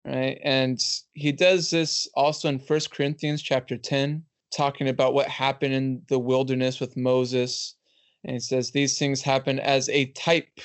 Right? 0.05 0.38
And 0.42 0.80
he 1.14 1.30
does 1.32 1.70
this 1.70 2.09
also 2.14 2.48
in 2.48 2.59
First 2.59 2.90
Corinthians 2.90 3.40
chapter 3.40 3.76
10, 3.76 4.24
talking 4.55 4.88
about 4.88 5.14
what 5.14 5.28
happened 5.28 5.74
in 5.74 6.03
the 6.09 6.18
wilderness 6.18 6.80
with 6.80 6.96
Moses. 6.96 7.76
And 8.24 8.34
he 8.34 8.40
says, 8.40 8.70
These 8.70 8.98
things 8.98 9.22
happen 9.22 9.61
as 9.61 9.88
a 9.88 10.07
type, 10.07 10.61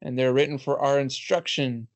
and 0.00 0.18
they're 0.18 0.32
written 0.32 0.58
for 0.58 0.80
our 0.80 0.98
instruction. 0.98 1.86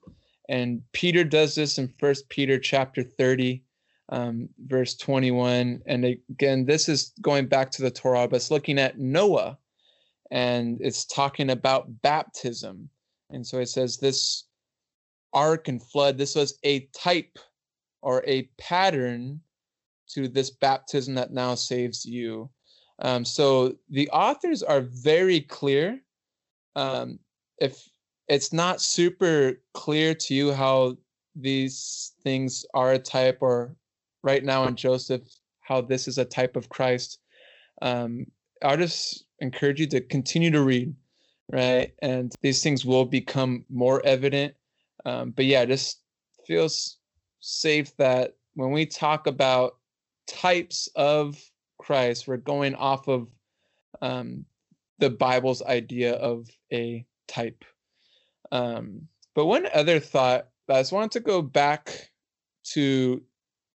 And 0.49 0.83
Peter 0.93 1.25
does 1.25 1.55
this 1.55 1.79
in 1.79 1.89
First 1.99 2.29
Peter 2.29 2.59
chapter 2.59 3.03
30 3.03 3.63
um, 4.11 4.49
verse 4.67 4.95
21. 4.97 5.83
And 5.87 6.05
again, 6.05 6.65
this 6.65 6.89
is 6.89 7.13
going 7.21 7.47
back 7.47 7.71
to 7.73 7.83
the 7.83 7.91
Torah, 7.91 8.29
but 8.29 8.37
it's 8.37 8.51
looking 8.51 8.79
at 8.79 8.99
Noah 8.99 9.59
and 10.31 10.79
it's 10.81 11.05
talking 11.05 11.51
about 11.51 12.03
baptism. 12.03 12.89
And 13.31 13.47
so 13.47 13.59
it 13.59 13.67
says 13.67 13.97
this 13.97 14.45
ark 15.37 15.69
and 15.69 15.81
flood, 15.81 16.19
this 16.19 16.35
was 16.35 16.59
a 16.65 16.89
type 16.97 17.39
or 18.03 18.25
a 18.27 18.43
pattern 18.59 19.41
to 20.09 20.27
this 20.27 20.51
baptism 20.51 21.15
that 21.15 21.33
now 21.33 21.55
saves 21.55 22.05
you. 22.05 22.51
Um, 23.01 23.25
so 23.25 23.77
the 23.91 24.09
authors 24.11 24.63
are 24.63 24.81
very 24.81 25.41
clear. 25.41 26.01
Um, 26.75 27.19
if 27.59 27.89
it's 28.29 28.53
not 28.53 28.81
super 28.81 29.61
clear 29.75 30.15
to 30.15 30.35
you 30.35 30.53
how 30.53 30.97
these 31.35 32.15
things 32.23 32.65
are 32.75 32.93
a 32.93 32.99
type 32.99 33.39
or 33.41 33.77
right 34.23 34.43
now 34.43 34.67
in 34.67 34.75
Joseph 34.75 35.23
how 35.67 35.81
this 35.81 36.07
is 36.07 36.19
a 36.19 36.25
type 36.25 36.57
of 36.57 36.69
Christ. 36.69 37.19
Um, 37.83 38.27
I 38.63 38.77
just 38.77 39.25
encourage 39.41 39.81
you 39.81 39.87
to 39.89 40.01
continue 40.01 40.51
to 40.53 40.63
read, 40.63 40.95
right? 41.53 41.93
And 42.01 42.33
these 42.41 42.63
things 42.63 42.85
will 42.85 43.05
become 43.05 43.65
more 43.69 44.01
evident. 44.07 44.55
Um, 45.07 45.31
but 45.31 45.45
yeah, 45.45 45.63
it 45.63 45.69
just 45.69 46.01
feels 46.47 46.99
safe 47.41 47.97
that 47.97 48.35
when 48.55 48.73
we 48.73 48.85
talk 48.85 49.29
about 49.29 49.77
types 50.27 50.89
of 50.97 51.41
Christ, 51.79 52.27
we're 52.27 52.39
going 52.39 52.75
off 52.75 53.07
of 53.07 53.29
um, 54.03 54.45
the 54.99 55.11
Bible's 55.11 55.63
idea 55.63 56.15
of 56.15 56.49
a 56.73 57.07
type. 57.29 57.65
Um, 58.51 59.03
but 59.35 59.47
one 59.47 59.69
other 59.73 60.01
thought, 60.01 60.49
I 60.69 60.81
just 60.81 60.93
wanted 60.93 61.13
to 61.13 61.21
go 61.21 61.41
back 61.41 62.11
to 62.73 63.23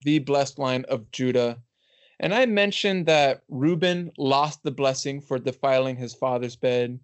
the 0.02 0.20
blessed 0.20 0.58
line 0.58 0.84
of 0.90 1.12
Judah. 1.12 1.60
And 2.20 2.34
I 2.34 2.48
mentioned 2.48 3.06
that 3.06 3.44
Reuben 3.50 4.12
lost 4.18 4.64
the 4.64 4.72
blessing 4.72 5.22
for 5.22 5.38
defiling 5.38 5.96
his 5.96 6.16
father's 6.16 6.56
bed. 6.56 7.00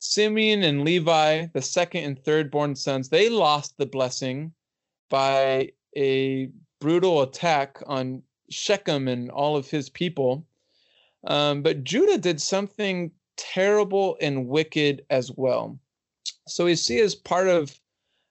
Simeon 0.00 0.62
and 0.62 0.82
Levi, 0.82 1.46
the 1.52 1.62
second 1.62 2.04
and 2.04 2.18
third 2.18 2.50
born 2.50 2.74
sons, 2.74 3.10
they 3.10 3.28
lost 3.28 3.76
the 3.76 3.86
blessing 3.86 4.52
by 5.10 5.70
a 5.96 6.48
brutal 6.80 7.22
attack 7.22 7.82
on 7.86 8.22
Shechem 8.48 9.08
and 9.08 9.30
all 9.30 9.56
of 9.56 9.70
his 9.70 9.90
people. 9.90 10.46
Um, 11.24 11.62
but 11.62 11.84
Judah 11.84 12.16
did 12.16 12.40
something 12.40 13.12
terrible 13.36 14.16
and 14.20 14.48
wicked 14.48 15.04
as 15.10 15.30
well. 15.30 15.78
So 16.48 16.64
we 16.64 16.76
see 16.76 16.98
as 17.00 17.14
part 17.14 17.48
of 17.48 17.78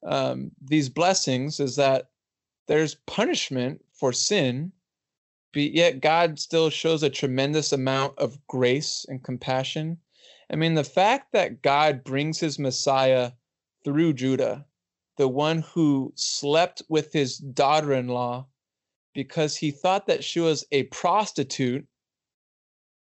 um, 0.03 0.51
these 0.61 0.89
blessings 0.89 1.59
is 1.59 1.75
that 1.75 2.09
there's 2.67 2.95
punishment 3.05 3.85
for 3.93 4.11
sin, 4.11 4.71
but 5.53 5.71
yet 5.71 6.01
God 6.01 6.39
still 6.39 6.69
shows 6.71 7.03
a 7.03 7.09
tremendous 7.09 7.73
amount 7.73 8.17
of 8.17 8.39
grace 8.47 9.05
and 9.07 9.23
compassion. 9.23 9.99
I 10.51 10.55
mean, 10.55 10.73
the 10.73 10.83
fact 10.83 11.31
that 11.33 11.61
God 11.61 12.03
brings 12.03 12.39
his 12.39 12.57
Messiah 12.57 13.31
through 13.83 14.13
Judah, 14.13 14.65
the 15.17 15.27
one 15.27 15.61
who 15.61 16.11
slept 16.15 16.81
with 16.89 17.13
his 17.13 17.37
daughter 17.37 17.93
in 17.93 18.07
law 18.07 18.47
because 19.13 19.55
he 19.55 19.71
thought 19.71 20.07
that 20.07 20.23
she 20.23 20.39
was 20.39 20.65
a 20.71 20.83
prostitute 20.83 21.85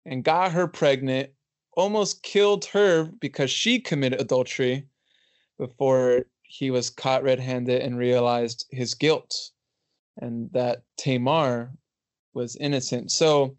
and 0.05 0.25
got 0.25 0.53
her 0.53 0.67
pregnant, 0.67 1.31
almost 1.77 2.23
killed 2.23 2.65
her 2.67 3.05
because 3.21 3.51
she 3.51 3.79
committed 3.79 4.21
adultery 4.21 4.87
before 5.59 6.25
he 6.43 6.71
was 6.71 6.91
caught 6.91 7.23
red 7.23 7.41
handed 7.41 7.83
and 7.83 7.99
realized 7.99 8.67
his 8.71 8.95
guilt 8.95 9.51
and 10.19 10.51
that 10.53 10.83
Tamar 10.97 11.73
was 12.35 12.57
innocent. 12.57 13.11
So 13.11 13.57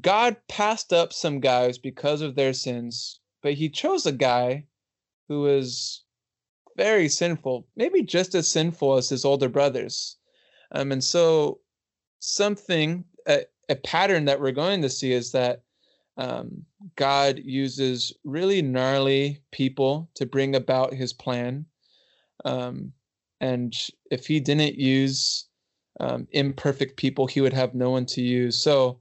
God 0.00 0.36
passed 0.48 0.92
up 0.92 1.12
some 1.12 1.40
guys 1.40 1.78
because 1.78 2.22
of 2.22 2.34
their 2.34 2.52
sins, 2.52 3.20
but 3.42 3.54
he 3.54 3.68
chose 3.68 4.06
a 4.06 4.12
guy 4.12 4.66
who 5.28 5.42
was 5.42 6.04
very 6.76 7.08
sinful, 7.08 7.66
maybe 7.76 8.02
just 8.02 8.34
as 8.34 8.50
sinful 8.50 8.96
as 8.96 9.08
his 9.08 9.24
older 9.24 9.48
brothers. 9.48 10.16
Um, 10.72 10.90
and 10.90 11.04
so, 11.04 11.60
something, 12.18 13.04
a, 13.26 13.42
a 13.68 13.76
pattern 13.76 14.24
that 14.24 14.40
we're 14.40 14.52
going 14.52 14.82
to 14.82 14.90
see 14.90 15.12
is 15.12 15.32
that 15.32 15.62
um, 16.16 16.64
God 16.96 17.40
uses 17.44 18.12
really 18.24 18.62
gnarly 18.62 19.42
people 19.52 20.10
to 20.14 20.26
bring 20.26 20.54
about 20.54 20.94
his 20.94 21.12
plan. 21.12 21.66
Um, 22.44 22.92
and 23.40 23.74
if 24.10 24.26
he 24.26 24.40
didn't 24.40 24.78
use 24.78 25.46
um, 26.00 26.26
imperfect 26.30 26.96
people, 26.96 27.26
he 27.26 27.40
would 27.40 27.52
have 27.52 27.74
no 27.74 27.90
one 27.90 28.06
to 28.06 28.22
use. 28.22 28.62
So 28.62 29.00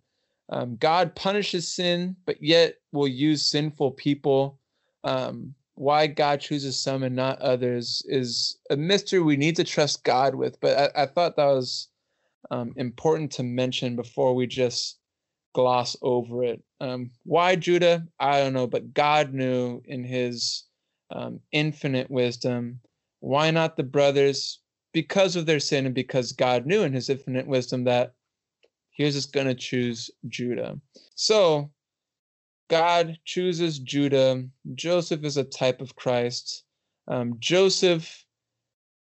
um, 0.50 0.76
God 0.78 1.16
punishes 1.16 1.68
sin, 1.68 2.16
but 2.26 2.42
yet 2.42 2.76
will 2.92 3.08
use 3.08 3.42
sinful 3.46 3.92
people. 3.92 4.60
Um, 5.04 5.54
why 5.76 6.08
God 6.08 6.40
chooses 6.40 6.80
some 6.80 7.04
and 7.04 7.16
not 7.16 7.40
others 7.40 8.04
is 8.08 8.60
a 8.70 8.78
mystery 8.78 9.20
we 9.20 9.38
need 9.38 9.56
to 9.56 9.64
trust 9.64 10.04
God 10.04 10.36
with. 10.36 10.60
But 10.60 10.96
I, 10.96 11.04
I 11.04 11.06
thought 11.08 11.36
that 11.36 11.46
was 11.46 11.90
um, 12.52 12.74
important 12.76 13.32
to 13.34 13.44
mention 13.44 13.96
before 13.96 14.36
we 14.36 14.46
just 14.46 15.00
gloss 15.54 15.96
over 16.02 16.44
it. 16.44 16.62
Um, 16.80 17.12
why 17.24 17.56
Judah? 17.56 18.06
I 18.20 18.40
don't 18.40 18.54
know, 18.54 18.68
but 18.68 18.94
God 18.94 19.34
knew 19.34 19.82
in 19.86 20.04
his 20.04 20.66
um, 21.12 21.40
infinite 21.52 22.10
wisdom. 22.12 22.80
Why 23.20 23.52
not 23.52 23.78
the 23.78 23.84
brothers? 23.84 24.60
Because 24.94 25.36
of 25.36 25.46
their 25.46 25.60
sin 25.60 25.86
and 25.86 25.96
because 25.96 26.34
God 26.34 26.66
knew 26.66 26.84
in 26.84 26.94
his 26.94 27.10
infinite 27.10 27.48
wisdom 27.48 27.86
that 27.86 28.14
he 28.94 29.04
was 29.04 29.16
just 29.16 29.34
going 29.34 29.48
to 29.48 29.56
choose 29.56 30.10
Judah. 30.28 30.80
So 31.16 31.72
God 32.70 33.18
chooses 33.26 33.80
Judah. 33.80 34.44
Joseph 34.74 35.24
is 35.24 35.38
a 35.38 35.44
type 35.44 35.82
of 35.82 35.96
Christ. 35.96 36.64
Um, 37.08 37.36
Joseph 37.40 38.26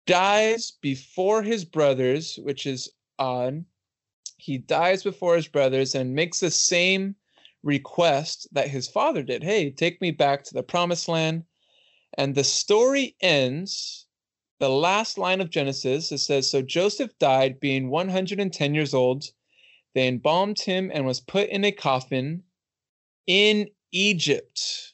dies 0.07 0.73
before 0.81 1.43
his 1.43 1.63
brothers, 1.63 2.39
which 2.41 2.65
is 2.65 2.91
odd 3.19 3.63
he 4.37 4.57
dies 4.57 5.03
before 5.03 5.35
his 5.35 5.47
brothers 5.47 5.95
and 5.95 6.13
makes 6.13 6.39
the 6.39 6.51
same 6.51 7.15
request 7.63 8.47
that 8.51 8.69
his 8.69 8.87
father 8.87 9.23
did 9.23 9.43
hey 9.43 9.71
take 9.71 9.99
me 9.99 10.11
back 10.11 10.43
to 10.43 10.53
the 10.53 10.61
promised 10.61 11.07
land 11.07 11.43
and 12.17 12.35
the 12.35 12.43
story 12.43 13.15
ends 13.21 14.05
the 14.59 14.69
last 14.69 15.17
line 15.17 15.41
of 15.41 15.49
genesis 15.49 16.11
it 16.11 16.19
says 16.19 16.49
so 16.49 16.61
joseph 16.61 17.11
died 17.19 17.59
being 17.59 17.89
110 17.89 18.75
years 18.75 18.93
old 18.93 19.25
they 19.95 20.07
embalmed 20.07 20.59
him 20.59 20.91
and 20.93 21.05
was 21.05 21.19
put 21.19 21.49
in 21.49 21.65
a 21.65 21.71
coffin 21.71 22.43
in 23.25 23.67
egypt 23.91 24.93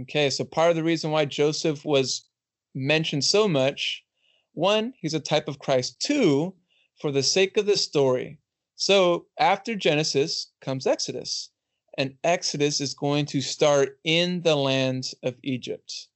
okay 0.00 0.28
so 0.28 0.44
part 0.44 0.70
of 0.70 0.76
the 0.76 0.82
reason 0.82 1.12
why 1.12 1.24
joseph 1.24 1.84
was 1.84 2.24
mentioned 2.74 3.24
so 3.24 3.46
much 3.46 4.02
one 4.54 4.92
he's 5.00 5.14
a 5.14 5.20
type 5.20 5.46
of 5.46 5.60
christ 5.60 6.00
two 6.00 6.52
for 6.98 7.12
the 7.12 7.22
sake 7.22 7.56
of 7.56 7.66
the 7.66 7.76
story. 7.76 8.38
So 8.76 9.26
after 9.38 9.74
Genesis 9.74 10.52
comes 10.60 10.86
Exodus, 10.86 11.50
and 11.98 12.14
Exodus 12.24 12.80
is 12.80 12.94
going 12.94 13.24
to 13.26 13.40
start 13.40 13.98
in 14.04 14.42
the 14.42 14.54
land 14.54 15.12
of 15.22 15.34
Egypt. 15.42 16.08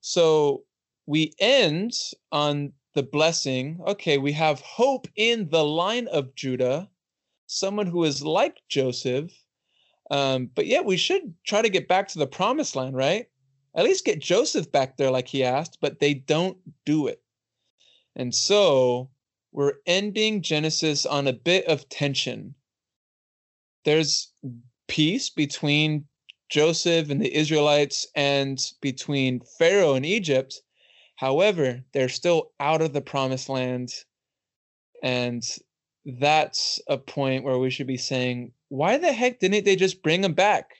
So 0.00 0.64
we 1.06 1.34
end 1.38 1.92
on 2.32 2.72
the 2.94 3.02
blessing. 3.02 3.80
Okay, 3.86 4.18
we 4.18 4.32
have 4.32 4.60
hope 4.60 5.06
in 5.16 5.48
the 5.48 5.64
line 5.64 6.08
of 6.08 6.34
Judah, 6.34 6.88
someone 7.46 7.86
who 7.86 8.04
is 8.04 8.22
like 8.22 8.58
Joseph. 8.68 9.32
Um, 10.10 10.50
but 10.54 10.66
yet 10.66 10.84
we 10.84 10.96
should 10.96 11.34
try 11.46 11.62
to 11.62 11.68
get 11.68 11.86
back 11.86 12.08
to 12.08 12.18
the 12.18 12.26
promised 12.26 12.74
land, 12.74 12.96
right? 12.96 13.26
At 13.74 13.84
least 13.84 14.04
get 14.04 14.20
Joseph 14.20 14.72
back 14.72 14.96
there 14.96 15.10
like 15.10 15.28
he 15.28 15.44
asked, 15.44 15.78
but 15.80 16.00
they 16.00 16.14
don't 16.14 16.58
do 16.84 17.06
it. 17.06 17.22
And 18.16 18.34
so 18.34 19.10
we're 19.52 19.74
ending 19.86 20.42
Genesis 20.42 21.06
on 21.06 21.28
a 21.28 21.32
bit 21.32 21.64
of 21.66 21.88
tension. 21.88 22.54
There's 23.84 24.32
peace 24.88 25.30
between 25.30 26.06
Joseph 26.48 27.10
and 27.10 27.22
the 27.22 27.32
Israelites 27.32 28.08
and 28.16 28.60
between 28.80 29.40
Pharaoh 29.58 29.94
and 29.94 30.04
Egypt. 30.04 30.60
However, 31.20 31.84
they're 31.92 32.08
still 32.08 32.52
out 32.58 32.80
of 32.80 32.94
the 32.94 33.02
promised 33.02 33.50
land. 33.50 33.92
And 35.02 35.44
that's 36.06 36.80
a 36.88 36.96
point 36.96 37.44
where 37.44 37.58
we 37.58 37.68
should 37.68 37.86
be 37.86 37.98
saying, 37.98 38.52
why 38.70 38.96
the 38.96 39.12
heck 39.12 39.38
didn't 39.38 39.66
they 39.66 39.76
just 39.76 40.02
bring 40.02 40.22
them 40.22 40.32
back? 40.32 40.70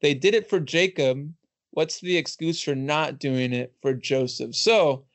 They 0.00 0.14
did 0.14 0.34
it 0.34 0.48
for 0.48 0.60
Jacob. 0.60 1.34
What's 1.72 1.98
the 1.98 2.16
excuse 2.16 2.62
for 2.62 2.76
not 2.76 3.18
doing 3.18 3.52
it 3.52 3.74
for 3.82 3.92
Joseph? 3.92 4.54
So, 4.54 5.06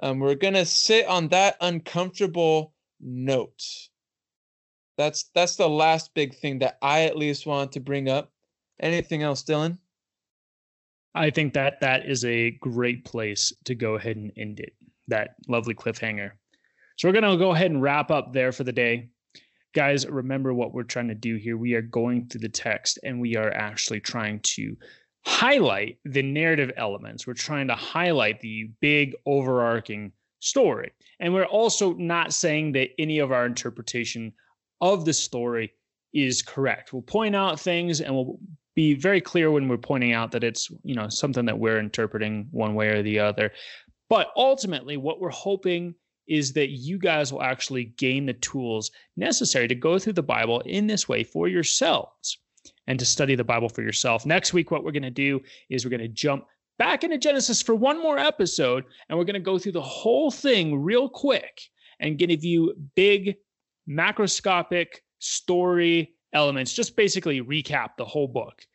um, 0.00 0.20
we're 0.20 0.36
gonna 0.36 0.66
sit 0.66 1.04
on 1.06 1.26
that 1.28 1.56
uncomfortable 1.60 2.74
note. 3.00 3.60
That's 4.96 5.30
that's 5.34 5.56
the 5.56 5.68
last 5.68 6.14
big 6.14 6.36
thing 6.36 6.60
that 6.60 6.78
I 6.80 7.06
at 7.06 7.18
least 7.18 7.44
want 7.44 7.72
to 7.72 7.80
bring 7.80 8.08
up. 8.08 8.30
Anything 8.78 9.24
else, 9.24 9.42
Dylan? 9.42 9.78
I 11.14 11.30
think 11.30 11.54
that 11.54 11.80
that 11.80 12.06
is 12.06 12.24
a 12.24 12.52
great 12.52 13.04
place 13.04 13.52
to 13.64 13.74
go 13.74 13.94
ahead 13.94 14.16
and 14.16 14.32
end 14.36 14.60
it. 14.60 14.74
That 15.08 15.34
lovely 15.48 15.74
cliffhanger. 15.74 16.32
So 16.96 17.08
we're 17.08 17.14
gonna 17.14 17.36
go 17.36 17.52
ahead 17.52 17.70
and 17.70 17.82
wrap 17.82 18.10
up 18.10 18.32
there 18.32 18.52
for 18.52 18.64
the 18.64 18.72
day. 18.72 19.10
Guys, 19.74 20.06
remember 20.06 20.52
what 20.52 20.74
we're 20.74 20.82
trying 20.82 21.08
to 21.08 21.14
do 21.14 21.36
here. 21.36 21.56
We 21.56 21.74
are 21.74 21.82
going 21.82 22.28
through 22.28 22.42
the 22.42 22.48
text 22.48 22.98
and 23.02 23.20
we 23.20 23.36
are 23.36 23.50
actually 23.52 24.00
trying 24.00 24.40
to 24.40 24.76
highlight 25.24 25.98
the 26.04 26.22
narrative 26.22 26.72
elements. 26.76 27.26
We're 27.26 27.34
trying 27.34 27.68
to 27.68 27.74
highlight 27.74 28.40
the 28.40 28.70
big 28.80 29.14
overarching 29.24 30.12
story. 30.40 30.92
And 31.20 31.32
we're 31.32 31.44
also 31.44 31.94
not 31.94 32.34
saying 32.34 32.72
that 32.72 32.90
any 32.98 33.20
of 33.20 33.32
our 33.32 33.46
interpretation 33.46 34.32
of 34.80 35.04
the 35.04 35.12
story 35.12 35.72
is 36.12 36.42
correct. 36.42 36.92
We'll 36.92 37.02
point 37.02 37.36
out 37.36 37.58
things 37.58 38.00
and 38.00 38.14
we'll 38.14 38.38
be 38.74 38.94
very 38.94 39.20
clear 39.20 39.50
when 39.50 39.68
we're 39.68 39.76
pointing 39.76 40.12
out 40.12 40.32
that 40.32 40.44
it's, 40.44 40.70
you 40.82 40.94
know, 40.94 41.08
something 41.08 41.44
that 41.46 41.58
we're 41.58 41.78
interpreting 41.78 42.48
one 42.50 42.74
way 42.74 42.88
or 42.88 43.02
the 43.02 43.18
other. 43.18 43.52
But 44.08 44.28
ultimately 44.36 44.96
what 44.96 45.20
we're 45.20 45.30
hoping 45.30 45.94
is 46.28 46.52
that 46.52 46.70
you 46.70 46.98
guys 46.98 47.32
will 47.32 47.42
actually 47.42 47.86
gain 47.96 48.26
the 48.26 48.34
tools 48.34 48.90
necessary 49.16 49.68
to 49.68 49.74
go 49.74 49.98
through 49.98 50.12
the 50.14 50.22
Bible 50.22 50.60
in 50.60 50.86
this 50.86 51.08
way 51.08 51.24
for 51.24 51.48
yourselves 51.48 52.38
and 52.86 52.98
to 52.98 53.04
study 53.04 53.34
the 53.34 53.44
Bible 53.44 53.68
for 53.68 53.82
yourself. 53.82 54.24
Next 54.24 54.52
week, 54.52 54.70
what 54.70 54.84
we're 54.84 54.92
going 54.92 55.02
to 55.02 55.10
do 55.10 55.40
is 55.68 55.84
we're 55.84 55.90
going 55.90 56.00
to 56.00 56.08
jump 56.08 56.46
back 56.78 57.04
into 57.04 57.18
Genesis 57.18 57.60
for 57.62 57.74
one 57.74 58.00
more 58.00 58.18
episode, 58.18 58.84
and 59.08 59.18
we're 59.18 59.24
going 59.24 59.34
to 59.34 59.40
go 59.40 59.58
through 59.58 59.72
the 59.72 59.82
whole 59.82 60.30
thing 60.30 60.80
real 60.80 61.08
quick 61.08 61.60
and 62.00 62.18
give 62.18 62.44
you 62.44 62.74
big 62.96 63.36
macroscopic 63.88 64.86
story 65.18 66.14
elements, 66.32 66.72
just 66.72 66.96
basically 66.96 67.40
recap 67.40 67.96
the 67.96 68.04
whole 68.04 68.28
book. 68.28 68.66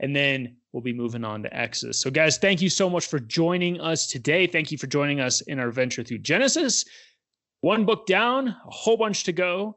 And 0.00 0.14
then 0.16 0.56
we'll 0.72 0.82
be 0.82 0.92
moving 0.92 1.24
on 1.24 1.42
to 1.42 1.56
Exodus. 1.56 2.00
So, 2.00 2.10
guys, 2.10 2.38
thank 2.38 2.60
you 2.60 2.68
so 2.68 2.90
much 2.90 3.06
for 3.06 3.20
joining 3.20 3.80
us 3.80 4.06
today. 4.06 4.46
Thank 4.46 4.72
you 4.72 4.78
for 4.78 4.86
joining 4.86 5.20
us 5.20 5.40
in 5.42 5.58
our 5.58 5.70
venture 5.70 6.02
through 6.02 6.18
Genesis. 6.18 6.84
One 7.60 7.84
book 7.84 8.06
down, 8.06 8.48
a 8.48 8.70
whole 8.70 8.96
bunch 8.96 9.24
to 9.24 9.32
go. 9.32 9.76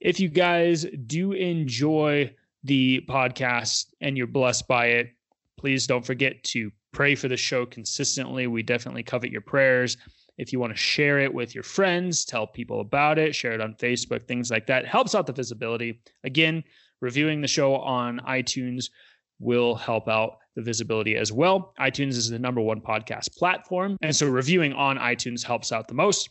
If 0.00 0.20
you 0.20 0.28
guys 0.28 0.86
do 1.06 1.32
enjoy 1.32 2.34
the 2.62 3.04
podcast 3.08 3.86
and 4.00 4.16
you're 4.16 4.26
blessed 4.26 4.68
by 4.68 4.86
it, 4.86 5.10
please 5.58 5.86
don't 5.86 6.04
forget 6.04 6.42
to 6.44 6.70
pray 6.92 7.14
for 7.14 7.26
the 7.26 7.36
show 7.36 7.66
consistently. 7.66 8.46
We 8.46 8.62
definitely 8.62 9.02
covet 9.02 9.30
your 9.30 9.40
prayers. 9.40 9.96
If 10.38 10.52
you 10.52 10.58
want 10.58 10.72
to 10.72 10.76
share 10.76 11.20
it 11.20 11.32
with 11.32 11.54
your 11.54 11.64
friends, 11.64 12.24
tell 12.24 12.46
people 12.46 12.80
about 12.80 13.18
it, 13.18 13.34
share 13.34 13.52
it 13.52 13.60
on 13.60 13.74
Facebook, 13.74 14.26
things 14.26 14.50
like 14.50 14.66
that. 14.66 14.84
It 14.84 14.88
helps 14.88 15.14
out 15.14 15.26
the 15.26 15.32
visibility. 15.32 16.00
Again, 16.24 16.64
reviewing 17.00 17.40
the 17.40 17.48
show 17.48 17.76
on 17.76 18.20
iTunes 18.28 18.90
will 19.38 19.74
help 19.74 20.08
out 20.08 20.38
the 20.56 20.62
visibility 20.62 21.16
as 21.16 21.32
well. 21.32 21.72
iTunes 21.80 22.10
is 22.10 22.30
the 22.30 22.38
number 22.38 22.60
one 22.60 22.80
podcast 22.80 23.36
platform. 23.36 23.96
And 24.02 24.14
so 24.14 24.28
reviewing 24.28 24.72
on 24.72 24.98
iTunes 24.98 25.44
helps 25.44 25.72
out 25.72 25.88
the 25.88 25.94
most. 25.94 26.30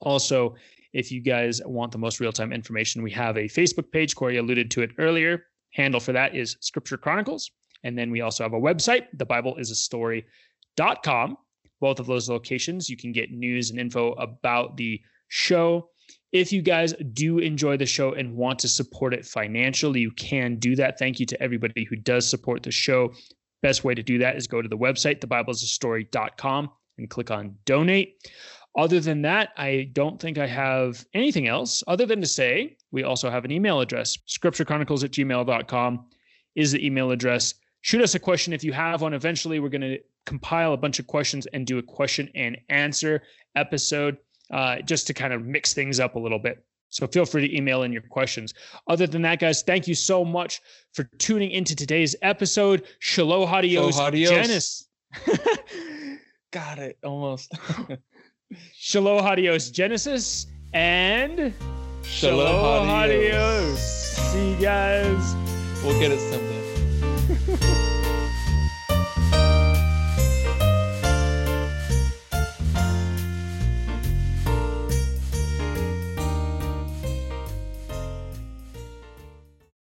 Also, 0.00 0.54
if 0.92 1.10
you 1.10 1.20
guys 1.20 1.60
want 1.64 1.92
the 1.92 1.98
most 1.98 2.20
real 2.20 2.32
time 2.32 2.52
information, 2.52 3.02
we 3.02 3.10
have 3.12 3.36
a 3.36 3.44
Facebook 3.44 3.90
page. 3.92 4.14
Corey 4.14 4.36
alluded 4.36 4.70
to 4.72 4.82
it 4.82 4.90
earlier. 4.98 5.46
Handle 5.70 6.00
for 6.00 6.12
that 6.12 6.34
is 6.36 6.56
Scripture 6.60 6.98
Chronicles. 6.98 7.50
And 7.84 7.98
then 7.98 8.10
we 8.10 8.20
also 8.20 8.44
have 8.44 8.52
a 8.52 8.60
website, 8.60 9.06
the 9.14 9.26
Both 11.82 11.98
of 11.98 12.06
those 12.06 12.30
locations, 12.30 12.88
you 12.88 12.96
can 12.96 13.10
get 13.10 13.32
news 13.32 13.70
and 13.70 13.80
info 13.80 14.12
about 14.12 14.76
the 14.76 15.00
show. 15.26 15.88
If 16.30 16.52
you 16.52 16.62
guys 16.62 16.94
do 17.12 17.40
enjoy 17.40 17.76
the 17.76 17.86
show 17.86 18.12
and 18.12 18.36
want 18.36 18.60
to 18.60 18.68
support 18.68 19.12
it 19.12 19.26
financially, 19.26 19.98
you 19.98 20.12
can 20.12 20.60
do 20.60 20.76
that. 20.76 20.96
Thank 20.96 21.18
you 21.18 21.26
to 21.26 21.42
everybody 21.42 21.82
who 21.82 21.96
does 21.96 22.30
support 22.30 22.62
the 22.62 22.70
show. 22.70 23.12
Best 23.62 23.82
way 23.82 23.96
to 23.96 24.02
do 24.02 24.18
that 24.18 24.36
is 24.36 24.46
go 24.46 24.62
to 24.62 24.68
the 24.68 24.78
website, 24.78 25.18
thebibleisastory.com, 25.18 26.70
and 26.98 27.10
click 27.10 27.32
on 27.32 27.56
donate. 27.64 28.14
Other 28.78 29.00
than 29.00 29.22
that, 29.22 29.48
I 29.56 29.90
don't 29.92 30.20
think 30.20 30.38
I 30.38 30.46
have 30.46 31.04
anything 31.14 31.48
else 31.48 31.82
other 31.88 32.06
than 32.06 32.20
to 32.20 32.28
say 32.28 32.76
we 32.92 33.02
also 33.02 33.28
have 33.28 33.44
an 33.44 33.50
email 33.50 33.80
address. 33.80 34.16
Scripturechronicles 34.28 35.02
at 35.02 35.10
gmail.com 35.10 36.06
is 36.54 36.70
the 36.70 36.86
email 36.86 37.10
address. 37.10 37.54
Shoot 37.80 38.02
us 38.02 38.14
a 38.14 38.20
question 38.20 38.52
if 38.52 38.62
you 38.62 38.72
have 38.72 39.02
one. 39.02 39.14
Eventually, 39.14 39.58
we're 39.58 39.68
going 39.68 39.80
to 39.80 39.98
compile 40.26 40.72
a 40.72 40.76
bunch 40.76 40.98
of 40.98 41.06
questions 41.06 41.46
and 41.46 41.66
do 41.66 41.78
a 41.78 41.82
question 41.82 42.28
and 42.34 42.56
answer 42.68 43.22
episode 43.56 44.16
uh, 44.50 44.80
just 44.82 45.06
to 45.06 45.14
kind 45.14 45.32
of 45.32 45.44
mix 45.44 45.74
things 45.74 46.00
up 46.00 46.14
a 46.14 46.18
little 46.18 46.38
bit. 46.38 46.64
So 46.90 47.06
feel 47.06 47.24
free 47.24 47.48
to 47.48 47.56
email 47.56 47.84
in 47.84 47.92
your 47.92 48.02
questions. 48.02 48.52
Other 48.86 49.06
than 49.06 49.22
that, 49.22 49.40
guys, 49.40 49.62
thank 49.62 49.88
you 49.88 49.94
so 49.94 50.24
much 50.24 50.60
for 50.92 51.04
tuning 51.18 51.50
into 51.50 51.74
today's 51.74 52.14
episode. 52.20 52.84
Shalom 52.98 53.48
adios, 53.48 53.96
Genesis. 53.96 54.88
Got 56.50 56.78
it 56.78 56.98
almost. 57.02 57.50
Shalom 58.74 59.24
adios, 59.24 59.70
Genesis, 59.70 60.46
and 60.74 61.54
Shalom 62.04 62.90
adios. 62.90 63.80
See 63.80 64.50
you 64.50 64.56
guys. 64.56 65.34
We'll 65.82 65.98
get 65.98 66.12
it 66.12 66.20
someday. 66.20 67.88